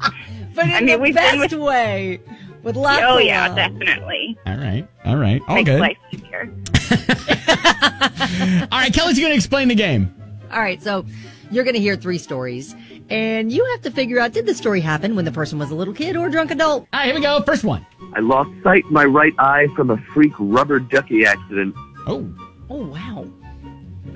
But 0.54 0.66
in 0.66 0.70
I 0.70 0.80
mean, 0.82 0.86
the 0.86 0.98
we've 1.00 1.14
best 1.16 1.32
been 1.32 1.40
with- 1.40 1.52
way. 1.68 2.20
With 2.62 2.76
lots 2.76 3.02
oh 3.04 3.18
of 3.18 3.24
yeah, 3.24 3.48
love. 3.48 3.56
definitely. 3.56 4.38
All 4.46 4.56
right, 4.56 4.86
all 5.04 5.16
right, 5.16 5.42
all 5.48 5.56
Makes 5.56 5.68
good. 5.70 5.80
life 5.80 5.98
easier. 6.12 6.48
All 8.72 8.78
right, 8.78 8.92
Kelly's 8.92 9.18
going 9.18 9.30
to 9.30 9.34
explain 9.36 9.68
the 9.68 9.74
game. 9.74 10.14
All 10.50 10.60
right, 10.60 10.82
so 10.82 11.04
you're 11.50 11.64
going 11.64 11.74
to 11.74 11.80
hear 11.80 11.96
three 11.96 12.18
stories, 12.18 12.74
and 13.10 13.50
you 13.52 13.64
have 13.72 13.82
to 13.82 13.90
figure 13.90 14.18
out 14.18 14.32
did 14.32 14.46
the 14.46 14.54
story 14.54 14.80
happen 14.80 15.14
when 15.16 15.24
the 15.24 15.32
person 15.32 15.58
was 15.58 15.70
a 15.70 15.74
little 15.74 15.94
kid 15.94 16.16
or 16.16 16.26
a 16.26 16.30
drunk 16.30 16.50
adult? 16.50 16.86
All 16.92 17.00
right, 17.00 17.06
here 17.06 17.14
we 17.14 17.20
go. 17.20 17.40
First 17.42 17.64
one. 17.64 17.86
I 18.14 18.20
lost 18.20 18.50
sight 18.62 18.84
in 18.84 18.92
my 18.92 19.04
right 19.04 19.32
eye 19.38 19.66
from 19.76 19.90
a 19.90 19.96
freak 20.12 20.32
rubber 20.38 20.78
ducky 20.78 21.24
accident. 21.26 21.74
Oh, 22.06 22.28
Oh 22.70 22.86
wow, 22.86 23.26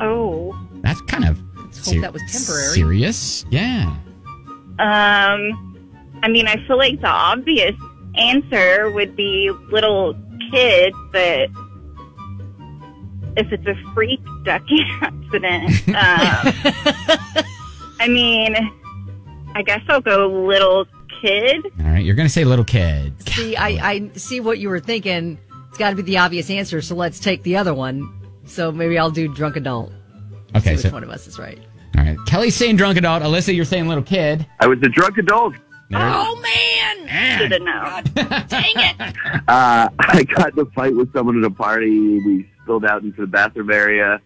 Oh. 0.01 0.59
that's 0.83 1.01
kind 1.03 1.25
of 1.25 1.39
hope 1.85 2.01
that 2.01 2.13
was 2.13 2.23
temporary. 2.31 2.73
Serious? 2.75 3.45
Yeah. 3.51 3.95
Um, 4.79 5.77
I 6.23 6.29
mean, 6.29 6.47
I 6.49 6.57
feel 6.67 6.79
like 6.79 7.01
the 7.01 7.09
obvious 7.09 7.75
answer 8.15 8.91
would 8.91 9.17
be 9.17 9.51
little 9.71 10.15
kid, 10.51 10.93
but 11.13 11.49
if 13.39 13.53
it's 13.53 13.67
a 13.67 13.75
freak 13.95 14.21
ducky 14.45 14.83
accident, 15.01 15.71
um, 15.89 15.95
I 18.01 18.07
mean, 18.09 18.55
I 19.55 19.63
guess 19.63 19.81
I'll 19.89 20.01
go 20.01 20.27
little 20.29 20.87
kid. 21.23 21.65
All 21.81 21.87
right, 21.87 22.05
you're 22.05 22.15
going 22.15 22.27
to 22.29 22.33
say 22.33 22.45
little 22.45 22.65
kids. 22.65 23.33
See, 23.33 23.57
I, 23.57 23.69
I 23.91 24.11
see 24.15 24.41
what 24.41 24.59
you 24.59 24.69
were 24.69 24.81
thinking. 24.81 25.39
It's 25.69 25.79
got 25.79 25.91
to 25.91 25.97
be 25.97 26.03
the 26.03 26.19
obvious 26.19 26.51
answer, 26.51 26.81
so 26.83 26.95
let's 26.95 27.19
take 27.21 27.43
the 27.43 27.57
other 27.57 27.75
one. 27.75 28.13
So 28.45 28.73
maybe 28.73 28.99
I'll 28.99 29.11
do 29.11 29.29
drunk 29.33 29.57
adult. 29.57 29.93
Okay, 30.57 30.71
See 30.71 30.71
which 30.71 30.81
so 30.81 30.91
one 30.91 31.03
of 31.05 31.11
us 31.11 31.27
is 31.27 31.39
right. 31.39 31.59
all 31.99 32.05
right, 32.05 32.17
Kelly's 32.27 32.55
saying 32.55 32.77
drunk 32.77 32.97
adult. 32.99 33.23
Alyssa, 33.23 33.55
you're 33.55 33.65
saying 33.67 33.87
little 33.87 34.03
kid. 34.03 34.47
I 34.61 34.67
was 34.67 34.79
a 34.83 34.89
drunk 34.89 35.19
adult. 35.19 35.55
Oh 35.93 36.37
man! 36.43 37.39
Should 37.39 37.53
have 37.53 37.63
known. 37.63 38.05
Dang 38.49 38.73
it! 38.77 39.15
Uh, 39.49 39.89
I 39.99 40.25
got 40.25 40.53
in 40.53 40.59
a 40.59 40.67
fight 40.73 40.95
with 40.95 41.11
someone 41.15 41.39
at 41.39 41.45
a 41.45 41.51
party. 41.55 42.19
We 42.21 42.51
spilled 42.69 42.85
out 42.85 43.03
into 43.03 43.23
the 43.23 43.27
bathroom 43.27 43.71
area. 43.71 44.21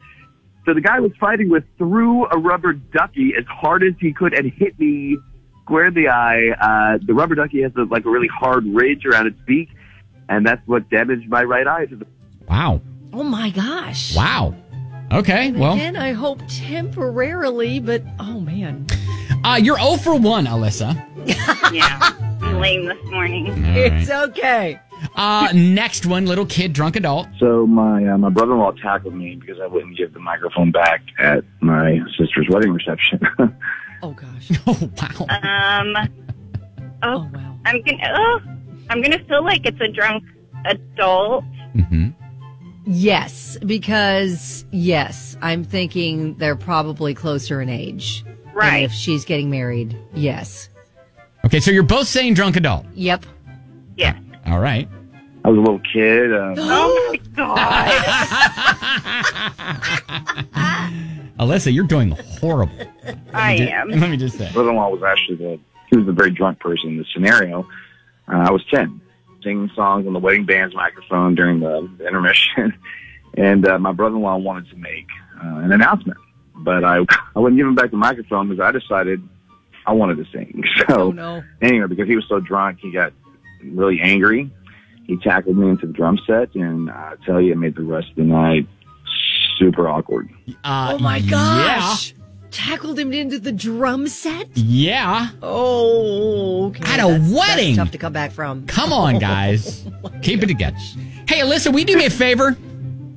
So 0.67 0.75
the 0.75 0.81
guy 0.81 0.97
I 0.97 1.01
was 1.01 1.13
fighting 1.21 1.49
with 1.49 1.63
threw 1.79 2.27
a 2.27 2.37
rubber 2.37 2.73
ducky 2.73 3.35
as 3.39 3.45
hard 3.47 3.85
as 3.85 3.95
he 4.01 4.13
could 4.13 4.35
and 4.35 4.51
hit 4.53 4.77
me 4.81 5.17
square 5.63 5.87
in 5.87 5.95
the 5.95 6.09
eye. 6.09 6.49
Uh, 6.61 6.99
the 7.07 7.15
rubber 7.15 7.37
ducky 7.37 7.63
has 7.63 7.71
a, 7.77 7.83
like 7.85 8.05
a 8.05 8.11
really 8.11 8.27
hard 8.29 8.65
ridge 8.67 9.07
around 9.07 9.29
its 9.29 9.39
beak, 9.47 9.69
and 10.29 10.45
that's 10.45 10.61
what 10.67 10.91
damaged 10.91 11.29
my 11.29 11.45
right 11.45 11.67
eye. 11.69 11.87
To 11.87 11.97
the- 11.97 12.07
Wow. 12.49 12.81
Oh 13.13 13.23
my 13.23 13.51
gosh! 13.51 14.17
Wow. 14.17 14.55
Okay, 15.13 15.53
well, 15.53 15.75
Again, 15.75 15.95
I 15.95 16.13
hope 16.13 16.41
temporarily, 16.49 17.79
but 17.79 18.03
oh 18.19 18.41
man, 18.41 18.87
uh, 19.45 19.61
you're 19.63 19.77
0 19.79 19.97
for 19.99 20.15
1, 20.19 20.47
Alyssa. 20.47 20.97
yeah, 21.73 22.59
lame 22.59 22.87
this 22.87 23.05
morning. 23.11 23.51
All 23.51 23.77
it's 23.77 24.11
okay. 24.11 24.81
Uh, 25.17 25.49
next 25.55 26.07
one, 26.07 26.27
little 26.27 26.47
kid, 26.47 26.73
drunk 26.73 26.97
adult. 26.97 27.29
So 27.39 27.67
my 27.67 28.07
uh, 28.07 28.19
my 28.19 28.29
brother-in-law 28.31 28.73
tackled 28.83 29.15
me 29.15 29.35
because 29.37 29.59
I 29.61 29.67
wouldn't 29.67 29.97
give 29.97 30.13
the 30.13 30.21
microphone 30.21 30.71
back 30.71 31.03
at 31.19 31.45
my 31.61 31.99
sister's 32.19 32.47
wedding 32.51 32.73
reception. 32.73 33.21
Oh 34.05 34.11
gosh. 34.15 34.51
Oh 34.67 34.91
wow. 35.01 35.81
Um. 35.81 35.95
Oh, 37.05 37.31
wow. 37.33 37.57
I'm 37.65 37.81
gonna. 37.83 38.13
Oh, 38.17 38.41
I'm 38.91 39.01
gonna 39.01 39.23
feel 39.29 39.45
like 39.45 39.65
it's 39.65 39.81
a 39.81 39.87
drunk 39.87 40.25
adult. 40.65 41.45
Mm-hmm. 41.77 42.09
Yes, 42.85 43.59
because 43.65 44.65
yes, 44.73 45.37
I'm 45.41 45.63
thinking 45.63 46.35
they're 46.37 46.57
probably 46.57 47.15
closer 47.15 47.61
in 47.61 47.69
age. 47.69 48.25
And 48.27 48.55
Right. 48.57 48.83
if 48.83 48.91
she's 48.93 49.25
getting 49.25 49.51
married, 49.51 49.97
yes. 50.15 50.69
Okay, 51.45 51.61
so 51.61 51.71
you're 51.71 51.85
both 51.85 52.09
saying 52.09 52.35
drunk 52.35 52.57
adult. 52.57 52.85
Yep. 52.95 53.25
Yeah. 53.97 54.19
All 54.53 54.61
right. 54.61 54.87
I 55.45 55.49
was 55.49 55.57
a 55.57 55.61
little 55.61 55.81
kid. 55.81 56.33
Uh, 56.33 56.55
Oh 56.59 57.09
my 57.11 57.17
god. 57.35 57.89
Alyssa, 61.39 61.73
you're 61.73 61.87
doing 61.87 62.11
horrible. 62.11 62.75
I 63.35 63.57
Let 63.57 63.59
ju- 63.59 63.69
am. 63.69 63.89
Let 64.01 64.11
me 64.11 64.17
just 64.17 64.37
say. 64.39 64.51
brother-in-law 64.53 64.91
was 64.91 65.03
actually 65.03 65.37
the 65.37 65.59
he 65.91 65.97
was 65.97 66.07
the 66.07 66.13
very 66.13 66.31
drunk 66.31 66.61
person 66.61 66.91
in 66.91 66.99
the 66.99 67.05
scenario. 67.13 67.61
Uh, 68.29 68.37
I 68.47 68.51
was 68.51 68.63
ten, 68.67 69.01
singing 69.43 69.71
songs 69.75 70.07
on 70.07 70.13
the 70.13 70.19
wedding 70.19 70.45
band's 70.45 70.75
microphone 70.75 71.35
during 71.35 71.61
the, 71.61 71.91
the 71.99 72.07
intermission, 72.07 72.73
and 73.37 73.67
uh, 73.67 73.79
my 73.79 73.93
brother-in-law 73.93 74.37
wanted 74.39 74.69
to 74.71 74.77
make 74.77 75.07
uh, 75.43 75.57
an 75.59 75.73
announcement, 75.73 76.19
but 76.57 76.85
I 76.85 76.99
I 77.35 77.39
wouldn't 77.41 77.59
give 77.59 77.67
him 77.67 77.75
back 77.75 77.91
the 77.91 77.97
microphone 77.97 78.49
because 78.51 78.63
I 78.63 78.71
decided 78.71 79.27
I 79.87 79.93
wanted 79.93 80.19
to 80.19 80.27
sing. 80.31 80.63
So 80.89 80.95
Oh 81.09 81.11
no. 81.11 81.43
anyway, 81.63 81.87
because 81.89 82.07
he 82.09 82.17
was 82.17 82.27
so 82.29 82.41
drunk, 82.41 82.79
he 82.81 82.91
got 82.93 83.13
really 83.65 84.01
angry. 84.01 84.51
He 85.07 85.17
tackled 85.19 85.57
me 85.57 85.69
into 85.69 85.87
the 85.87 85.93
drum 85.93 86.19
set, 86.27 86.55
and 86.55 86.91
I 86.91 87.15
tell 87.27 87.41
you, 87.41 87.53
it 87.53 87.57
made 87.59 87.75
the 87.75 87.83
rest 87.83 88.09
of 88.11 88.17
the 88.17 88.23
night 88.23 88.67
super 89.59 89.89
awkward. 89.89 90.29
Uh, 90.65 90.95
oh 90.95 90.99
my 90.99 91.21
gosh. 91.21 92.15
Tackled 92.51 92.99
him 92.99 93.13
into 93.13 93.39
the 93.39 93.51
drum 93.53 94.07
set? 94.09 94.47
Yeah. 94.57 95.31
Oh, 95.43 96.67
okay. 96.69 96.83
At 96.85 97.01
a 97.01 97.09
That's- 97.09 97.21
that's 97.21 97.33
wedding. 97.33 97.77
tough 97.77 97.91
to 97.93 97.99
come 97.99 98.13
back 98.13 98.31
from. 98.33 98.67
Come 98.67 98.93
on, 98.93 99.19
guys. 99.31 99.85
Keep 100.23 100.43
it 100.43 100.47
together. 100.47 100.77
Hey, 101.29 101.41
Alyssa, 101.41 101.73
will 101.73 101.81
you 101.81 101.87
do 101.87 101.97
me 101.97 102.05
a 102.07 102.11
favor? 102.11 102.57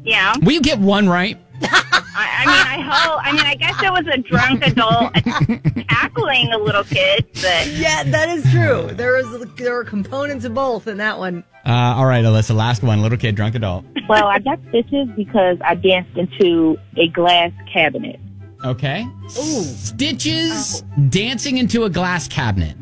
Yeah. 0.04 0.36
Will 0.42 0.54
you 0.54 0.62
get 0.62 0.80
one 0.80 1.10
right? 1.10 1.38
I, 2.18 2.44
I 2.44 2.46
mean, 2.46 2.68
I 2.68 2.82
hope. 2.82 3.20
I 3.24 3.32
mean, 3.34 3.46
I 3.46 3.56
guess 3.56 3.82
it 3.84 3.92
was 3.92 4.06
a 4.08 4.18
drunk 4.18 4.66
adult 4.66 5.14
tackling 5.90 6.52
a 6.54 6.58
little 6.58 6.84
kid, 6.86 7.26
but 7.34 7.68
Yeah, 7.74 8.04
that 8.04 8.30
is 8.30 8.50
true. 8.52 8.90
There 8.94 9.18
is 9.18 9.46
there 9.58 9.78
are 9.78 9.84
components 9.84 10.46
of 10.46 10.54
both 10.54 10.88
in 10.88 10.98
that 10.98 11.18
one. 11.20 11.44
Uh, 11.66 11.96
all 11.98 12.06
right, 12.06 12.24
Alyssa, 12.24 12.56
last 12.56 12.84
one. 12.84 13.02
Little 13.02 13.18
kid, 13.18 13.36
drunk 13.36 13.56
adult. 13.56 13.84
Well, 14.08 14.28
I 14.28 14.40
got 14.40 14.60
stitches 14.70 15.08
because 15.18 15.58
I 15.64 15.76
danced 15.76 16.16
into 16.18 16.78
a 16.96 17.10
glass 17.10 17.52
cabinet. 17.72 18.20
Okay. 18.64 19.06
Stitches 19.28 20.82
dancing 21.10 21.58
into 21.58 21.84
a 21.84 21.90
glass 21.90 22.28
cabinet. 22.28 22.76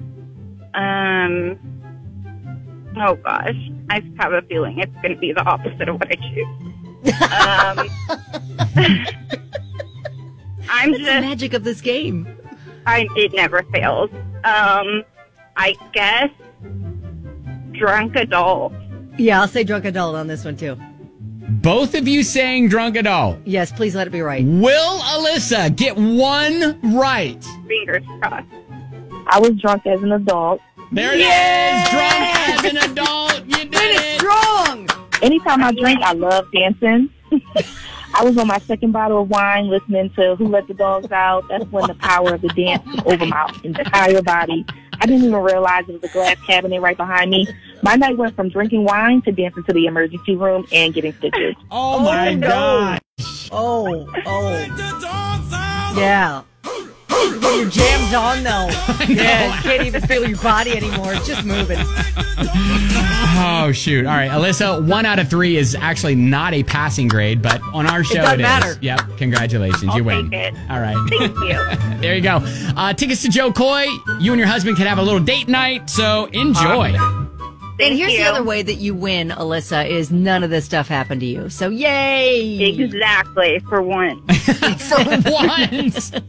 um. 0.75 1.57
Oh 2.95 3.15
gosh, 3.15 3.55
I 3.89 4.01
have 4.19 4.33
a 4.33 4.43
feeling 4.43 4.77
it's 4.77 4.93
going 5.01 5.15
to 5.15 5.17
be 5.19 5.33
the 5.33 5.41
opposite 5.43 5.89
of 5.89 5.95
what 5.95 6.11
I 6.11 6.15
choose. 6.15 6.47
Um, 7.05 7.89
I'm 10.69 10.91
That's 10.91 11.03
just 11.03 11.13
the 11.13 11.21
magic 11.21 11.53
of 11.53 11.63
this 11.63 11.81
game. 11.81 12.27
I 12.85 13.07
it 13.15 13.33
never 13.33 13.63
fails. 13.73 14.09
Um, 14.43 15.03
I 15.55 15.75
guess 15.93 16.29
drunk 17.71 18.15
adult. 18.15 18.73
Yeah, 19.17 19.41
I'll 19.41 19.47
say 19.47 19.63
drunk 19.63 19.85
adult 19.85 20.15
on 20.15 20.27
this 20.27 20.43
one 20.45 20.57
too. 20.57 20.77
Both 21.49 21.93
of 21.93 22.07
you 22.07 22.23
saying 22.23 22.69
drunk 22.69 22.95
adult. 22.95 23.39
Yes, 23.45 23.71
please 23.71 23.95
let 23.95 24.07
it 24.07 24.11
be 24.11 24.21
right. 24.21 24.45
Will 24.45 24.99
Alyssa 24.99 25.75
get 25.75 25.95
one 25.95 26.79
right? 26.95 27.43
Fingers 27.67 28.03
crossed. 28.21 28.47
I 29.27 29.39
was 29.39 29.51
drunk 29.61 29.85
as 29.85 30.01
an 30.03 30.11
adult. 30.11 30.61
There 30.91 31.13
it 31.13 31.19
is. 31.21 31.89
Drunk 31.89 32.13
as 32.49 32.63
an 32.65 32.91
adult. 32.91 33.42
Anytime 35.23 35.63
I 35.63 35.71
drink, 35.71 36.01
I 36.01 36.11
love 36.11 36.51
dancing. 36.51 37.09
I 38.13 38.23
was 38.25 38.37
on 38.37 38.45
my 38.47 38.59
second 38.59 38.91
bottle 38.91 39.21
of 39.21 39.29
wine 39.29 39.69
listening 39.69 40.09
to 40.11 40.35
Who 40.35 40.49
Let 40.49 40.67
the 40.67 40.73
Dogs 40.73 41.11
Out. 41.13 41.47
That's 41.47 41.63
when 41.71 41.87
the 41.87 41.95
power 41.95 42.33
of 42.33 42.41
the 42.41 42.49
dance 42.49 42.83
over 43.05 43.25
my 43.25 43.59
entire 43.63 44.21
body. 44.21 44.65
I 44.99 45.05
didn't 45.05 45.23
even 45.23 45.41
realize 45.41 45.85
it 45.87 45.93
was 45.93 46.03
a 46.03 46.13
glass 46.13 46.35
cabinet 46.45 46.81
right 46.81 46.97
behind 46.97 47.31
me. 47.31 47.47
My 47.81 47.95
night 47.95 48.17
went 48.17 48.35
from 48.35 48.49
drinking 48.49 48.83
wine 48.83 49.21
to 49.21 49.31
dancing 49.31 49.63
to 49.63 49.73
the 49.73 49.85
emergency 49.85 50.35
room 50.35 50.67
and 50.73 50.93
getting 50.93 51.13
stitches. 51.13 51.55
Oh, 51.71 51.99
my 51.99 52.33
oh, 52.33 52.37
God. 52.37 53.01
Oh, 53.49 54.07
oh. 54.25 54.53
Yeah. 55.95 56.43
When 57.41 57.59
you're 57.59 57.69
jammed 57.69 58.13
on 58.13 58.43
though. 58.43 58.69
Yeah, 59.13 59.55
you 59.57 59.61
can't 59.63 59.83
even 59.85 60.01
feel 60.01 60.27
your 60.27 60.37
body 60.39 60.71
anymore. 60.71 61.13
It's 61.13 61.27
just 61.27 61.43
moving. 61.45 61.77
Oh 63.45 63.71
shoot! 63.73 64.05
All 64.05 64.13
right, 64.13 64.29
Alyssa. 64.31 64.85
One 64.87 65.05
out 65.05 65.19
of 65.19 65.29
three 65.29 65.57
is 65.57 65.75
actually 65.75 66.15
not 66.15 66.53
a 66.53 66.63
passing 66.63 67.07
grade, 67.07 67.41
but 67.41 67.61
on 67.73 67.85
our 67.85 68.03
show 68.03 68.15
doesn't 68.15 68.39
it 68.39 68.43
is. 68.43 68.43
matter. 68.43 68.77
Yep. 68.81 69.01
Congratulations, 69.17 69.85
I'll 69.89 69.97
you 69.97 70.03
win. 70.03 70.29
take 70.31 70.53
it. 70.53 70.59
All 70.69 70.79
right. 70.79 70.95
Thank 71.09 71.35
you. 71.37 71.97
there 72.01 72.15
you 72.15 72.21
go. 72.21 72.39
Uh, 72.77 72.93
tickets 72.93 73.21
to 73.23 73.29
Jo 73.29 73.51
Koy. 73.51 73.85
You 74.19 74.31
and 74.31 74.39
your 74.39 74.47
husband 74.47 74.77
can 74.77 74.87
have 74.87 74.97
a 74.97 75.03
little 75.03 75.19
date 75.19 75.47
night. 75.47 75.89
So 75.89 76.25
enjoy. 76.31 76.93
Thank 77.83 77.91
and 77.91 77.99
here's 77.99 78.13
you. 78.13 78.19
the 78.19 78.29
other 78.29 78.43
way 78.43 78.61
that 78.61 78.75
you 78.75 78.95
win, 78.95 79.29
Alyssa, 79.29 79.87
is 79.89 80.11
none 80.11 80.43
of 80.43 80.49
this 80.49 80.63
stuff 80.65 80.87
happened 80.87 81.21
to 81.21 81.27
you. 81.27 81.49
So 81.49 81.69
yay! 81.69 82.59
Exactly 82.63 83.59
for 83.67 83.81
once. 83.81 84.21
For 84.83 85.03
once. 85.29 86.13
All 86.13 86.19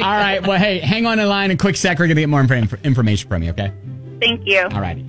right. 0.00 0.40
Well, 0.46 0.58
hey, 0.58 0.78
hang 0.80 1.06
on 1.06 1.18
in 1.18 1.28
line 1.28 1.50
a 1.50 1.56
quick 1.56 1.76
sec. 1.76 1.98
We're 1.98 2.06
gonna 2.06 2.20
get 2.20 2.28
more 2.28 2.40
inf- 2.40 2.84
information 2.84 3.28
from 3.28 3.42
you. 3.42 3.50
Okay. 3.50 3.72
Thank 4.20 4.46
you. 4.46 4.60
All 4.60 4.80
righty. 4.80 5.06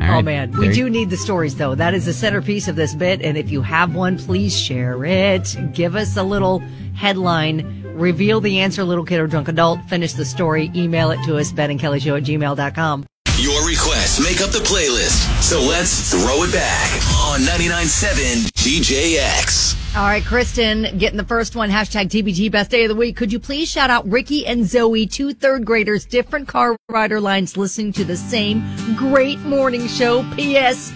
Oh 0.00 0.22
man, 0.22 0.52
we 0.52 0.72
do 0.72 0.90
need 0.90 1.10
the 1.10 1.16
stories 1.16 1.56
though. 1.56 1.74
That 1.74 1.94
is 1.94 2.06
the 2.06 2.12
centerpiece 2.12 2.68
of 2.68 2.76
this 2.76 2.94
bit. 2.94 3.22
And 3.22 3.38
if 3.38 3.50
you 3.50 3.62
have 3.62 3.94
one, 3.94 4.18
please 4.18 4.56
share 4.56 5.04
it. 5.04 5.56
Give 5.72 5.96
us 5.96 6.16
a 6.16 6.22
little 6.22 6.60
headline. 6.94 7.82
Reveal 7.94 8.40
the 8.40 8.60
answer, 8.60 8.84
little 8.84 9.04
kid 9.04 9.20
or 9.20 9.26
drunk 9.26 9.48
adult. 9.48 9.80
Finish 9.88 10.14
the 10.14 10.24
story. 10.24 10.70
Email 10.74 11.10
it 11.10 11.22
to 11.24 11.36
us, 11.36 11.52
Ben 11.52 11.70
and 11.70 11.80
Kelly 11.80 12.00
Show 12.00 12.16
at 12.16 12.24
gmail.com. 12.24 13.06
Your 13.38 13.66
requests 13.66 14.20
make 14.22 14.40
up 14.40 14.50
the 14.50 14.60
playlist. 14.60 15.42
So 15.42 15.60
let's 15.60 16.12
throw 16.12 16.44
it 16.44 16.52
back 16.52 16.88
on 17.18 17.40
99.7 17.40 18.46
DJX. 18.52 19.96
All 19.96 20.04
right, 20.04 20.24
Kristen, 20.24 20.98
getting 20.98 21.16
the 21.16 21.24
first 21.24 21.56
one. 21.56 21.68
Hashtag 21.68 22.10
TBT 22.10 22.52
best 22.52 22.70
day 22.70 22.84
of 22.84 22.90
the 22.90 22.94
week. 22.94 23.16
Could 23.16 23.32
you 23.32 23.40
please 23.40 23.68
shout 23.68 23.90
out 23.90 24.06
Ricky 24.06 24.46
and 24.46 24.64
Zoe, 24.64 25.06
two 25.06 25.34
third 25.34 25.64
graders, 25.64 26.06
different 26.06 26.46
car 26.46 26.76
rider 26.88 27.20
lines, 27.20 27.56
listening 27.56 27.92
to 27.94 28.04
the 28.04 28.16
same 28.16 28.64
great 28.94 29.40
morning 29.40 29.88
show. 29.88 30.24
P.S. 30.36 30.92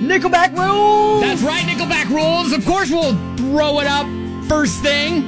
Nickelback 0.00 0.56
rules. 0.56 1.22
That's 1.22 1.42
right, 1.42 1.62
Nickelback 1.64 2.08
rules. 2.10 2.52
Of 2.52 2.66
course, 2.66 2.90
we'll 2.90 3.14
throw 3.36 3.78
it 3.78 3.86
up 3.86 4.06
first 4.48 4.82
thing. 4.82 5.22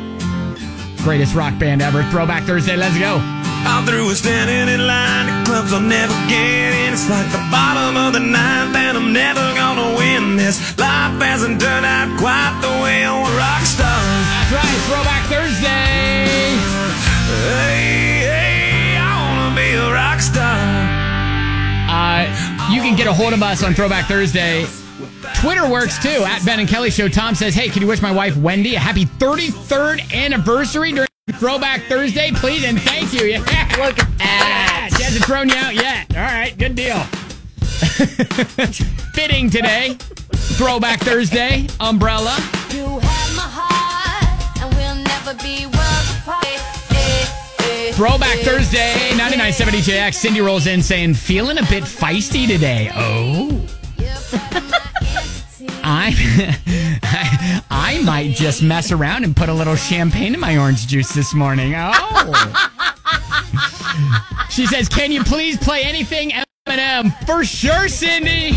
Greatest 0.98 1.36
rock 1.36 1.56
band 1.60 1.82
ever. 1.82 2.02
Throwback 2.10 2.42
Thursday. 2.42 2.76
Let's 2.76 2.98
go. 2.98 3.18
I'm 3.66 3.86
through 3.86 4.06
with 4.06 4.18
standing 4.18 4.68
in 4.72 4.86
line 4.86 5.26
at 5.28 5.46
clubs 5.46 5.72
I'll 5.72 5.80
never 5.80 6.14
get 6.28 6.74
in. 6.74 6.92
It's 6.92 7.08
like 7.08 7.26
the 7.32 7.42
bottom 7.50 7.96
of 7.96 8.12
the 8.12 8.20
ninth, 8.20 8.76
and 8.76 8.96
I'm 8.96 9.12
never 9.12 9.42
gonna 9.54 9.96
win 9.96 10.36
this. 10.36 10.60
Life 10.78 11.18
hasn't 11.22 11.60
turned 11.60 11.86
out 11.86 12.12
quite 12.18 12.54
the 12.62 12.70
way 12.82 13.04
I 13.04 13.12
want 13.12 13.32
a 13.32 13.36
rock 13.36 13.62
star. 13.66 13.88
That's 13.88 14.52
right, 14.54 14.78
Throwback 14.86 15.24
Thursday. 15.26 16.58
Hey, 17.28 18.26
hey, 18.26 18.96
I 18.96 19.10
wanna 19.18 19.56
be 19.56 19.74
a 19.74 19.90
rock 19.92 20.20
star. 20.20 20.58
Uh, 21.88 22.26
you 22.72 22.80
can 22.80 22.96
get 22.96 23.06
a 23.06 23.12
hold 23.12 23.32
of 23.32 23.42
us 23.42 23.62
on 23.62 23.74
Throwback 23.74 24.06
Thursday. 24.06 24.66
Twitter 25.40 25.68
works 25.68 26.02
too, 26.02 26.24
at 26.26 26.44
Ben 26.44 26.60
and 26.60 26.68
Kelly 26.68 26.90
Show. 26.90 27.08
Tom 27.08 27.34
says, 27.34 27.54
Hey, 27.54 27.68
can 27.68 27.82
you 27.82 27.88
wish 27.88 28.02
my 28.02 28.10
wife 28.10 28.36
Wendy 28.36 28.74
a 28.74 28.78
happy 28.78 29.04
33rd 29.04 30.12
anniversary 30.12 30.92
during 30.92 31.07
Throwback 31.38 31.82
Thursday, 31.82 32.32
please? 32.32 32.64
And 32.64 32.80
thank 32.80 33.12
you. 33.12 33.26
Yeah. 33.26 33.38
Look 33.78 33.96
at 33.98 34.18
that. 34.18 34.90
She 34.96 35.02
hasn't 35.04 35.24
thrown 35.24 35.48
you 35.48 35.54
out 35.54 35.74
yet. 35.74 36.06
All 36.16 36.22
right, 36.22 36.56
good 36.58 36.74
deal. 36.74 36.98
Fitting 39.14 39.48
today. 39.48 39.96
Throwback 40.58 40.98
Thursday, 41.00 41.68
umbrella. 41.78 42.34
You 42.70 42.98
have 42.98 43.36
my 43.36 43.46
heart, 43.46 44.62
and 44.62 44.74
we'll 44.74 44.96
never 44.96 45.34
be 45.40 45.66
worlds 45.66 46.10
apart. 46.18 46.44
Eh, 46.90 46.90
eh, 46.90 47.26
eh, 47.60 47.92
Throwback 47.92 48.38
Thursday, 48.38 48.94
eh, 48.94 49.14
99.7 49.16 49.70
DJX. 49.70 50.14
Cindy 50.14 50.40
rolls 50.40 50.66
in 50.66 50.82
saying, 50.82 51.14
feeling 51.14 51.58
a 51.58 51.62
bit 51.66 51.84
feisty 51.84 52.48
today. 52.48 52.90
Oh. 52.96 53.64
I, 55.82 56.14
I 57.02 57.62
I 57.70 58.02
might 58.02 58.32
just 58.34 58.62
mess 58.62 58.92
around 58.92 59.24
and 59.24 59.34
put 59.34 59.48
a 59.48 59.54
little 59.54 59.76
champagne 59.76 60.34
in 60.34 60.40
my 60.40 60.56
orange 60.58 60.86
juice 60.86 61.12
this 61.12 61.34
morning. 61.34 61.72
Oh. 61.76 62.90
she 64.50 64.66
says, 64.66 64.88
"Can 64.88 65.10
you 65.10 65.24
please 65.24 65.56
play 65.56 65.82
anything 65.82 66.32
Eminem?" 66.66 67.12
For 67.26 67.44
sure, 67.44 67.88
Cindy. 67.88 68.52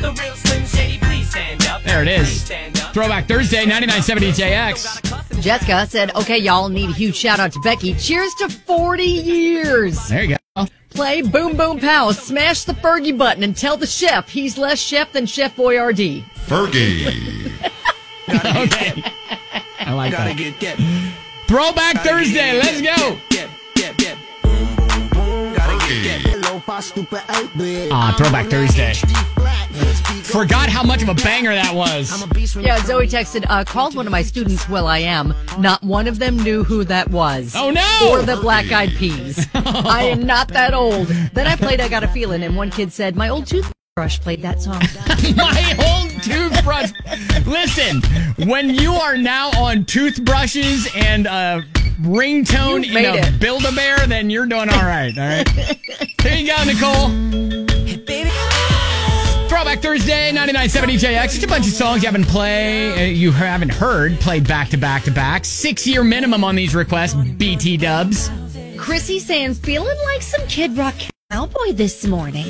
The 0.00 0.16
real 0.20 0.34
Slim 0.34 0.66
Shady, 0.66 0.98
please 0.98 1.30
stand 1.30 1.66
up. 1.66 1.82
There 1.82 2.02
it 2.02 2.08
is. 2.08 2.50
Throwback 2.92 3.28
Thursday, 3.28 3.64
99.7 3.64 4.18
DJX. 4.18 5.40
Jessica 5.40 5.86
said, 5.86 6.14
okay, 6.14 6.38
y'all 6.38 6.68
need 6.68 6.90
a 6.90 6.92
huge 6.92 7.16
shout 7.16 7.40
out 7.40 7.52
to 7.52 7.60
Becky. 7.60 7.94
Cheers 7.94 8.34
to 8.34 8.48
40 8.48 9.02
years. 9.02 10.08
There 10.08 10.24
you 10.24 10.36
go. 10.56 10.66
Play 10.94 11.22
Boom 11.22 11.56
Boom 11.56 11.78
Pow, 11.78 12.10
smash 12.12 12.64
the 12.64 12.74
Fergie 12.74 13.16
button, 13.16 13.42
and 13.42 13.56
tell 13.56 13.76
the 13.76 13.86
chef 13.86 14.28
he's 14.28 14.58
less 14.58 14.78
chef 14.78 15.12
than 15.12 15.26
Chef 15.26 15.56
Boyardee. 15.56 16.22
Fergie. 16.46 17.50
okay. 18.28 19.02
I 19.80 19.92
like 19.94 20.12
Gotta 20.12 20.34
that. 20.34 20.36
get, 20.36 20.58
get. 20.60 20.76
Throwback 21.46 22.04
Thursday, 22.04 22.58
let's 22.58 22.80
go. 22.82 23.18
Ah, 27.92 28.14
Throwback 28.16 28.46
Thursday. 28.46 28.94
Forgot 30.24 30.68
how 30.70 30.82
much 30.82 31.02
of 31.02 31.08
a 31.08 31.14
banger 31.14 31.54
that 31.54 31.74
was. 31.74 32.10
Yeah, 32.64 32.78
Zoe 32.84 33.06
texted, 33.06 33.44
uh, 33.48 33.64
called 33.64 33.94
one 33.94 34.06
of 34.06 34.10
my 34.10 34.22
students 34.22 34.68
will.i.am. 34.68 35.34
Not 35.58 35.82
one 35.82 36.06
of 36.06 36.18
them 36.18 36.36
knew 36.38 36.64
who 36.64 36.84
that 36.84 37.10
was. 37.10 37.54
Oh, 37.56 37.70
no! 37.70 38.08
Or 38.10 38.22
the 38.22 38.36
Black 38.36 38.70
Eyed 38.72 38.90
Peas. 38.90 39.46
I 39.54 40.04
am 40.04 40.24
not 40.24 40.48
that 40.48 40.72
old. 40.72 41.08
Then 41.08 41.46
I 41.46 41.56
played 41.56 41.80
I 41.80 41.88
Got 41.88 42.04
a 42.04 42.08
Feeling, 42.08 42.42
and 42.42 42.56
one 42.56 42.70
kid 42.70 42.92
said, 42.92 43.14
my 43.16 43.28
old 43.28 43.46
toothbrush 43.46 44.20
played 44.20 44.40
that 44.42 44.62
song. 44.62 44.80
My 45.36 45.76
old 45.86 46.22
toothbrush. 46.22 46.92
Listen, 47.46 48.00
when 48.48 48.70
you 48.70 48.92
are 48.94 49.18
now 49.18 49.50
on 49.50 49.84
toothbrushes 49.84 50.88
and 50.94 51.26
a 51.26 51.62
ringtone 52.02 52.84
You 52.84 52.88
in 52.88 52.94
made 52.94 53.06
a 53.06 53.28
it. 53.28 53.40
Build-A-Bear, 53.40 54.06
then 54.06 54.30
you're 54.30 54.46
doing 54.46 54.68
all 54.68 54.82
right, 54.82 55.16
all 55.16 55.24
right? 55.24 55.48
Here 56.22 56.34
you 56.36 56.46
go, 56.46 56.64
Nicole. 56.64 57.08
Throwback 59.48 59.80
Thursday, 59.80 60.32
99.7 60.32 60.98
DJX. 60.98 61.22
Just 61.24 61.42
a 61.44 61.46
bunch 61.46 61.66
of 61.66 61.72
songs 61.72 62.02
you 62.02 62.08
haven't 62.08 62.26
played, 62.26 62.98
uh, 62.98 63.02
you 63.04 63.30
haven't 63.32 63.72
heard, 63.72 64.18
played 64.18 64.48
back 64.48 64.70
to 64.70 64.76
back 64.78 65.02
to 65.04 65.10
back. 65.10 65.44
Six 65.44 65.86
year 65.86 66.02
minimum 66.02 66.42
on 66.42 66.54
these 66.56 66.74
requests, 66.74 67.14
BT 67.14 67.76
dubs. 67.76 68.30
Chrissy 68.78 69.18
saying, 69.18 69.54
feeling 69.54 69.96
like 70.06 70.22
some 70.22 70.46
Kid 70.48 70.76
Rock 70.76 70.94
cowboy 71.30 71.72
this 71.72 72.06
morning. 72.06 72.46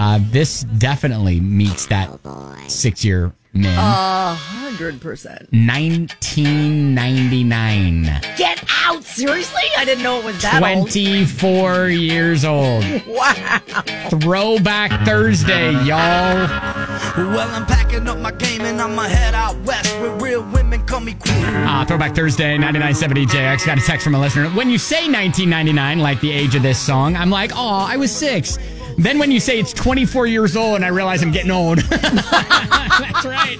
Uh, 0.00 0.18
this 0.30 0.62
definitely 0.78 1.40
meets 1.40 1.84
that 1.84 2.08
six 2.68 3.04
year 3.04 3.34
min. 3.52 3.66
A 3.66 4.34
hundred 4.34 4.98
percent. 4.98 5.42
1999. 5.52 8.04
Get 8.38 8.64
out! 8.86 9.04
Seriously? 9.04 9.60
I 9.76 9.84
didn't 9.84 10.02
know 10.02 10.20
it 10.20 10.24
was 10.24 10.40
that 10.40 10.62
old. 10.62 10.90
24 10.90 11.88
years 11.88 12.46
old. 12.46 12.82
Wow. 13.06 13.58
Throwback 14.08 15.04
Thursday, 15.04 15.72
y'all. 15.84 16.48
Well, 17.18 17.50
I'm 17.50 17.66
packing 17.66 18.08
up 18.08 18.16
my 18.18 18.32
game 18.32 18.62
and 18.62 18.80
I'ma 18.80 19.02
head 19.02 19.34
out 19.34 19.54
west 19.66 19.92
where 20.00 20.16
real 20.16 20.42
women 20.50 20.86
call 20.86 21.00
me 21.00 21.12
queen. 21.12 21.44
Uh, 21.44 21.84
Throwback 21.84 22.14
Thursday, 22.14 22.56
99.7 22.56 23.26
DJX. 23.26 23.66
Got 23.66 23.76
a 23.76 23.82
text 23.82 24.04
from 24.04 24.14
a 24.14 24.18
listener. 24.18 24.48
When 24.50 24.70
you 24.70 24.78
say 24.78 25.10
1999, 25.10 25.98
like 25.98 26.18
the 26.20 26.32
age 26.32 26.54
of 26.54 26.62
this 26.62 26.78
song, 26.78 27.16
I'm 27.16 27.28
like, 27.28 27.52
oh, 27.54 27.84
I 27.86 27.98
was 27.98 28.10
six. 28.10 28.56
Then 28.96 29.18
when 29.18 29.30
you 29.30 29.40
say 29.40 29.58
it's 29.58 29.72
24 29.72 30.26
years 30.26 30.56
old, 30.56 30.76
and 30.76 30.84
I 30.84 30.88
realize 30.88 31.22
I'm 31.22 31.32
getting 31.32 31.50
old. 31.50 31.78
That's 31.90 33.24
right. 33.24 33.56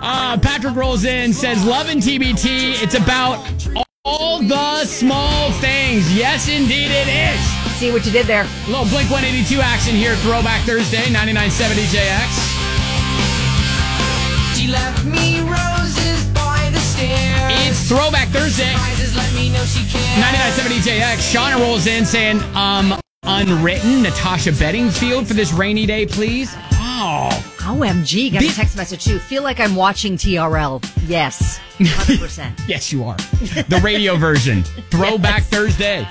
Uh, 0.00 0.38
Patrick 0.38 0.74
rolls 0.74 1.04
in, 1.04 1.32
says, 1.32 1.64
Love 1.64 1.88
and 1.88 2.00
TBT. 2.00 2.82
It's 2.82 2.94
about 2.94 3.44
all 4.04 4.40
the 4.40 4.84
small 4.84 5.50
things. 5.60 6.12
Yes, 6.14 6.48
indeed 6.48 6.90
it 6.90 7.08
is. 7.08 7.40
See 7.76 7.92
what 7.92 8.04
you 8.06 8.12
did 8.12 8.26
there. 8.26 8.46
little 8.66 8.86
Blink 8.86 9.10
182 9.10 9.60
action 9.60 9.94
here. 9.94 10.16
Throwback 10.16 10.64
Thursday, 10.64 11.04
99.7 11.12 11.76
DJX. 11.76 12.58
She 14.56 14.66
left 14.68 15.04
me 15.04 15.40
roses 15.40 16.24
by 16.34 16.68
the 16.72 16.80
stairs. 16.80 17.68
It's 17.68 17.88
Throwback 17.88 18.28
Thursday. 18.28 18.72
Just 18.96 19.14
let 19.16 19.32
me 19.34 19.50
know 19.50 19.64
she 19.64 19.84
cares. 19.90 20.04
99.7 20.58 20.78
DJX. 20.80 21.32
Shauna 21.32 21.60
rolls 21.60 21.86
in 21.86 22.04
saying, 22.04 22.42
um, 22.56 22.98
unwritten 23.22 24.02
Natasha 24.02 24.52
Bedingfield 24.52 25.26
for 25.26 25.34
this 25.34 25.52
rainy 25.52 25.86
day, 25.86 26.06
please. 26.06 26.54
Oh. 26.74 27.28
OMG, 27.58 28.32
got 28.32 28.42
a 28.42 28.48
text 28.54 28.76
message 28.76 29.04
too. 29.04 29.18
Feel 29.18 29.42
like 29.42 29.60
I'm 29.60 29.74
watching 29.74 30.14
TRL. 30.16 30.82
Yes. 31.06 31.60
100%. 31.78 32.54
Yes, 32.68 32.92
you 32.92 33.04
are. 33.04 33.16
The 33.16 33.80
radio 33.82 34.16
version. 34.16 34.62
Throwback 34.90 35.42
Thursday. 35.44 36.06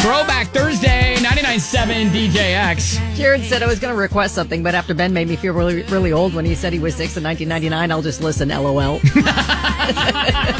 Throwback 0.00 0.46
Thursday, 0.48 1.15
99.7 1.56 2.10
DJX. 2.10 3.16
Jared 3.16 3.42
said 3.42 3.62
I 3.62 3.66
was 3.66 3.78
going 3.78 3.94
to 3.94 3.98
request 3.98 4.34
something, 4.34 4.62
but 4.62 4.74
after 4.74 4.92
Ben 4.92 5.14
made 5.14 5.26
me 5.26 5.36
feel 5.36 5.54
really, 5.54 5.82
really 5.84 6.12
old 6.12 6.34
when 6.34 6.44
he 6.44 6.54
said 6.54 6.72
he 6.72 6.78
was 6.78 6.94
six 6.94 7.16
in 7.16 7.24
1999, 7.24 7.90
I'll 7.90 8.02
just 8.02 8.20
listen. 8.20 8.50
LOL. 8.50 9.00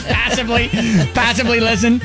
Passively, 0.08 0.68
passively 1.12 1.60
listen. 1.60 2.00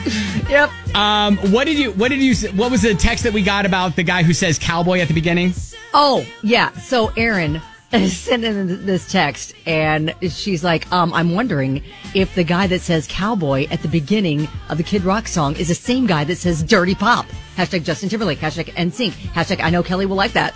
Yep. 0.49 0.69
Um, 0.95 1.37
what 1.51 1.65
did 1.65 1.77
you, 1.77 1.91
what 1.91 2.09
did 2.09 2.19
you, 2.19 2.35
what 2.51 2.69
was 2.69 2.81
the 2.81 2.93
text 2.93 3.23
that 3.23 3.31
we 3.31 3.41
got 3.43 3.65
about 3.65 3.95
the 3.95 4.03
guy 4.03 4.23
who 4.23 4.33
says 4.33 4.59
cowboy 4.59 4.99
at 4.99 5.07
the 5.07 5.13
beginning? 5.13 5.53
Oh, 5.93 6.25
yeah. 6.43 6.71
So 6.73 7.07
Erin 7.15 7.61
sent 8.07 8.43
in 8.45 8.85
this 8.85 9.11
text 9.11 9.53
and 9.65 10.15
she's 10.29 10.63
like, 10.63 10.89
um, 10.91 11.11
I'm 11.13 11.33
wondering 11.35 11.83
if 12.13 12.33
the 12.35 12.43
guy 12.43 12.67
that 12.67 12.79
says 12.81 13.07
cowboy 13.07 13.67
at 13.69 13.81
the 13.81 13.87
beginning 13.89 14.47
of 14.69 14.77
the 14.77 14.83
Kid 14.83 15.03
Rock 15.03 15.27
song 15.27 15.55
is 15.57 15.67
the 15.67 15.75
same 15.75 16.05
guy 16.07 16.23
that 16.23 16.37
says 16.37 16.63
dirty 16.63 16.95
pop. 16.95 17.25
Hashtag 17.57 17.83
Justin 17.83 18.07
Timberlake. 18.09 18.39
Hashtag 18.39 18.71
NSYNC. 18.73 19.11
Hashtag 19.33 19.61
I 19.61 19.69
know 19.69 19.83
Kelly 19.83 20.05
will 20.05 20.15
like 20.15 20.31
that. 20.33 20.53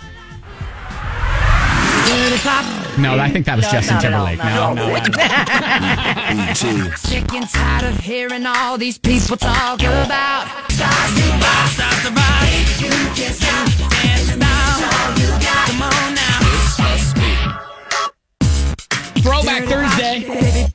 Dirty 2.06 2.38
pop. 2.42 2.64
No, 2.98 3.18
I 3.18 3.28
think 3.30 3.44
that 3.44 3.56
was 3.56 3.66
No, 3.66 3.72
Justin 3.72 3.96
not 3.96 4.04
all, 4.14 4.26
Timberlake. 4.26 4.38
not 4.38 4.74
No, 4.76 4.88
no. 4.88 4.94
Sick 6.96 7.30
and 7.34 7.46
tired 7.50 7.84
of 7.84 7.98
hearing 8.00 8.46
all 8.46 8.78
these 8.78 8.96
people 8.96 9.36
talk 9.36 9.80
about 9.80 10.46
Throwback 19.26 19.64
Thursday. 19.64 20.22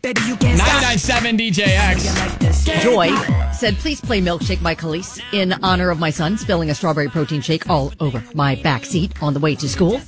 99.7 0.03 1.39
DJX. 1.39 2.81
Joy 2.83 3.15
said, 3.53 3.77
please 3.77 4.01
play 4.01 4.19
Milkshake 4.21 4.61
by 4.61 4.75
Kelis 4.75 5.21
in 5.31 5.53
honor 5.63 5.89
of 5.89 5.99
my 5.99 6.09
son 6.09 6.37
spilling 6.37 6.69
a 6.69 6.75
strawberry 6.75 7.07
protein 7.07 7.39
shake 7.39 7.69
all 7.69 7.93
over 8.01 8.21
my 8.33 8.55
back 8.55 8.83
seat 8.83 9.13
on 9.23 9.33
the 9.33 9.39
way 9.39 9.55
to 9.55 9.69
school. 9.69 10.01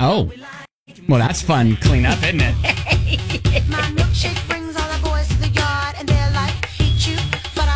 Oh. 0.00 0.30
Well, 1.08 1.18
that's 1.18 1.40
fun 1.40 1.76
clean 1.76 2.04
up, 2.04 2.18
isn't 2.24 2.42
it? 2.42 2.54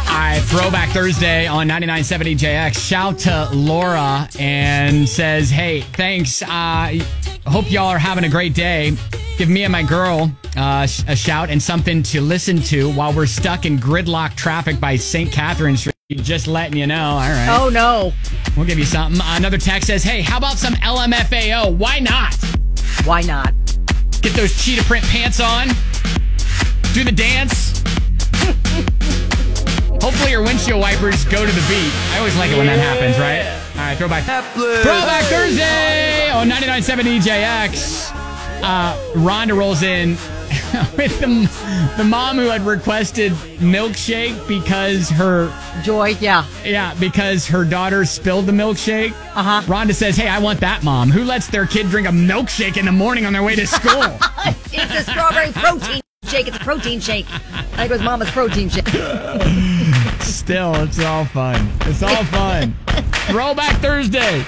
All 0.09 0.19
right, 0.19 0.43
Throwback 0.43 0.91
Thursday 0.91 1.47
on 1.47 1.67
99.7 1.69 2.37
DJX. 2.37 2.87
Shout 2.87 3.19
to 3.21 3.49
Laura 3.55 4.29
and 4.39 5.09
says, 5.09 5.49
hey, 5.49 5.81
thanks. 5.81 6.43
Uh, 6.43 6.99
hope 7.51 7.71
y'all 7.71 7.89
are 7.89 7.99
having 7.99 8.25
a 8.25 8.29
great 8.29 8.55
day. 8.55 8.97
Give 9.39 9.49
me 9.49 9.65
and 9.65 9.73
my 9.73 9.83
girl 9.83 10.31
uh, 10.57 10.87
a 11.09 11.17
shout 11.17 11.51
and 11.51 11.63
something 11.63 12.03
to 12.05 12.21
listen 12.21 12.61
to 12.63 12.93
while 12.93 13.13
we're 13.13 13.27
stuck 13.27 13.65
in 13.65 13.79
gridlock 13.79 14.37
traffic 14.37 14.79
by 14.79 14.97
St. 14.97 15.33
Catherine 15.33 15.77
Street. 15.77 15.95
Just 16.11 16.47
letting 16.47 16.77
you 16.77 16.87
know. 16.87 17.13
All 17.13 17.21
right. 17.21 17.49
Oh, 17.51 17.71
no. 17.71 18.13
We'll 18.57 18.67
give 18.67 18.79
you 18.79 18.85
something. 18.85 19.21
Another 19.25 19.57
text 19.57 19.87
says, 19.87 20.03
hey, 20.03 20.21
how 20.21 20.37
about 20.37 20.59
some 20.59 20.75
LMFAO? 20.75 21.75
Why 21.77 22.01
not? 22.01 22.37
Why 23.05 23.23
not? 23.23 23.55
Get 24.21 24.35
those 24.35 24.63
cheetah 24.63 24.85
print 24.85 25.05
pants 25.07 25.41
on. 25.41 25.69
Do 26.93 27.03
the 27.03 27.13
dance. 27.13 27.83
Hopefully 30.03 30.33
your 30.33 30.43
windshield 30.43 30.81
wipers 30.81 31.25
go 31.25 31.47
to 31.47 31.53
the 31.53 31.65
beat. 31.69 31.93
I 32.13 32.19
always 32.19 32.37
like 32.37 32.51
it 32.51 32.59
when 32.59 32.67
that 32.67 32.79
happens, 32.79 33.19
right? 33.19 33.62
All 33.83 33.89
right, 33.89 33.99
throwback. 33.99 34.23
Throwback 34.55 35.25
Thursday 35.25 36.31
on 36.31 36.49
99.7 36.49 37.19
DJX. 37.19 38.13
Uh, 38.63 38.97
Rhonda 39.15 39.59
rolls 39.59 39.83
in 39.83 40.11
with 40.97 41.19
the, 41.19 41.97
the 41.97 42.05
mom 42.05 42.37
who 42.37 42.47
had 42.47 42.65
requested 42.65 43.33
milkshake 43.59 44.47
because 44.47 45.11
her 45.11 45.53
joy, 45.83 46.11
yeah, 46.21 46.47
yeah, 46.65 46.95
because 47.01 47.45
her 47.49 47.65
daughter 47.65 48.05
spilled 48.05 48.47
the 48.47 48.53
milkshake. 48.53 49.11
Uh 49.35 49.43
huh. 49.43 49.63
Rhonda 49.63 49.93
says, 49.97 50.15
"Hey, 50.17 50.29
I 50.29 50.39
want 50.39 50.61
that 50.61 50.85
mom 50.85 51.11
who 51.11 51.25
lets 51.25 51.49
their 51.49 51.67
kid 51.67 51.89
drink 51.89 52.07
a 52.07 52.13
milkshake 52.13 52.77
in 52.77 52.85
the 52.85 52.93
morning 52.93 53.27
on 53.27 53.33
their 53.33 53.43
way 53.43 53.57
to 53.57 53.67
school." 53.67 54.05
it's 54.47 54.95
a 54.95 55.11
strawberry 55.11 55.51
protein 55.51 56.01
shake. 56.27 56.47
It's 56.47 56.57
a 56.57 56.61
protein 56.61 57.01
shake. 57.01 57.27
I 57.29 57.63
think 57.63 57.91
it 57.91 57.95
was 57.95 58.03
Mama's 58.03 58.31
protein 58.31 58.69
shake. 58.69 58.87
Still, 60.21 60.77
it's 60.77 61.01
all 61.01 61.25
fun. 61.25 61.69
It's 61.81 62.05
all 62.05 62.25
fun. 62.27 62.77
Throwback 63.27 63.77
Thursday. 63.81 64.45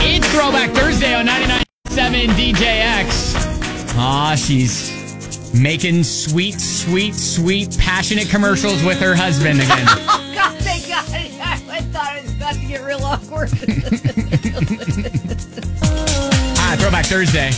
It's 0.00 0.26
Throwback 0.32 0.70
Thursday 0.70 1.14
on 1.14 1.26
99.7 1.26 2.28
DJX. 2.28 3.96
Aw, 3.98 4.34
she's 4.36 5.52
making 5.54 6.04
sweet, 6.04 6.60
sweet, 6.60 7.14
sweet, 7.14 7.76
passionate 7.78 8.28
commercials 8.28 8.82
with 8.84 9.00
her 9.00 9.14
husband 9.14 9.60
again. 9.60 9.86
Oh, 10.10 10.32
God, 10.34 10.56
thank 10.58 10.86
God. 10.88 11.04
I 11.70 11.80
thought 11.80 12.16
it 12.16 12.22
was 12.22 12.36
about 12.36 12.54
to 12.54 12.66
get 12.66 12.82
real 12.84 13.02
awkward. 13.04 13.50
ah, 16.58 16.76
Throwback 16.78 17.06
Thursday. 17.06 17.50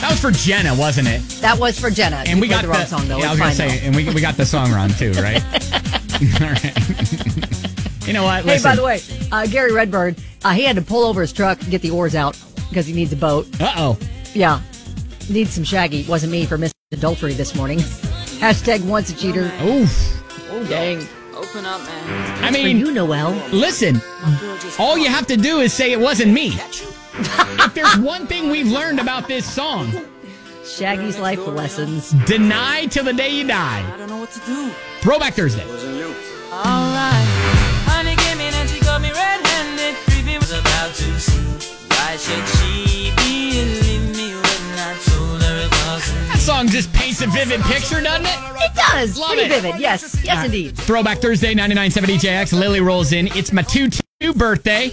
That 0.00 0.10
was 0.10 0.20
for 0.20 0.30
Jenna, 0.30 0.74
wasn't 0.74 1.08
it? 1.08 1.20
that 1.40 1.58
was 1.58 1.78
for 1.78 1.90
Jenna. 1.90 2.24
And 2.26 2.40
we 2.40 2.48
got 2.48 2.64
played 2.64 2.70
the 2.74 2.78
wrong 2.78 2.86
song, 2.86 3.08
though. 3.08 3.18
Yeah, 3.18 3.28
I 3.28 3.30
was 3.30 3.38
gonna 3.38 3.54
fine, 3.54 3.70
say, 3.70 3.86
and 3.86 3.96
we, 3.96 4.08
we 4.12 4.20
got 4.20 4.36
the 4.36 4.46
song 4.46 4.70
wrong 4.72 4.90
too, 4.90 5.12
right? 5.12 5.42
All 6.40 6.48
right. 6.48 8.06
you 8.06 8.12
know 8.12 8.24
what? 8.24 8.44
Hey, 8.44 8.62
by 8.62 8.76
the 8.76 8.84
way, 8.84 9.00
uh, 9.32 9.46
Gary 9.46 9.72
Redbird, 9.72 10.16
uh, 10.44 10.52
he 10.52 10.64
had 10.64 10.76
to 10.76 10.82
pull 10.82 11.04
over 11.04 11.20
his 11.20 11.32
truck 11.32 11.60
and 11.62 11.70
get 11.70 11.82
the 11.82 11.90
oars 11.90 12.14
out 12.14 12.38
because 12.68 12.86
he 12.86 12.92
needs 12.92 13.12
a 13.12 13.16
boat. 13.16 13.46
Uh 13.60 13.72
oh. 13.76 13.98
Yeah. 14.34 14.60
Needs 15.30 15.52
some 15.52 15.64
shaggy. 15.64 16.04
Wasn't 16.08 16.30
me 16.30 16.44
for 16.44 16.58
missing 16.58 16.74
adultery 16.92 17.32
this 17.32 17.54
morning. 17.54 17.78
Hashtag 17.78 18.84
once 18.84 19.10
a 19.10 19.16
cheater. 19.16 19.50
Oof. 19.62 20.22
Oh, 20.50 20.64
dang. 20.68 21.06
Open 21.34 21.64
up, 21.64 21.80
man. 21.82 22.44
I 22.44 22.50
mean, 22.50 22.78
you, 22.78 22.92
Noelle. 22.92 23.32
Listen, 23.52 24.00
all 24.78 24.98
you 24.98 25.08
have 25.08 25.26
to 25.28 25.36
do 25.36 25.60
is 25.60 25.72
say 25.72 25.92
it 25.92 26.00
wasn't 26.00 26.32
me. 26.32 26.50
If 27.18 27.74
there's 27.74 27.96
one 27.98 28.26
thing 28.26 28.50
we've 28.50 28.70
learned 28.70 29.00
about 29.00 29.28
this 29.28 29.50
song, 29.50 29.92
Shaggy's 30.64 31.18
life 31.18 31.46
lessons. 31.46 32.10
deny 32.26 32.86
till 32.86 33.04
the 33.04 33.12
day 33.12 33.28
you 33.30 33.46
die. 33.46 33.84
I 33.92 33.96
don't 33.96 34.08
know 34.08 34.18
what 34.18 34.30
to 34.32 34.40
do. 34.40 34.70
Throwback 35.00 35.34
Thursday. 35.34 35.64
Alright. 35.64 37.26
Honey 37.86 38.16
came 38.16 38.40
in 38.40 38.54
and 38.54 38.68
she 38.68 38.80
got 38.80 39.00
me 39.02 39.10
red-handed. 39.10 39.94
Creepy 40.08 40.38
was 40.38 40.52
about 40.52 40.94
to 40.94 41.20
see. 41.20 41.42
Why 41.88 42.16
should 42.16 42.46
she 42.58 43.12
believe 43.16 43.83
song 46.44 46.68
just 46.68 46.92
paints 46.92 47.22
a 47.22 47.26
vivid 47.26 47.60
picture, 47.62 48.00
doesn't 48.02 48.26
it? 48.26 48.38
It 48.62 48.74
does. 48.74 49.18
Love 49.18 49.30
Pretty 49.32 49.44
it. 49.54 49.62
vivid. 49.62 49.80
Yes. 49.80 50.14
Yes, 50.22 50.28
All 50.30 50.36
right. 50.36 50.44
indeed. 50.46 50.76
Throwback 50.76 51.18
Thursday, 51.18 51.54
99.7 51.54 52.04
DJX. 52.18 52.52
Lily 52.58 52.80
rolls 52.80 53.12
in. 53.12 53.28
It's 53.28 53.52
my 53.52 53.62
2 53.62 53.88
2 54.20 54.34
birthday. 54.34 54.90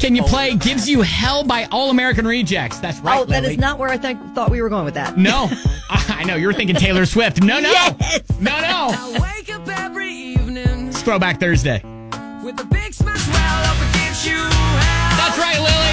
Can 0.00 0.14
you 0.14 0.22
play 0.22 0.54
Gives 0.56 0.88
You 0.88 1.02
Hell 1.02 1.44
by 1.44 1.64
All 1.72 1.90
American 1.90 2.26
Rejects? 2.26 2.78
That's 2.78 3.00
right, 3.00 3.18
oh, 3.20 3.24
that 3.24 3.42
Lily. 3.42 3.54
is 3.54 3.60
not 3.60 3.78
where 3.78 3.88
I 3.90 3.98
think, 3.98 4.20
thought 4.34 4.50
we 4.50 4.62
were 4.62 4.68
going 4.68 4.84
with 4.84 4.94
that. 4.94 5.18
No. 5.18 5.50
I 5.90 6.24
know. 6.24 6.36
You're 6.36 6.52
thinking 6.52 6.76
Taylor 6.76 7.04
Swift. 7.06 7.42
No, 7.42 7.58
no. 7.60 7.70
Yes. 7.70 8.20
No, 8.40 8.60
no. 8.60 8.90
I 8.92 9.18
wake 9.36 9.54
up 9.54 9.68
every 9.68 10.08
evening 10.10 10.88
It's 10.88 11.02
Throwback 11.02 11.40
Thursday. 11.40 11.82
with 12.44 12.60
a 12.60 12.64
big 12.70 12.94
smash 12.94 13.26
well 13.28 13.64
up 13.66 13.76
against 13.94 14.24
you. 14.26 14.36
That's 15.18 15.38
right, 15.38 15.58
Lily. 15.58 15.91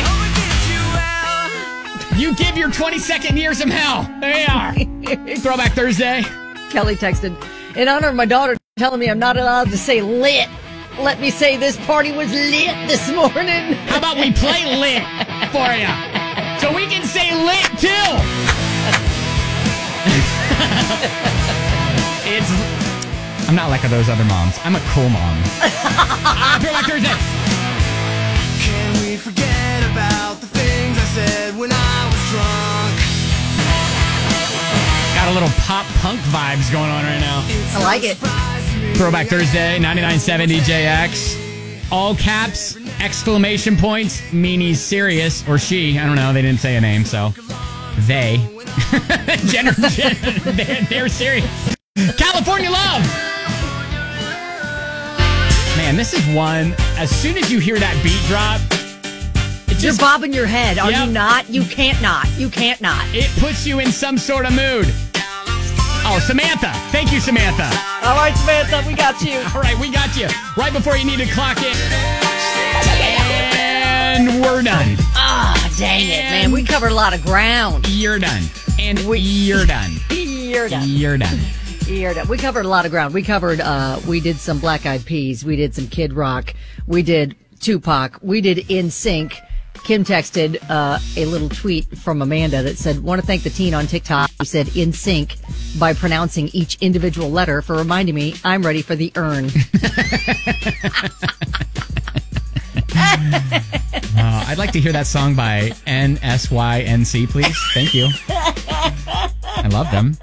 Up 2.20 2.26
against 2.26 2.28
you. 2.28 2.36
Give 2.46 2.58
your 2.58 2.70
22nd 2.70 3.38
year 3.38 3.54
some 3.54 3.70
hell. 3.70 4.04
There 4.20 4.38
you 4.38 4.48
are. 4.48 4.74
Throwback 5.38 5.72
Thursday. 5.74 6.24
Kelly 6.70 6.96
texted, 6.96 7.36
in 7.76 7.88
honor 7.88 8.10
of 8.10 8.16
my 8.16 8.26
daughter 8.26 8.58
telling 8.78 9.00
me 9.00 9.10
I'm 9.10 9.18
not 9.20 9.38
allowed 9.38 9.70
to 9.70 9.78
say 9.78 10.02
lit. 10.02 10.50
Let 11.00 11.20
me 11.20 11.30
say 11.32 11.58
this 11.58 11.78
party 11.86 12.12
was 12.12 12.32
lit 12.32 12.76
this 12.88 13.10
morning. 13.12 13.74
How 13.88 13.98
about 13.98 14.18
we 14.18 14.32
play 14.34 14.66
lit 14.78 15.04
for 15.52 15.74
you? 15.74 15.88
So 16.60 16.74
we 16.76 16.86
can 16.88 17.04
say 17.06 17.34
lit 17.34 17.66
too. 17.80 17.88
it's. 22.28 22.52
I'm 23.48 23.56
not 23.56 23.70
like 23.70 23.82
those 23.90 24.10
other 24.10 24.26
moms. 24.26 24.60
I'm 24.64 24.76
a 24.76 24.80
cool 24.92 25.10
mom. 25.10 25.44
Throwback 26.62 26.86
Thursday. 26.86 27.16
Can 28.62 28.94
we 29.02 29.16
forget 29.18 29.84
about 29.92 30.40
the 30.42 30.48
things 30.48 30.98
I 30.98 31.06
said 31.16 31.58
when 31.58 31.72
I 31.72 32.06
was 32.06 32.09
drunk? 32.30 32.96
Got 35.16 35.28
a 35.30 35.34
little 35.34 35.50
pop 35.66 35.86
punk 35.98 36.20
vibes 36.30 36.72
going 36.72 36.90
on 36.90 37.04
right 37.04 37.20
now. 37.20 37.44
I 37.74 37.84
like 37.84 38.04
it. 38.04 38.18
Throwback 38.98 39.28
Thursday, 39.28 39.80
99.7 39.80 40.48
DJX. 40.48 41.92
All 41.92 42.14
caps, 42.16 42.78
exclamation 43.02 43.76
points, 43.76 44.32
meaning 44.32 44.76
serious, 44.76 45.48
or 45.48 45.58
she. 45.58 45.98
I 45.98 46.06
don't 46.06 46.16
know. 46.16 46.32
They 46.32 46.44
didn't 46.44 46.60
say 46.60 46.76
a 46.76 46.82
name, 46.82 47.04
so 47.04 47.34
they. 48.02 48.38
Jenner, 49.46 49.72
they're, 50.52 50.86
they're 50.90 51.10
serious. 51.10 51.76
California 52.18 52.70
Love. 52.70 53.02
Man, 55.78 55.96
this 55.96 56.14
is 56.14 56.24
one. 56.36 56.76
As 56.98 57.10
soon 57.10 57.38
as 57.38 57.52
you 57.52 57.60
hear 57.60 57.80
that 57.80 58.00
beat 58.04 58.22
drop, 58.28 58.62
it 59.80 59.84
You're 59.84 59.98
bobbing 59.98 60.34
your 60.34 60.46
head, 60.46 60.78
are 60.78 60.92
Yep. 60.92 61.08
you 61.08 61.14
not? 61.14 61.50
You 61.50 61.64
can't 61.64 62.02
not. 62.02 62.28
You 62.38 62.50
can't 62.50 62.82
not. 62.82 63.04
it 63.14 63.30
puts 63.40 63.66
you 63.66 63.80
in 63.80 63.92
some 63.92 64.18
sort 64.18 64.46
of 64.46 64.52
mood. 64.54 64.86
Oh, 66.12 66.20
Samantha. 66.26 66.72
Thank 66.92 67.12
you, 67.12 67.20
Samantha. 67.20 67.70
All 68.04 68.16
right, 68.16 68.36
Samantha, 68.36 68.84
we 68.88 68.94
got 68.96 69.22
you. 69.22 69.38
All 69.54 69.62
right, 69.62 69.78
we 69.80 69.92
got 69.92 70.16
you. 70.18 70.28
Right 70.58 70.74
before 70.74 70.98
you 70.98 71.06
need 71.06 71.20
to 71.20 71.28
clock 71.34 71.58
in. 71.62 71.76
And 73.12 74.42
we're 74.42 74.64
done. 74.64 74.96
Ah, 75.16 75.74
dang 75.78 76.08
it, 76.10 76.24
man. 76.24 76.52
We 76.52 76.64
covered 76.64 76.92
a 76.92 76.96
lot 76.96 77.14
of 77.14 77.24
ground. 77.24 77.88
You're 77.90 78.20
done. 78.20 78.44
And 78.80 79.00
you're 79.00 79.66
done. 79.66 79.92
You're 80.10 80.68
done. 80.70 80.88
You're 80.88 81.18
done. 81.18 81.40
You're 81.86 82.14
done. 82.14 82.28
We 82.28 82.38
covered 82.38 82.66
a 82.66 82.70
lot 82.70 82.86
of 82.86 82.92
ground. 82.92 83.14
We 83.14 83.22
covered, 83.24 83.62
uh, 83.62 84.00
we 84.08 84.20
did 84.20 84.38
some 84.38 84.60
Black 84.60 84.86
Eyed 84.86 85.06
Peas. 85.06 85.46
We 85.46 85.56
did 85.56 85.74
some 85.76 85.88
Kid 85.88 86.14
Rock. 86.14 86.54
We 86.88 87.02
did 87.04 87.36
Tupac. 87.60 88.20
We 88.22 88.42
did 88.42 88.58
NSYNC. 88.70 89.34
Kim 89.84 90.04
texted 90.04 90.58
uh, 90.70 91.00
a 91.18 91.26
little 91.26 91.50
tweet 91.50 91.98
from 91.98 92.22
Amanda 92.22 92.62
that 92.64 92.78
said, 92.78 93.02
"Want 93.02 93.22
to 93.22 93.28
thank 93.28 93.44
the 93.44 93.50
teen 93.50 93.74
on 93.74 93.88
TikTok 93.88 94.30
who 94.38 94.46
said 94.46 94.76
in 94.76 94.94
sync 94.94 95.36
by 95.78 95.94
pronouncing 95.94 96.50
each 96.50 96.78
individual 96.82 97.30
letter 97.32 97.62
for 97.62 97.76
reminding 97.76 98.16
me 98.16 98.36
I'm 98.44 98.64
ready 98.64 98.82
for 98.82 98.96
the 98.96 99.12
urn." 99.16 99.50
Uh, 104.22 104.44
I'd 104.48 104.58
like 104.58 104.74
to 104.74 104.82
hear 104.82 104.92
that 104.92 105.08
song 105.08 105.34
by 105.34 105.70
NSYNC, 105.88 107.30
please. 107.30 107.58
Thank 107.74 107.94
you. 107.94 108.10
I 108.28 109.70
love 109.72 109.90
them. 109.92 110.18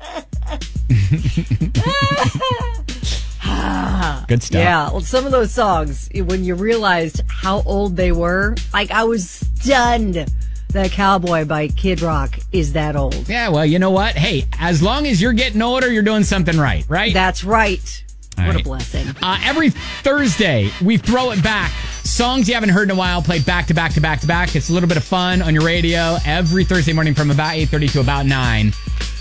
Good 4.28 4.42
stuff. 4.42 4.60
Yeah, 4.60 4.90
well, 4.90 5.00
some 5.00 5.24
of 5.24 5.32
those 5.32 5.50
songs, 5.52 6.10
when 6.14 6.44
you 6.44 6.54
realized 6.56 7.22
how 7.28 7.62
old 7.62 7.96
they 7.96 8.12
were, 8.12 8.54
like 8.74 8.90
I 8.90 9.04
was 9.04 9.45
stunned 9.56 10.26
that 10.70 10.90
Cowboy 10.90 11.44
by 11.44 11.68
Kid 11.68 12.02
Rock 12.02 12.38
is 12.52 12.72
that 12.74 12.96
old. 12.96 13.28
Yeah, 13.28 13.48
well, 13.48 13.64
you 13.64 13.78
know 13.78 13.90
what? 13.90 14.14
Hey, 14.14 14.46
as 14.58 14.82
long 14.82 15.06
as 15.06 15.20
you're 15.20 15.32
getting 15.32 15.62
older, 15.62 15.90
you're 15.90 16.02
doing 16.02 16.24
something 16.24 16.58
right, 16.58 16.84
right? 16.88 17.12
That's 17.12 17.44
right. 17.44 18.04
All 18.38 18.46
what 18.46 18.60
a 18.60 18.62
blessing. 18.62 19.06
Uh, 19.22 19.38
every 19.44 19.70
Thursday, 19.70 20.70
we 20.84 20.98
throw 20.98 21.30
it 21.30 21.42
back. 21.42 21.70
Songs 22.04 22.48
you 22.48 22.54
haven't 22.54 22.68
heard 22.68 22.90
in 22.90 22.90
a 22.90 22.98
while, 22.98 23.22
played 23.22 23.46
back 23.46 23.66
to 23.68 23.74
back 23.74 23.94
to 23.94 24.00
back 24.00 24.20
to 24.20 24.26
back. 24.26 24.54
It's 24.54 24.68
a 24.68 24.72
little 24.72 24.88
bit 24.88 24.98
of 24.98 25.04
fun 25.04 25.40
on 25.40 25.54
your 25.54 25.64
radio 25.64 26.16
every 26.26 26.64
Thursday 26.64 26.92
morning 26.92 27.14
from 27.14 27.30
about 27.30 27.54
8.30 27.54 27.92
to 27.92 28.00
about 28.00 28.26
9. 28.26 28.72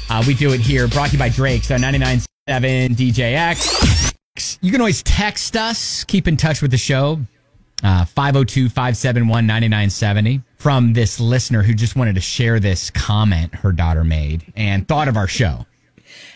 Uh, 0.09 0.23
we 0.27 0.33
do 0.33 0.51
it 0.53 0.59
here, 0.59 0.87
brought 0.87 1.07
to 1.07 1.13
you 1.13 1.19
by 1.19 1.29
Drake's 1.29 1.71
on 1.71 1.79
99.7 1.79 2.95
DJX. 2.95 4.57
You 4.61 4.71
can 4.71 4.81
always 4.81 5.01
text 5.01 5.55
us, 5.55 6.03
keep 6.03 6.27
in 6.27 6.35
touch 6.35 6.61
with 6.61 6.71
the 6.71 6.77
show. 6.77 7.21
Uh, 7.83 8.05
502-571-9970 8.05 10.43
from 10.57 10.93
this 10.93 11.19
listener 11.19 11.61
who 11.61 11.73
just 11.73 11.95
wanted 11.95 12.15
to 12.15 12.21
share 12.21 12.59
this 12.59 12.89
comment 12.89 13.53
her 13.55 13.71
daughter 13.71 14.03
made 14.03 14.51
and 14.55 14.87
thought 14.87 15.07
of 15.07 15.17
our 15.17 15.27
show. 15.27 15.65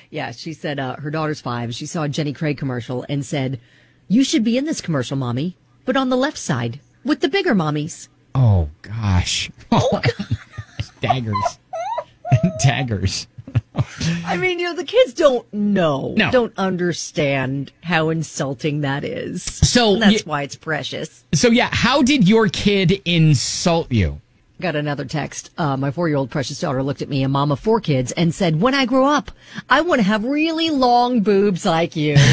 Yeah, 0.10 0.32
she 0.32 0.54
said 0.54 0.80
uh, 0.80 0.96
her 0.98 1.12
daughter's 1.12 1.42
five. 1.42 1.74
She 1.74 1.86
saw 1.86 2.04
a 2.04 2.10
Jenny 2.10 2.34
Craig 2.34 2.58
commercial 2.58 3.06
and 3.08 3.26
said, 3.26 3.60
"You 4.08 4.24
should 4.24 4.44
be 4.44 4.58
in 4.58 4.66
this 4.66 4.82
commercial, 4.82 5.18
mommy, 5.18 5.56
but 5.86 5.96
on 5.96 6.10
the 6.10 6.18
left 6.18 6.38
side 6.38 6.80
with 7.04 7.22
the 7.22 7.30
bigger 7.30 7.56
mommies." 7.56 8.10
Oh 8.36 8.70
gosh. 8.82 9.50
Oh, 9.72 10.02
daggers. 11.00 11.60
daggers. 12.64 13.28
I 14.26 14.38
mean, 14.38 14.60
you 14.60 14.66
know, 14.66 14.76
the 14.76 14.84
kids 14.84 15.14
don't 15.14 15.52
know, 15.54 16.14
No. 16.18 16.32
don't 16.32 16.54
understand 16.58 17.72
how 17.84 18.10
insulting 18.10 18.82
that 18.82 19.04
is. 19.04 19.44
So 19.44 19.94
And 19.94 20.02
that's 20.04 20.26
y- 20.26 20.30
why 20.30 20.42
it's 20.44 20.56
precious. 20.56 21.24
So 21.34 21.50
yeah, 21.50 21.70
how 21.72 22.02
did 22.02 22.28
your 22.28 22.48
kid 22.48 23.02
insult 23.06 23.92
you? 23.92 24.22
Got 24.62 24.76
another 24.76 25.06
text. 25.06 25.52
Uh, 25.58 25.78
my 25.78 25.90
four-year-old 25.90 26.30
precious 26.30 26.60
daughter 26.60 26.84
looked 26.84 27.02
at 27.02 27.08
me, 27.08 27.24
a 27.24 27.30
mom 27.30 27.50
of 27.54 27.62
four 27.62 27.80
kids, 27.80 28.12
and 28.12 28.36
said, 28.36 28.60
"When 28.60 28.76
I 28.76 28.86
grow 28.86 29.06
up, 29.06 29.32
I 29.70 29.80
want 29.80 30.00
to 30.00 30.04
have 30.04 30.26
really 30.26 30.70
long 30.70 31.22
boobs 31.22 31.66
like 31.66 31.96
you." 31.96 32.18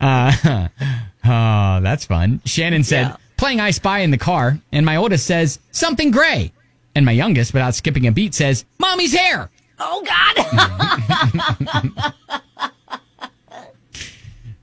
Uh, 0.00 0.68
oh, 1.24 1.80
that's 1.82 2.04
fun. 2.04 2.40
Shannon 2.44 2.84
said, 2.84 3.02
Yeah. 3.08 3.16
playing 3.36 3.60
I 3.60 3.70
Spy 3.70 4.00
in 4.00 4.10
the 4.10 4.18
car, 4.18 4.58
and 4.72 4.84
my 4.86 4.96
oldest 4.96 5.26
says, 5.26 5.58
something 5.72 6.10
gray. 6.10 6.52
And 6.96 7.04
my 7.04 7.12
youngest, 7.12 7.52
without 7.52 7.74
skipping 7.74 8.06
a 8.06 8.12
beat, 8.12 8.34
says, 8.34 8.64
Mommy's 8.78 9.12
hair. 9.14 9.50
oh 9.78 10.02
God! 10.04 12.12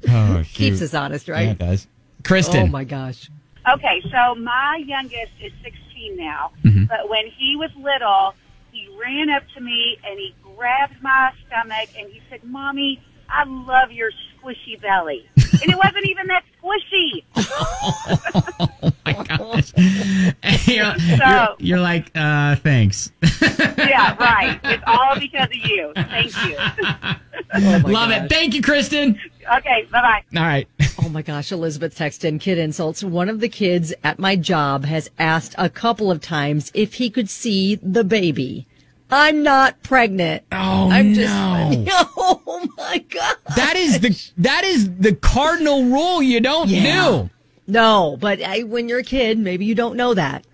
Oh, 0.10 0.44
Keeps 0.54 0.82
us 0.82 0.94
honest, 0.94 1.28
Yeah, 1.28 1.34
right? 1.36 1.50
it 1.50 1.58
does. 1.60 1.88
Kristen. 2.24 2.64
Oh 2.64 2.68
my 2.68 2.84
gosh. 2.84 3.30
Okay, 3.74 4.02
so 4.12 4.36
my 4.36 4.84
youngest 4.86 5.32
is 5.42 5.52
16 5.64 5.80
13 5.94 6.18
now. 6.18 6.52
Mhm. 6.64 6.88
But 6.90 7.10
when 7.10 7.28
he 7.28 7.56
was 7.56 7.70
little, 7.78 8.34
he 8.72 8.88
ran 9.00 9.30
up 9.30 9.44
to 9.56 9.62
me 9.62 9.98
and 10.06 10.20
he 10.20 10.36
grabbed 10.56 11.02
my 11.02 11.32
stomach 11.48 11.90
and 11.98 12.12
he 12.12 12.22
said, 12.30 12.44
"Mommy, 12.44 13.00
I 13.30 13.44
love 13.46 13.92
your 13.92 14.12
squishy 14.12 14.80
belly." 14.82 15.26
and 15.38 15.70
it 15.72 15.78
wasn't 15.78 16.06
even 16.08 16.28
that 16.28 16.44
squishy. 16.64 17.24
you're, 20.68 20.98
So- 20.98 21.26
you're, 21.28 21.56
you're 21.60 21.80
like, 21.80 22.12
uh, 22.16 22.56
thanks. 22.58 23.12
yeah, 23.78 24.16
right. 24.18 24.60
It's 24.64 24.84
all 24.88 25.20
because 25.20 25.48
of 25.48 25.56
you. 25.56 25.92
Thank 25.96 26.36
you. 26.46 27.92
Love 27.92 28.12
it. 28.12 28.30
Thank 28.30 28.54
you, 28.54 28.62
Kristen. 28.62 29.20
Okay, 29.58 29.88
bye 29.92 30.02
bye. 30.02 30.40
All 30.40 30.46
right. 30.46 30.68
Oh 31.04 31.10
my 31.10 31.22
gosh, 31.22 31.52
Elizabeth 31.52 31.98
texted 31.98 32.26
in 32.26 32.40
kid 32.40 32.58
insults. 32.58 33.04
One 33.04 33.30
of 33.30 33.40
the 33.42 33.50
kids 33.50 33.94
at 34.04 34.18
my 34.18 34.36
job 34.36 34.86
has 34.86 35.10
asked 35.20 35.54
a 35.58 35.70
couple 35.70 36.10
of 36.12 36.22
times 36.22 36.72
if 36.74 36.96
he 36.96 37.10
could 37.10 37.30
see 37.30 37.76
the 37.76 38.04
baby. 38.04 38.66
I'm 39.14 39.44
not 39.44 39.82
pregnant. 39.84 40.44
Oh 40.52 40.90
I'm 40.92 41.14
no. 41.14 41.84
Just, 41.86 42.14
oh 42.18 42.68
my 42.78 42.98
god. 42.98 43.36
That 43.56 43.76
is 43.76 44.00
the 44.00 44.32
that 44.42 44.64
is 44.64 44.90
the 44.98 45.14
cardinal 45.16 45.84
rule 45.86 46.22
you 46.22 46.40
don't 46.42 46.70
Yeah. 46.70 47.06
do. 47.10 47.30
No, 47.68 48.18
but 48.20 48.42
I, 48.42 48.64
when 48.64 48.90
you're 48.90 49.00
a 49.00 49.04
kid, 49.04 49.40
maybe 49.40 49.66
you 49.66 49.76
don't 49.76 49.96
know 49.96 50.14
that. 50.14 50.46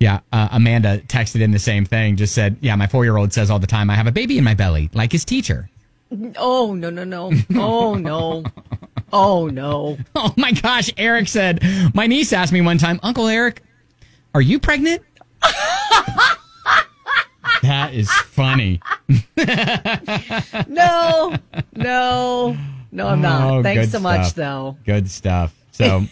Yeah, 0.00 0.20
uh, 0.32 0.48
Amanda 0.52 0.98
texted 1.06 1.42
in 1.42 1.50
the 1.50 1.58
same 1.58 1.84
thing. 1.84 2.16
Just 2.16 2.34
said, 2.34 2.56
"Yeah, 2.60 2.74
my 2.74 2.86
four 2.86 3.04
year 3.04 3.16
old 3.16 3.32
says 3.32 3.50
all 3.50 3.58
the 3.58 3.66
time, 3.66 3.90
I 3.90 3.94
have 3.94 4.06
a 4.06 4.12
baby 4.12 4.38
in 4.38 4.44
my 4.44 4.54
belly, 4.54 4.88
like 4.94 5.12
his 5.12 5.24
teacher." 5.24 5.68
Oh 6.36 6.74
no 6.74 6.90
no 6.90 7.04
no. 7.04 7.30
Oh 7.54 7.94
no. 7.94 8.44
Oh 9.12 9.46
no. 9.48 9.98
Oh 10.16 10.32
my 10.36 10.52
gosh, 10.52 10.90
Eric 10.96 11.28
said, 11.28 11.62
"My 11.94 12.06
niece 12.06 12.32
asked 12.32 12.52
me 12.52 12.60
one 12.62 12.78
time, 12.78 12.98
Uncle 13.02 13.28
Eric, 13.28 13.62
are 14.34 14.40
you 14.40 14.58
pregnant?" 14.58 15.02
that 17.62 17.94
is 17.94 18.10
funny. 18.10 18.80
No. 20.68 21.36
No. 21.74 22.56
No, 22.92 23.06
I'm 23.06 23.20
not. 23.20 23.50
Oh, 23.50 23.62
Thanks 23.62 23.92
so 23.92 24.00
much 24.00 24.34
though. 24.34 24.76
Good 24.84 25.08
stuff. 25.10 25.54
So, 25.72 26.04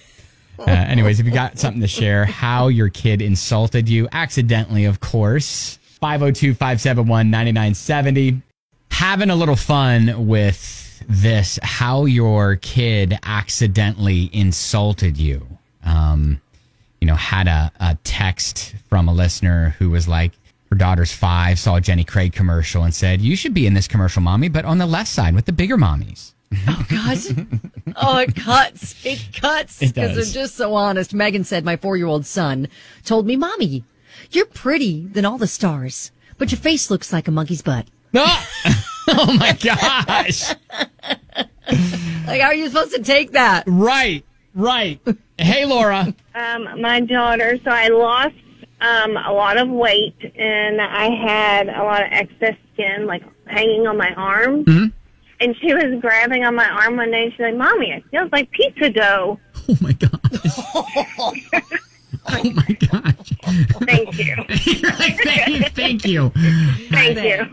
uh, 0.59 0.71
anyways, 0.71 1.21
if 1.21 1.27
you 1.27 1.33
got 1.33 1.59
something 1.59 1.81
to 1.81 1.89
share, 1.89 2.25
how 2.25 2.69
your 2.69 2.89
kid 2.89 3.21
insulted 3.21 3.89
you, 3.89 4.09
accidentally, 4.13 4.85
of 4.85 5.01
course, 5.01 5.79
502 6.01 6.55
571 6.55 7.31
9970. 7.31 8.43
Having 8.91 9.31
a 9.31 9.37
little 9.37 9.57
fun 9.57 10.27
with 10.27 11.03
this, 11.09 11.59
how 11.63 12.05
your 12.05 12.57
kid 12.57 13.19
accidentally 13.25 14.31
insulted 14.33 15.17
you. 15.17 15.47
Um, 15.85 16.41
you 17.01 17.07
know, 17.07 17.15
had 17.15 17.47
a, 17.47 17.71
a 17.81 17.97
text 18.05 18.75
from 18.89 19.09
a 19.09 19.13
listener 19.13 19.71
who 19.79 19.91
was 19.91 20.09
like, 20.09 20.33
her 20.71 20.77
daughter's 20.77 21.13
five, 21.13 21.59
saw 21.59 21.77
a 21.77 21.81
Jenny 21.81 22.05
Craig 22.05 22.33
commercial 22.33 22.85
and 22.85 22.95
said, 22.95 23.21
You 23.21 23.37
should 23.37 23.55
be 23.55 23.67
in 23.67 23.75
this 23.75 23.89
commercial, 23.89 24.23
mommy, 24.23 24.49
but 24.49 24.65
on 24.65 24.79
the 24.79 24.87
left 24.87 25.09
side 25.11 25.35
with 25.35 25.47
the 25.47 25.53
bigger 25.53 25.77
mommies. 25.77 26.33
Oh 26.67 26.87
God! 26.89 27.19
oh, 27.97 28.19
it 28.19 28.35
cuts. 28.35 29.05
It 29.05 29.29
cuts 29.39 29.81
because 29.81 30.15
does. 30.15 30.33
they're 30.33 30.43
just 30.45 30.57
so 30.57 30.75
honest. 30.75 31.13
Megan 31.13 31.45
said, 31.45 31.65
"My 31.65 31.77
four-year-old 31.77 32.25
son 32.25 32.69
told 33.05 33.27
me, 33.27 33.37
mommy, 33.37 33.85
you're 34.31 34.47
pretty 34.47 35.07
than 35.07 35.27
all 35.27 35.37
the 35.37 35.47
stars, 35.47 36.11
but 36.39 36.51
your 36.51 36.59
face 36.59 36.91
looks 36.91 37.13
like 37.13 37.29
a 37.29 37.31
monkey's 37.31 37.61
butt." 37.61 37.87
oh 38.15 39.37
my 39.39 39.53
gosh! 39.63 40.55
Like, 42.27 42.43
how 42.43 42.49
are 42.49 42.55
you 42.55 42.69
supposed 42.69 42.95
to 42.95 43.03
take 43.03 43.33
that? 43.33 43.65
Right, 43.67 44.23
right. 44.55 45.01
Hey, 45.39 45.65
Laura. 45.65 46.15
um, 46.35 46.81
my 46.81 47.01
daughter. 47.01 47.59
So 47.65 47.71
I 47.71 47.89
lost 47.89 48.35
um, 48.81 49.17
a 49.17 49.33
lot 49.33 49.57
of 49.57 49.69
weight, 49.69 50.17
and 50.37 50.81
I 50.81 51.11
had 51.11 51.69
a 51.69 51.83
lot 51.83 52.03
of 52.03 52.09
excess 52.13 52.57
skin, 52.73 53.07
like 53.07 53.23
hanging 53.47 53.87
on 53.87 53.97
my 53.97 54.13
arm. 54.15 54.65
Mm-hmm. 54.65 54.87
And 55.41 55.57
she 55.61 55.73
was 55.73 56.01
grabbing 56.01 56.45
on 56.45 56.57
my 56.57 56.69
arm 56.69 56.97
one 56.97 57.11
day, 57.11 57.25
and 57.25 57.33
she's 57.33 57.41
like, 57.41 57.57
"Mommy, 57.57 57.93
it 57.93 58.05
feels 58.11 58.31
like 58.33 58.51
pizza 58.51 58.91
dough." 58.91 59.39
Thank 63.89 64.19
you. 64.19 64.37
thank, 64.49 65.25
you, 65.49 65.63
thank 65.71 66.05
you. 66.05 66.31
Thank 66.91 67.23
you. 67.23 67.49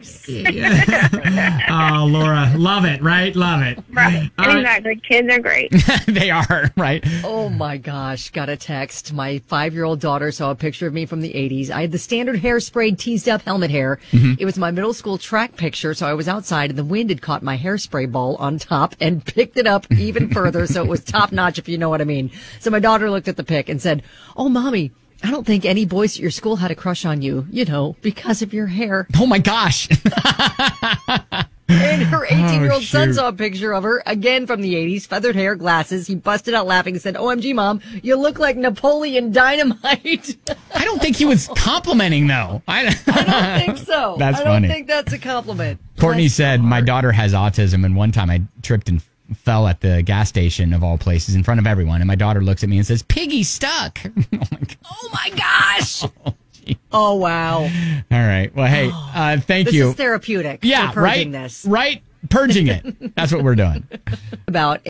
Oh, 1.69 2.05
Laura, 2.09 2.51
love 2.57 2.85
it, 2.85 3.01
right? 3.01 3.35
Love 3.35 3.61
it. 3.61 3.79
Right. 3.91 4.29
All 4.37 4.45
right. 4.47 4.57
Exactly. 4.59 4.95
Kids 4.97 5.33
are 5.33 5.39
great. 5.39 5.71
they 6.07 6.29
are, 6.29 6.71
right? 6.75 7.03
Oh 7.23 7.49
my 7.49 7.77
gosh, 7.77 8.29
got 8.31 8.49
a 8.49 8.57
text. 8.57 9.13
My 9.13 9.39
five 9.47 9.73
year 9.73 9.83
old 9.85 9.99
daughter 10.01 10.31
saw 10.31 10.51
a 10.51 10.55
picture 10.55 10.87
of 10.87 10.93
me 10.93 11.05
from 11.05 11.21
the 11.21 11.31
80s. 11.33 11.69
I 11.69 11.81
had 11.81 11.91
the 11.91 11.97
standard 11.97 12.41
hairspray 12.41 12.97
teased 12.97 13.29
up 13.29 13.41
helmet 13.43 13.71
hair. 13.71 13.99
Mhm. 14.11 14.37
It 14.39 14.45
was 14.45 14.57
my 14.57 14.71
middle 14.71 14.93
school 14.93 15.17
track 15.17 15.55
picture, 15.55 15.93
so 15.93 16.05
I 16.07 16.13
was 16.13 16.27
outside 16.27 16.69
and 16.69 16.77
the 16.79 16.83
wind 16.83 17.09
had 17.09 17.21
caught 17.21 17.43
my 17.43 17.57
hairspray 17.57 18.11
ball 18.11 18.35
on 18.37 18.59
top 18.59 18.95
and 18.99 19.23
picked 19.35 19.57
it 19.57 19.67
up 19.67 19.89
even 19.91 20.29
further, 20.29 20.67
so 20.67 20.81
it 20.83 20.87
was 20.89 21.03
top 21.03 21.31
notch, 21.31 21.57
if 21.57 21.67
you 21.69 21.77
know 21.77 21.89
what 21.89 22.01
I 22.01 22.05
mean. 22.05 22.31
So 22.59 22.69
my 22.69 22.79
daughter 22.79 23.09
looked 23.09 23.27
at 23.27 23.37
the 23.37 23.43
pic 23.43 23.69
and 23.69 23.81
said, 23.81 24.03
Oh, 24.37 24.49
mommy, 24.65 24.91
I 25.23 25.29
don't 25.29 25.45
think 25.45 25.63
any 25.63 25.85
boys 25.85 26.15
at 26.15 26.21
your 26.21 26.31
school 26.31 26.55
had 26.55 26.71
a 26.71 26.75
crush 26.75 27.05
on 27.05 27.21
you, 27.21 27.45
you 27.51 27.65
know, 27.65 27.95
because 28.01 28.41
of 28.41 28.51
your 28.51 28.65
hair. 28.67 29.07
Oh 29.15 29.25
my 29.27 29.39
gosh. 29.39 29.87
And 31.67 32.03
her 32.03 32.25
18 32.25 32.61
year 32.61 32.71
old 32.71 32.83
Oh, 32.83 32.85
son 32.85 33.11
saw 33.13 33.29
a 33.29 33.33
picture 33.33 33.73
of 33.73 33.81
her 33.83 34.03
again 34.05 34.45
from 34.45 34.61
the 34.61 34.75
80s, 34.75 35.07
feathered 35.07 35.35
hair, 35.35 35.55
glasses. 35.55 36.05
He 36.05 36.13
busted 36.13 36.53
out 36.53 36.67
laughing 36.67 36.93
and 36.93 37.01
said, 37.01 37.15
OMG, 37.15 37.55
mom, 37.55 37.81
you 38.03 38.17
look 38.17 38.37
like 38.37 38.55
Napoleon 38.55 39.31
Dynamite. 39.31 40.37
I 40.75 40.85
don't 40.85 41.01
think 41.01 41.15
he 41.15 41.25
was 41.25 41.47
complimenting 41.55 42.27
though. 42.27 42.61
I, 42.67 42.95
I 43.07 43.23
don't 43.23 43.65
think 43.65 43.77
so. 43.79 44.15
That's 44.19 44.39
I 44.39 44.43
don't 44.43 44.53
funny. 44.53 44.67
think 44.67 44.87
that's 44.87 45.11
a 45.13 45.17
compliment. 45.17 45.79
Courtney 45.99 46.27
said, 46.27 46.61
"My 46.61 46.81
daughter 46.81 47.11
has 47.11 47.33
autism, 47.33 47.83
and 47.83 47.95
one 47.95 48.11
time 48.11 48.29
I 48.29 48.43
tripped 48.61 48.87
and 48.89 49.01
fell 49.33 49.67
at 49.67 49.81
the 49.81 50.01
gas 50.01 50.29
station 50.29 50.73
of 50.73 50.83
all 50.83 50.97
places 50.97 51.35
in 51.35 51.43
front 51.43 51.59
of 51.59 51.67
everyone, 51.67 52.01
and 52.01 52.07
my 52.07 52.15
daughter 52.15 52.41
looks 52.41 52.63
at 52.63 52.69
me 52.69 52.77
and 52.77 52.85
says, 52.85 53.03
"Piggy 53.03 53.43
stuck." 53.43 53.99
Oh 54.33 54.47
my 54.51 54.59
oh, 54.91 55.09
my 55.13 55.29
gosh. 55.35 56.03
oh, 56.91 57.15
wow. 57.15 57.59
all 57.61 57.69
right. 58.11 58.53
Well, 58.55 58.67
hey, 58.67 58.91
uh, 58.93 59.39
thank 59.39 59.67
this 59.67 59.75
you. 59.75 59.89
is 59.89 59.95
therapeutic. 59.95 60.59
yeah, 60.63 60.89
for 60.91 61.01
purging 61.01 61.31
right. 61.31 61.43
this. 61.43 61.65
Right, 61.65 62.01
purging 62.29 62.67
it. 62.67 63.15
That's 63.15 63.31
what 63.31 63.43
we're 63.43 63.55
doing. 63.55 63.87
About 64.47 64.81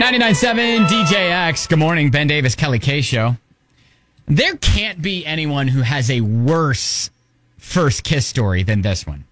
99.7 0.00 0.86
DJX. 0.86 1.68
Good 1.68 1.78
morning, 1.78 2.10
Ben 2.10 2.26
Davis, 2.26 2.54
Kelly 2.54 2.78
K 2.78 3.02
Show. 3.02 3.36
There 4.26 4.56
can't 4.56 5.02
be 5.02 5.26
anyone 5.26 5.68
who 5.68 5.82
has 5.82 6.10
a 6.10 6.20
worse 6.20 7.10
first 7.58 8.04
kiss 8.04 8.26
story 8.26 8.62
than 8.62 8.82
this 8.82 9.06
one. 9.06 9.24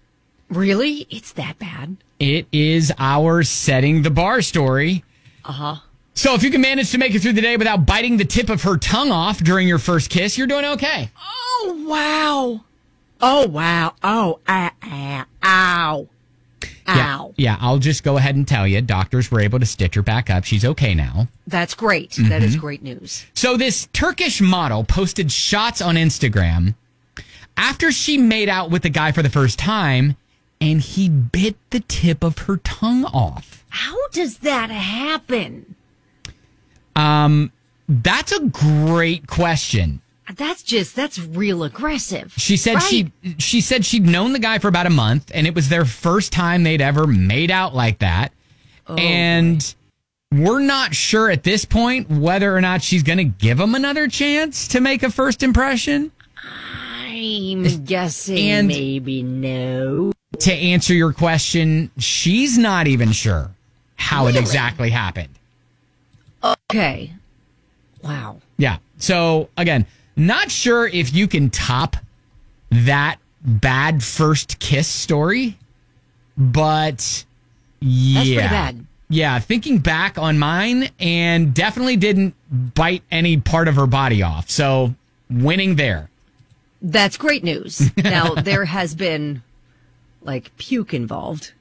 Really? 0.49 1.07
It's 1.09 1.31
that 1.33 1.57
bad? 1.57 1.97
It 2.19 2.47
is 2.51 2.91
our 2.99 3.43
setting 3.43 4.01
the 4.01 4.09
bar 4.11 4.41
story. 4.41 5.03
Uh 5.45 5.51
huh. 5.51 5.75
So 6.13 6.33
if 6.33 6.43
you 6.43 6.51
can 6.51 6.59
manage 6.61 6.91
to 6.91 6.97
make 6.97 7.15
it 7.15 7.19
through 7.21 7.33
the 7.33 7.41
day 7.41 7.55
without 7.55 7.85
biting 7.85 8.17
the 8.17 8.25
tip 8.25 8.49
of 8.49 8.63
her 8.63 8.75
tongue 8.77 9.11
off 9.11 9.41
during 9.41 9.67
your 9.67 9.79
first 9.79 10.09
kiss, 10.09 10.37
you're 10.37 10.47
doing 10.47 10.65
okay. 10.65 11.09
Oh, 11.17 11.85
wow. 11.87 12.65
Oh, 13.21 13.47
wow. 13.47 13.93
Oh, 14.03 14.39
ah, 14.47 14.71
ah, 14.83 15.25
ow. 15.43 16.07
Yeah, 16.87 17.19
Ow. 17.19 17.33
yeah, 17.37 17.57
I'll 17.61 17.77
just 17.77 18.03
go 18.03 18.17
ahead 18.17 18.35
and 18.35 18.47
tell 18.47 18.67
you, 18.67 18.81
doctors 18.81 19.29
were 19.29 19.39
able 19.41 19.59
to 19.59 19.65
stitch 19.65 19.93
her 19.95 20.01
back 20.01 20.29
up. 20.31 20.43
She's 20.43 20.65
okay 20.65 20.95
now. 20.95 21.27
That's 21.45 21.75
great. 21.75 22.11
That 22.17 22.41
is 22.41 22.57
Mhm. 22.57 22.59
great 22.59 22.81
news. 22.81 23.25
So 23.35 23.55
this 23.57 23.87
Turkish 23.93 24.41
model 24.41 24.83
posted 24.83 25.31
shots 25.31 25.81
on 25.81 25.95
Instagram 25.95 26.73
after 27.55 27.91
she 27.91 28.17
made 28.17 28.49
out 28.49 28.71
with 28.71 28.81
the 28.81 28.89
guy 28.89 29.11
for 29.11 29.21
the 29.21 29.29
first 29.29 29.59
time 29.59 30.15
and 30.61 30.81
he 30.81 31.07
bit 31.09 31.55
the 31.69 31.79
tip 31.81 32.23
of 32.23 32.37
her 32.39 32.57
tongue 32.57 33.05
off. 33.05 33.63
How 33.69 33.95
does 34.11 34.39
that 34.39 34.69
happen? 34.69 35.75
Um 36.95 37.51
that's 37.87 38.31
a 38.31 38.41
great 38.45 39.27
question. 39.27 40.01
That's 40.37 40.61
just, 40.61 40.95
that's 40.95 41.17
real 41.17 41.63
aggressive. 41.63 42.33
She 42.37 42.55
said 42.55 42.75
Right? 42.75 42.83
she 42.83 43.11
she 43.39 43.61
said 43.61 43.83
she'd 43.83 44.05
known 44.05 44.31
the 44.33 44.39
guy 44.39 44.59
for 44.59 44.67
about 44.67 44.85
a 44.85 44.91
month 44.91 45.31
and 45.33 45.47
it 45.47 45.55
was 45.55 45.69
their 45.69 45.85
first 45.85 46.31
time 46.31 46.61
they'd 46.63 46.81
ever 46.81 47.07
made 47.07 47.49
out 47.49 47.73
like 47.73 47.99
that. 47.99 48.31
Oh, 48.87 48.95
and 48.95 49.73
we're 50.31 50.59
not 50.59 50.93
sure 50.93 51.31
at 51.31 51.43
this 51.43 51.65
point 51.65 52.09
whether 52.11 52.55
or 52.55 52.61
not 52.61 52.83
she's 52.83 53.01
going 53.01 53.17
to 53.17 53.23
give 53.23 53.59
him 53.59 53.73
another 53.73 54.07
chance 54.07 54.67
to 54.69 54.79
make 54.81 55.01
a 55.01 55.09
first 55.11 55.41
impression. 55.41 56.11
I'm 57.07 57.83
guessing 57.85 58.37
And- 58.49 58.67
maybe 58.67 59.23
no. 59.23 60.11
To 60.37 60.53
answer 60.53 60.93
your 60.93 61.11
question, 61.11 61.91
she's 61.97 62.57
not 62.57 62.87
even 62.87 63.11
sure 63.11 63.51
how 63.95 64.27
it 64.27 64.35
exactly 64.35 64.89
happened. 64.89 65.33
Okay. 66.43 67.11
Wow. 68.03 68.37
Yeah. 68.57 68.77
So 68.97 69.49
again, 69.57 69.85
not 70.15 70.51
sure 70.51 70.87
if 70.87 71.13
you 71.13 71.27
can 71.27 71.49
top 71.49 71.97
that 72.69 73.17
bad 73.41 74.03
first 74.03 74.59
kiss 74.59 74.87
story, 74.87 75.57
but 76.37 77.25
yeah, 77.79 78.19
pretty 78.23 78.37
bad. 78.37 78.85
Yeah, 79.09 79.39
thinking 79.39 79.79
back 79.79 80.19
on 80.19 80.37
mine, 80.37 80.89
and 80.99 81.51
definitely 81.53 81.95
didn't 81.95 82.35
bite 82.75 83.01
any 83.11 83.37
part 83.37 83.67
of 83.67 83.75
her 83.75 83.87
body 83.87 84.21
off. 84.21 84.49
So 84.51 84.93
winning 85.31 85.75
there. 85.75 86.09
That's 86.81 87.17
great 87.17 87.43
news. 87.43 87.89
Now, 87.97 88.35
there 88.35 88.65
has 88.65 88.93
been 88.95 89.41
like 90.21 90.55
puke 90.57 90.93
involved. 90.93 91.53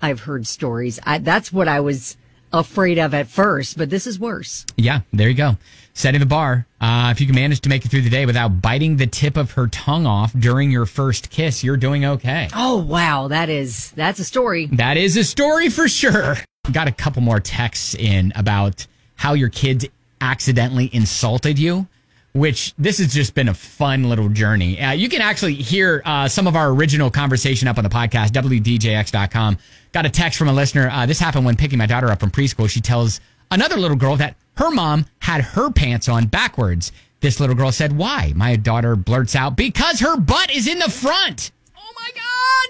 I've 0.00 0.20
heard 0.20 0.46
stories. 0.46 1.00
I, 1.04 1.18
that's 1.18 1.52
what 1.52 1.68
I 1.68 1.80
was 1.80 2.16
afraid 2.52 2.98
of 2.98 3.14
at 3.14 3.26
first, 3.26 3.76
but 3.76 3.90
this 3.90 4.06
is 4.06 4.18
worse. 4.18 4.64
Yeah, 4.76 5.00
there 5.12 5.28
you 5.28 5.34
go. 5.34 5.56
Setting 5.94 6.20
the 6.20 6.26
bar. 6.26 6.66
Uh, 6.80 7.08
if 7.10 7.20
you 7.20 7.26
can 7.26 7.34
manage 7.34 7.60
to 7.60 7.68
make 7.68 7.84
it 7.84 7.88
through 7.88 8.02
the 8.02 8.10
day 8.10 8.26
without 8.26 8.60
biting 8.60 8.96
the 8.96 9.06
tip 9.06 9.36
of 9.36 9.52
her 9.52 9.66
tongue 9.68 10.06
off 10.06 10.32
during 10.38 10.70
your 10.70 10.86
first 10.86 11.30
kiss, 11.30 11.64
you're 11.64 11.76
doing 11.76 12.04
okay. 12.04 12.48
Oh, 12.54 12.78
wow. 12.78 13.28
That 13.28 13.48
is, 13.48 13.92
that's 13.92 14.18
a 14.18 14.24
story. 14.24 14.66
That 14.66 14.96
is 14.96 15.16
a 15.16 15.24
story 15.24 15.68
for 15.68 15.88
sure. 15.88 16.36
Got 16.70 16.88
a 16.88 16.92
couple 16.92 17.22
more 17.22 17.40
texts 17.40 17.94
in 17.94 18.32
about 18.34 18.86
how 19.16 19.34
your 19.34 19.48
kids 19.48 19.86
accidentally 20.20 20.90
insulted 20.92 21.58
you, 21.58 21.86
which 22.34 22.74
this 22.76 22.98
has 22.98 23.14
just 23.14 23.32
been 23.34 23.48
a 23.48 23.54
fun 23.54 24.08
little 24.08 24.28
journey. 24.28 24.80
Uh, 24.80 24.90
you 24.90 25.08
can 25.08 25.20
actually 25.22 25.54
hear 25.54 26.02
uh, 26.04 26.26
some 26.28 26.48
of 26.48 26.56
our 26.56 26.70
original 26.70 27.08
conversation 27.08 27.68
up 27.68 27.78
on 27.78 27.84
the 27.84 27.90
podcast, 27.90 28.30
WDJX.com. 28.30 29.56
Got 29.92 30.04
a 30.06 30.10
text 30.10 30.36
from 30.36 30.48
a 30.48 30.52
listener. 30.52 30.90
Uh, 30.90 31.06
this 31.06 31.20
happened 31.20 31.46
when 31.46 31.54
picking 31.56 31.78
my 31.78 31.86
daughter 31.86 32.10
up 32.10 32.18
from 32.18 32.32
preschool. 32.32 32.68
She 32.68 32.80
tells 32.80 33.20
another 33.52 33.76
little 33.76 33.96
girl 33.96 34.16
that 34.16 34.36
her 34.56 34.70
mom 34.72 35.06
had 35.20 35.42
her 35.42 35.70
pants 35.70 36.08
on 36.08 36.26
backwards. 36.26 36.90
This 37.20 37.38
little 37.38 37.54
girl 37.54 37.70
said, 37.70 37.96
Why? 37.96 38.32
My 38.34 38.56
daughter 38.56 38.96
blurts 38.96 39.36
out, 39.36 39.56
Because 39.56 40.00
her 40.00 40.16
butt 40.16 40.50
is 40.52 40.66
in 40.66 40.80
the 40.80 40.90
front. 40.90 41.52
Oh 41.76 41.92
my 41.96 42.10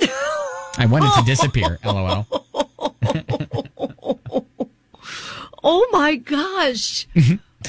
God. 0.06 0.10
I 0.78 0.86
wanted 0.86 1.10
to 1.14 1.22
disappear. 1.24 1.78
LOL. 1.84 2.26
Oh 5.66 5.88
my 5.92 6.16
gosh. 6.16 7.06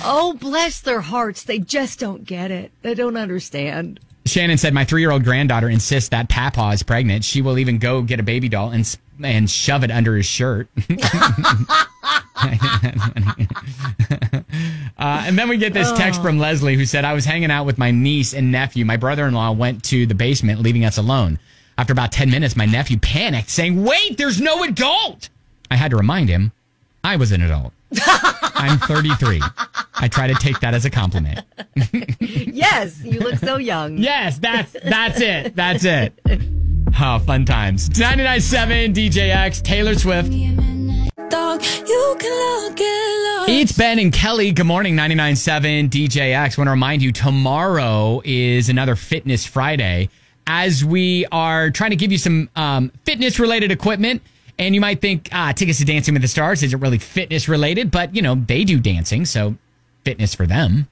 Oh, 0.04 0.34
bless 0.40 0.82
their 0.82 1.02
hearts. 1.02 1.44
They 1.44 1.60
just 1.60 2.00
don't 2.00 2.26
get 2.26 2.52
it. 2.52 2.72
They 2.82 2.94
don't 2.94 3.18
understand. 3.18 4.00
Shannon 4.26 4.58
said, 4.58 4.74
"My 4.74 4.86
three-year-old 4.86 5.24
granddaughter 5.24 5.70
insists 5.70 6.10
that 6.10 6.30
Papa 6.30 6.72
is 6.74 6.82
pregnant. 6.84 7.24
She 7.24 7.42
will 7.42 7.60
even 7.60 7.78
go 7.78 8.02
get 8.02 8.20
a 8.20 8.24
baby 8.24 8.50
doll 8.50 8.72
and 8.72 8.98
and 9.24 9.50
shove 9.50 9.84
it 9.84 9.92
under 9.92 10.16
his 10.16 10.26
shirt." 10.26 10.68
Uh, 14.98 15.24
and 15.26 15.38
then 15.38 15.50
we 15.50 15.58
get 15.58 15.74
this 15.74 15.92
text 15.94 16.22
from 16.22 16.38
Leslie 16.38 16.76
who 16.76 16.86
said, 16.86 17.04
I 17.04 17.14
was 17.14 17.26
hanging 17.26 17.52
out 17.52 17.66
with 17.66 17.78
my 17.78 17.92
niece 17.92 18.34
and 18.34 18.52
nephew. 18.52 18.86
My 18.86 18.98
brother 18.98 19.28
in 19.28 19.34
law 19.34 19.52
went 19.52 19.84
to 19.86 20.06
the 20.06 20.16
basement, 20.16 20.62
leaving 20.62 20.86
us 20.86 20.98
alone. 20.98 21.38
After 21.78 21.92
about 21.92 22.12
10 22.14 22.30
minutes, 22.32 22.56
my 22.56 22.66
nephew 22.66 22.98
panicked, 22.98 23.50
saying, 23.50 23.84
Wait, 23.84 24.18
there's 24.18 24.40
no 24.40 24.64
adult. 24.64 25.30
I 25.70 25.76
had 25.76 25.92
to 25.92 25.98
remind 25.98 26.30
him 26.30 26.54
I 27.04 27.18
was 27.18 27.32
an 27.32 27.42
adult. 27.42 27.74
I'm 28.56 28.78
33. 28.80 29.42
I 29.96 30.08
try 30.08 30.28
to 30.28 30.34
take 30.36 30.60
that 30.60 30.74
as 30.74 30.86
a 30.86 30.90
compliment. 30.90 31.42
yes, 32.20 33.04
you 33.04 33.20
look 33.20 33.36
so 33.36 33.58
young. 33.58 33.98
Yes, 33.98 34.38
that's 34.40 34.74
that's 34.84 35.20
it. 35.22 35.56
That's 35.56 35.84
it. 35.84 36.14
Oh, 37.00 37.20
fun 37.20 37.46
times. 37.46 37.90
99.7 37.90 38.94
DJX, 38.94 39.62
Taylor 39.64 39.96
Swift. 39.96 40.30
Dog, 41.30 41.62
you 41.88 42.16
can 42.20 43.40
look. 43.40 43.50
It's 43.50 43.72
Ben 43.74 44.00
and 44.00 44.14
Kelly. 44.14 44.52
Good 44.52 44.66
morning, 44.66 44.96
99.7 44.96 45.90
DJX. 45.90 46.58
want 46.58 46.68
to 46.68 46.72
remind 46.72 47.02
you, 47.02 47.12
tomorrow 47.12 48.22
is 48.24 48.70
another 48.70 48.96
Fitness 48.96 49.46
Friday 49.46 50.10
as 50.48 50.86
we 50.86 51.26
are 51.32 51.70
trying 51.72 51.90
to 51.90 51.96
give 51.96 52.12
you 52.12 52.18
some 52.18 52.50
um, 52.56 52.92
fitness 53.04 53.40
related 53.40 53.72
equipment. 53.72 54.22
And 54.58 54.74
you 54.74 54.82
might 54.82 55.02
think, 55.02 55.30
ah, 55.32 55.52
tickets 55.52 55.80
to 55.80 55.86
Dancing 55.86 56.14
with 56.14 56.22
the 56.22 56.28
Stars 56.28 56.64
isn't 56.64 56.80
really 56.80 56.98
fitness 56.98 57.50
related, 57.50 57.92
but, 57.92 58.16
you 58.16 58.22
know, 58.22 58.36
they 58.36 58.64
do 58.64 58.80
dancing, 58.80 59.26
so 59.26 59.56
fitness 60.06 60.34
for 60.34 60.48
them. 60.48 60.88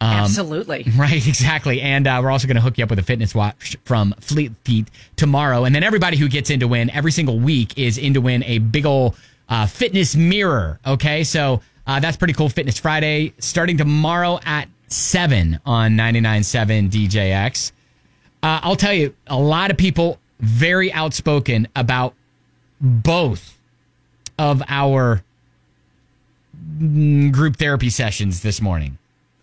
Um, 0.00 0.10
Absolutely. 0.10 0.86
Right, 0.96 1.26
exactly. 1.26 1.80
And 1.80 2.06
uh, 2.06 2.20
we're 2.22 2.30
also 2.30 2.46
going 2.46 2.56
to 2.56 2.60
hook 2.60 2.78
you 2.78 2.84
up 2.84 2.90
with 2.90 2.98
a 2.98 3.02
fitness 3.02 3.34
watch 3.34 3.76
from 3.84 4.14
Fleet 4.20 4.52
Feet 4.64 4.88
tomorrow. 5.16 5.64
And 5.64 5.74
then 5.74 5.82
everybody 5.82 6.16
who 6.16 6.28
gets 6.28 6.50
into 6.50 6.68
win 6.68 6.90
every 6.90 7.10
single 7.10 7.38
week 7.38 7.78
is 7.78 7.98
into 7.98 8.20
win 8.20 8.44
a 8.44 8.58
big 8.58 8.86
ol' 8.86 9.14
uh, 9.48 9.66
fitness 9.66 10.14
mirror. 10.14 10.78
Okay, 10.86 11.24
so 11.24 11.62
uh, 11.86 12.00
that's 12.00 12.16
pretty 12.16 12.34
cool. 12.34 12.48
Fitness 12.48 12.78
Friday 12.78 13.32
starting 13.38 13.76
tomorrow 13.76 14.38
at 14.44 14.68
7 14.88 15.58
on 15.64 15.92
99.7 15.92 16.90
DJX. 16.90 17.72
Uh, 18.42 18.60
I'll 18.62 18.76
tell 18.76 18.92
you, 18.92 19.14
a 19.26 19.38
lot 19.38 19.70
of 19.70 19.76
people 19.76 20.18
very 20.40 20.92
outspoken 20.92 21.66
about 21.74 22.14
both 22.84 23.58
of 24.38 24.62
our 24.68 25.22
mm, 26.78 27.32
group 27.32 27.56
therapy 27.56 27.90
sessions 27.90 28.42
this 28.42 28.60
morning. 28.60 28.98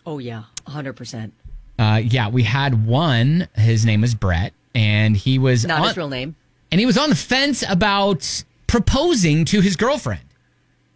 Oh, 0.05 0.19
yeah, 0.19 0.43
100%. 0.67 1.31
Uh, 1.79 2.01
yeah, 2.03 2.29
we 2.29 2.43
had 2.43 2.85
one. 2.85 3.47
His 3.55 3.85
name 3.85 4.01
was 4.01 4.13
Brett, 4.13 4.53
and 4.75 5.17
he 5.17 5.39
was 5.39 5.65
Not 5.65 5.81
on, 5.81 5.87
his 5.87 5.97
real 5.97 6.09
name. 6.09 6.35
and 6.71 6.79
he 6.79 6.85
was 6.85 6.97
on 6.97 7.09
the 7.09 7.15
fence 7.15 7.63
about 7.67 8.43
proposing 8.67 9.45
to 9.45 9.61
his 9.61 9.75
girlfriend. 9.75 10.21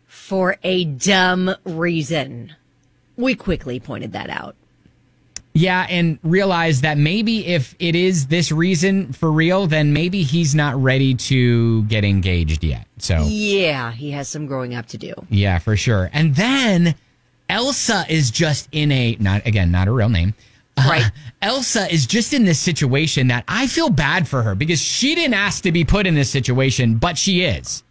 For 0.05 0.57
a 0.63 0.85
dumb 0.85 1.55
reason. 1.65 2.55
We 3.17 3.35
quickly 3.35 3.79
pointed 3.79 4.11
that 4.13 4.29
out. 4.29 4.55
Yeah, 5.57 5.87
and 5.89 6.19
realize 6.21 6.81
that 6.81 6.97
maybe 6.97 7.47
if 7.47 7.75
it 7.79 7.95
is 7.95 8.27
this 8.27 8.51
reason 8.51 9.13
for 9.13 9.31
real, 9.31 9.67
then 9.67 9.93
maybe 9.93 10.21
he's 10.21 10.53
not 10.53 10.75
ready 10.75 11.15
to 11.15 11.83
get 11.83 12.03
engaged 12.03 12.61
yet. 12.61 12.85
So 12.97 13.23
Yeah, 13.25 13.93
he 13.93 14.11
has 14.11 14.27
some 14.27 14.47
growing 14.47 14.75
up 14.75 14.87
to 14.87 14.97
do. 14.97 15.13
Yeah, 15.29 15.59
for 15.59 15.77
sure. 15.77 16.09
And 16.11 16.35
then 16.35 16.93
Elsa 17.47 18.05
is 18.09 18.31
just 18.31 18.67
in 18.73 18.91
a 18.91 19.15
not 19.21 19.47
again, 19.47 19.71
not 19.71 19.87
a 19.87 19.93
real 19.93 20.09
name. 20.09 20.33
Uh, 20.75 20.87
right. 20.89 21.11
Elsa 21.41 21.89
is 21.89 22.05
just 22.05 22.33
in 22.33 22.43
this 22.43 22.59
situation 22.59 23.27
that 23.27 23.45
I 23.47 23.67
feel 23.67 23.89
bad 23.89 24.27
for 24.27 24.43
her 24.43 24.55
because 24.55 24.81
she 24.81 25.15
didn't 25.15 25.35
ask 25.35 25.63
to 25.63 25.71
be 25.71 25.85
put 25.85 26.05
in 26.05 26.15
this 26.15 26.29
situation, 26.29 26.97
but 26.97 27.17
she 27.17 27.43
is. 27.43 27.81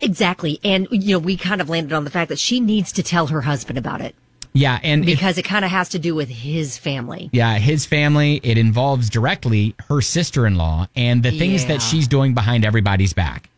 Exactly. 0.00 0.60
And, 0.62 0.86
you 0.92 1.16
know, 1.16 1.18
we 1.18 1.36
kind 1.36 1.60
of 1.60 1.68
landed 1.68 1.92
on 1.92 2.04
the 2.04 2.10
fact 2.10 2.28
that 2.28 2.38
she 2.38 2.60
needs 2.60 2.92
to 2.92 3.02
tell 3.02 3.26
her 3.26 3.40
husband 3.40 3.76
about 3.76 4.00
it 4.00 4.14
Yeah, 4.54 4.78
and 4.82 5.02
it- 5.02 5.06
because 5.06 5.38
it 5.38 5.42
kind 5.44 5.64
of 5.64 5.70
has 5.70 5.88
to 5.90 5.98
do 5.98 6.14
with 6.14 6.28
his 6.28 6.76
family. 6.76 7.30
yeah, 7.32 7.58
his 7.58 7.86
family, 7.86 8.40
it 8.42 8.58
involves 8.58 9.08
directly 9.08 9.74
her 9.88 10.00
sister-in-law 10.02 10.88
and 10.94 11.22
the 11.22 11.30
things 11.30 11.62
Yeah. 11.62 11.68
that 11.68 11.82
she's 11.82 12.06
doing 12.06 12.34
behind 12.34 12.64
everybody's 12.64 13.12
back 13.14 13.48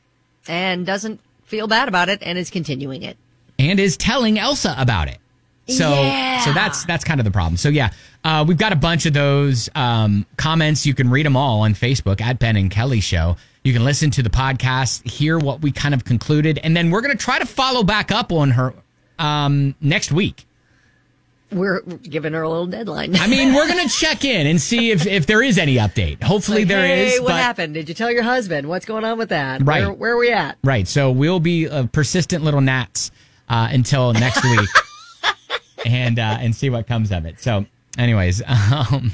And 0.48 0.86
doesn't 0.86 1.20
feel 1.46 1.66
bad 1.66 1.88
about 1.88 2.08
it 2.08 2.20
and 2.22 2.38
is 2.38 2.50
continuing 2.50 3.02
it. 3.02 3.16
and 3.58 3.78
is 3.80 3.96
telling 3.96 4.38
Elsa 4.38 4.74
about 4.78 5.08
it. 5.08 5.18
So 5.68 5.90
Yeah. 5.90 6.40
so 6.44 6.52
that's 6.52 6.84
that's 6.84 7.04
kind 7.04 7.20
of 7.20 7.24
the 7.24 7.30
problem. 7.30 7.56
So 7.56 7.70
yeah, 7.70 7.90
uh, 8.22 8.44
we've 8.46 8.58
got 8.58 8.72
a 8.72 8.76
bunch 8.76 9.06
of 9.06 9.14
those 9.14 9.68
um, 9.74 10.26
comments. 10.36 10.84
You 10.84 10.92
can 10.94 11.08
read 11.08 11.24
them 11.24 11.36
all 11.36 11.62
on 11.62 11.74
Facebook 11.74 12.20
at 12.20 12.38
Ben 12.38 12.56
and 12.56 12.70
Kelly 12.70 13.00
Show. 13.00 13.36
You 13.62 13.72
can 13.72 13.82
listen 13.84 14.10
to 14.12 14.22
the 14.22 14.28
podcast, 14.30 15.08
hear 15.08 15.38
what 15.38 15.62
we 15.62 15.72
kind 15.72 15.94
of 15.94 16.04
concluded, 16.04 16.58
and 16.62 16.76
then 16.76 16.90
we're 16.90 17.00
going 17.00 17.16
to 17.16 17.24
try 17.24 17.38
to 17.38 17.46
follow 17.46 17.82
back 17.82 18.12
up 18.12 18.30
on 18.30 18.50
her 18.50 18.74
um, 19.18 19.74
next 19.80 20.12
week. 20.12 20.44
We're 21.54 21.80
giving 21.82 22.32
her 22.32 22.42
a 22.42 22.48
little 22.48 22.66
deadline. 22.66 23.16
I 23.16 23.26
mean, 23.26 23.54
we're 23.54 23.66
going 23.68 23.82
to 23.88 23.94
check 23.94 24.24
in 24.24 24.46
and 24.46 24.60
see 24.60 24.90
if, 24.90 25.06
if 25.06 25.26
there 25.26 25.42
is 25.42 25.56
any 25.58 25.76
update. 25.76 26.22
Hopefully 26.22 26.60
Like, 26.60 26.68
there 26.68 26.84
is. 26.84 27.12
hey, 27.14 27.20
what 27.20 27.28
but- 27.28 27.36
happened? 27.40 27.74
Did 27.74 27.88
you 27.88 27.94
tell 27.94 28.10
your 28.10 28.22
husband? 28.24 28.68
What's 28.68 28.84
going 28.86 29.04
on 29.04 29.16
with 29.18 29.30
that? 29.30 29.62
Right. 29.62 29.82
Where, 29.84 29.92
where 29.92 30.12
are 30.12 30.18
we 30.18 30.32
at? 30.32 30.58
Right. 30.64 30.86
So 30.88 31.10
we'll 31.10 31.40
be 31.40 31.68
uh, 31.68 31.86
persistent 31.86 32.44
little 32.44 32.60
gnats 32.60 33.10
uh, 33.48 33.68
until 33.70 34.12
next 34.12 34.42
week, 34.44 34.68
and 35.86 36.18
uh, 36.18 36.38
and 36.40 36.54
see 36.54 36.70
what 36.70 36.86
comes 36.86 37.12
of 37.12 37.26
it. 37.26 37.40
So, 37.40 37.66
anyways, 37.98 38.42
um, 38.46 39.12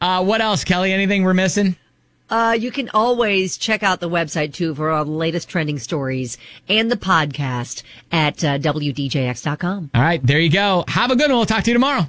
uh, 0.00 0.24
what 0.24 0.40
else, 0.40 0.64
Kelly? 0.64 0.92
Anything 0.92 1.24
we're 1.24 1.34
missing? 1.34 1.76
Uh, 2.32 2.52
you 2.52 2.70
can 2.70 2.88
always 2.94 3.58
check 3.58 3.82
out 3.82 4.00
the 4.00 4.08
website 4.08 4.54
too 4.54 4.74
for 4.74 4.90
all 4.90 5.04
the 5.04 5.10
latest 5.10 5.50
trending 5.50 5.78
stories 5.78 6.38
and 6.66 6.90
the 6.90 6.96
podcast 6.96 7.82
at 8.10 8.42
uh, 8.42 8.56
WDJX.com. 8.58 9.90
All 9.94 10.00
right, 10.00 10.26
there 10.26 10.40
you 10.40 10.48
go. 10.48 10.82
Have 10.88 11.10
a 11.10 11.16
good 11.16 11.28
one. 11.28 11.36
We'll 11.36 11.44
talk 11.44 11.64
to 11.64 11.70
you 11.70 11.74
tomorrow. 11.74 12.08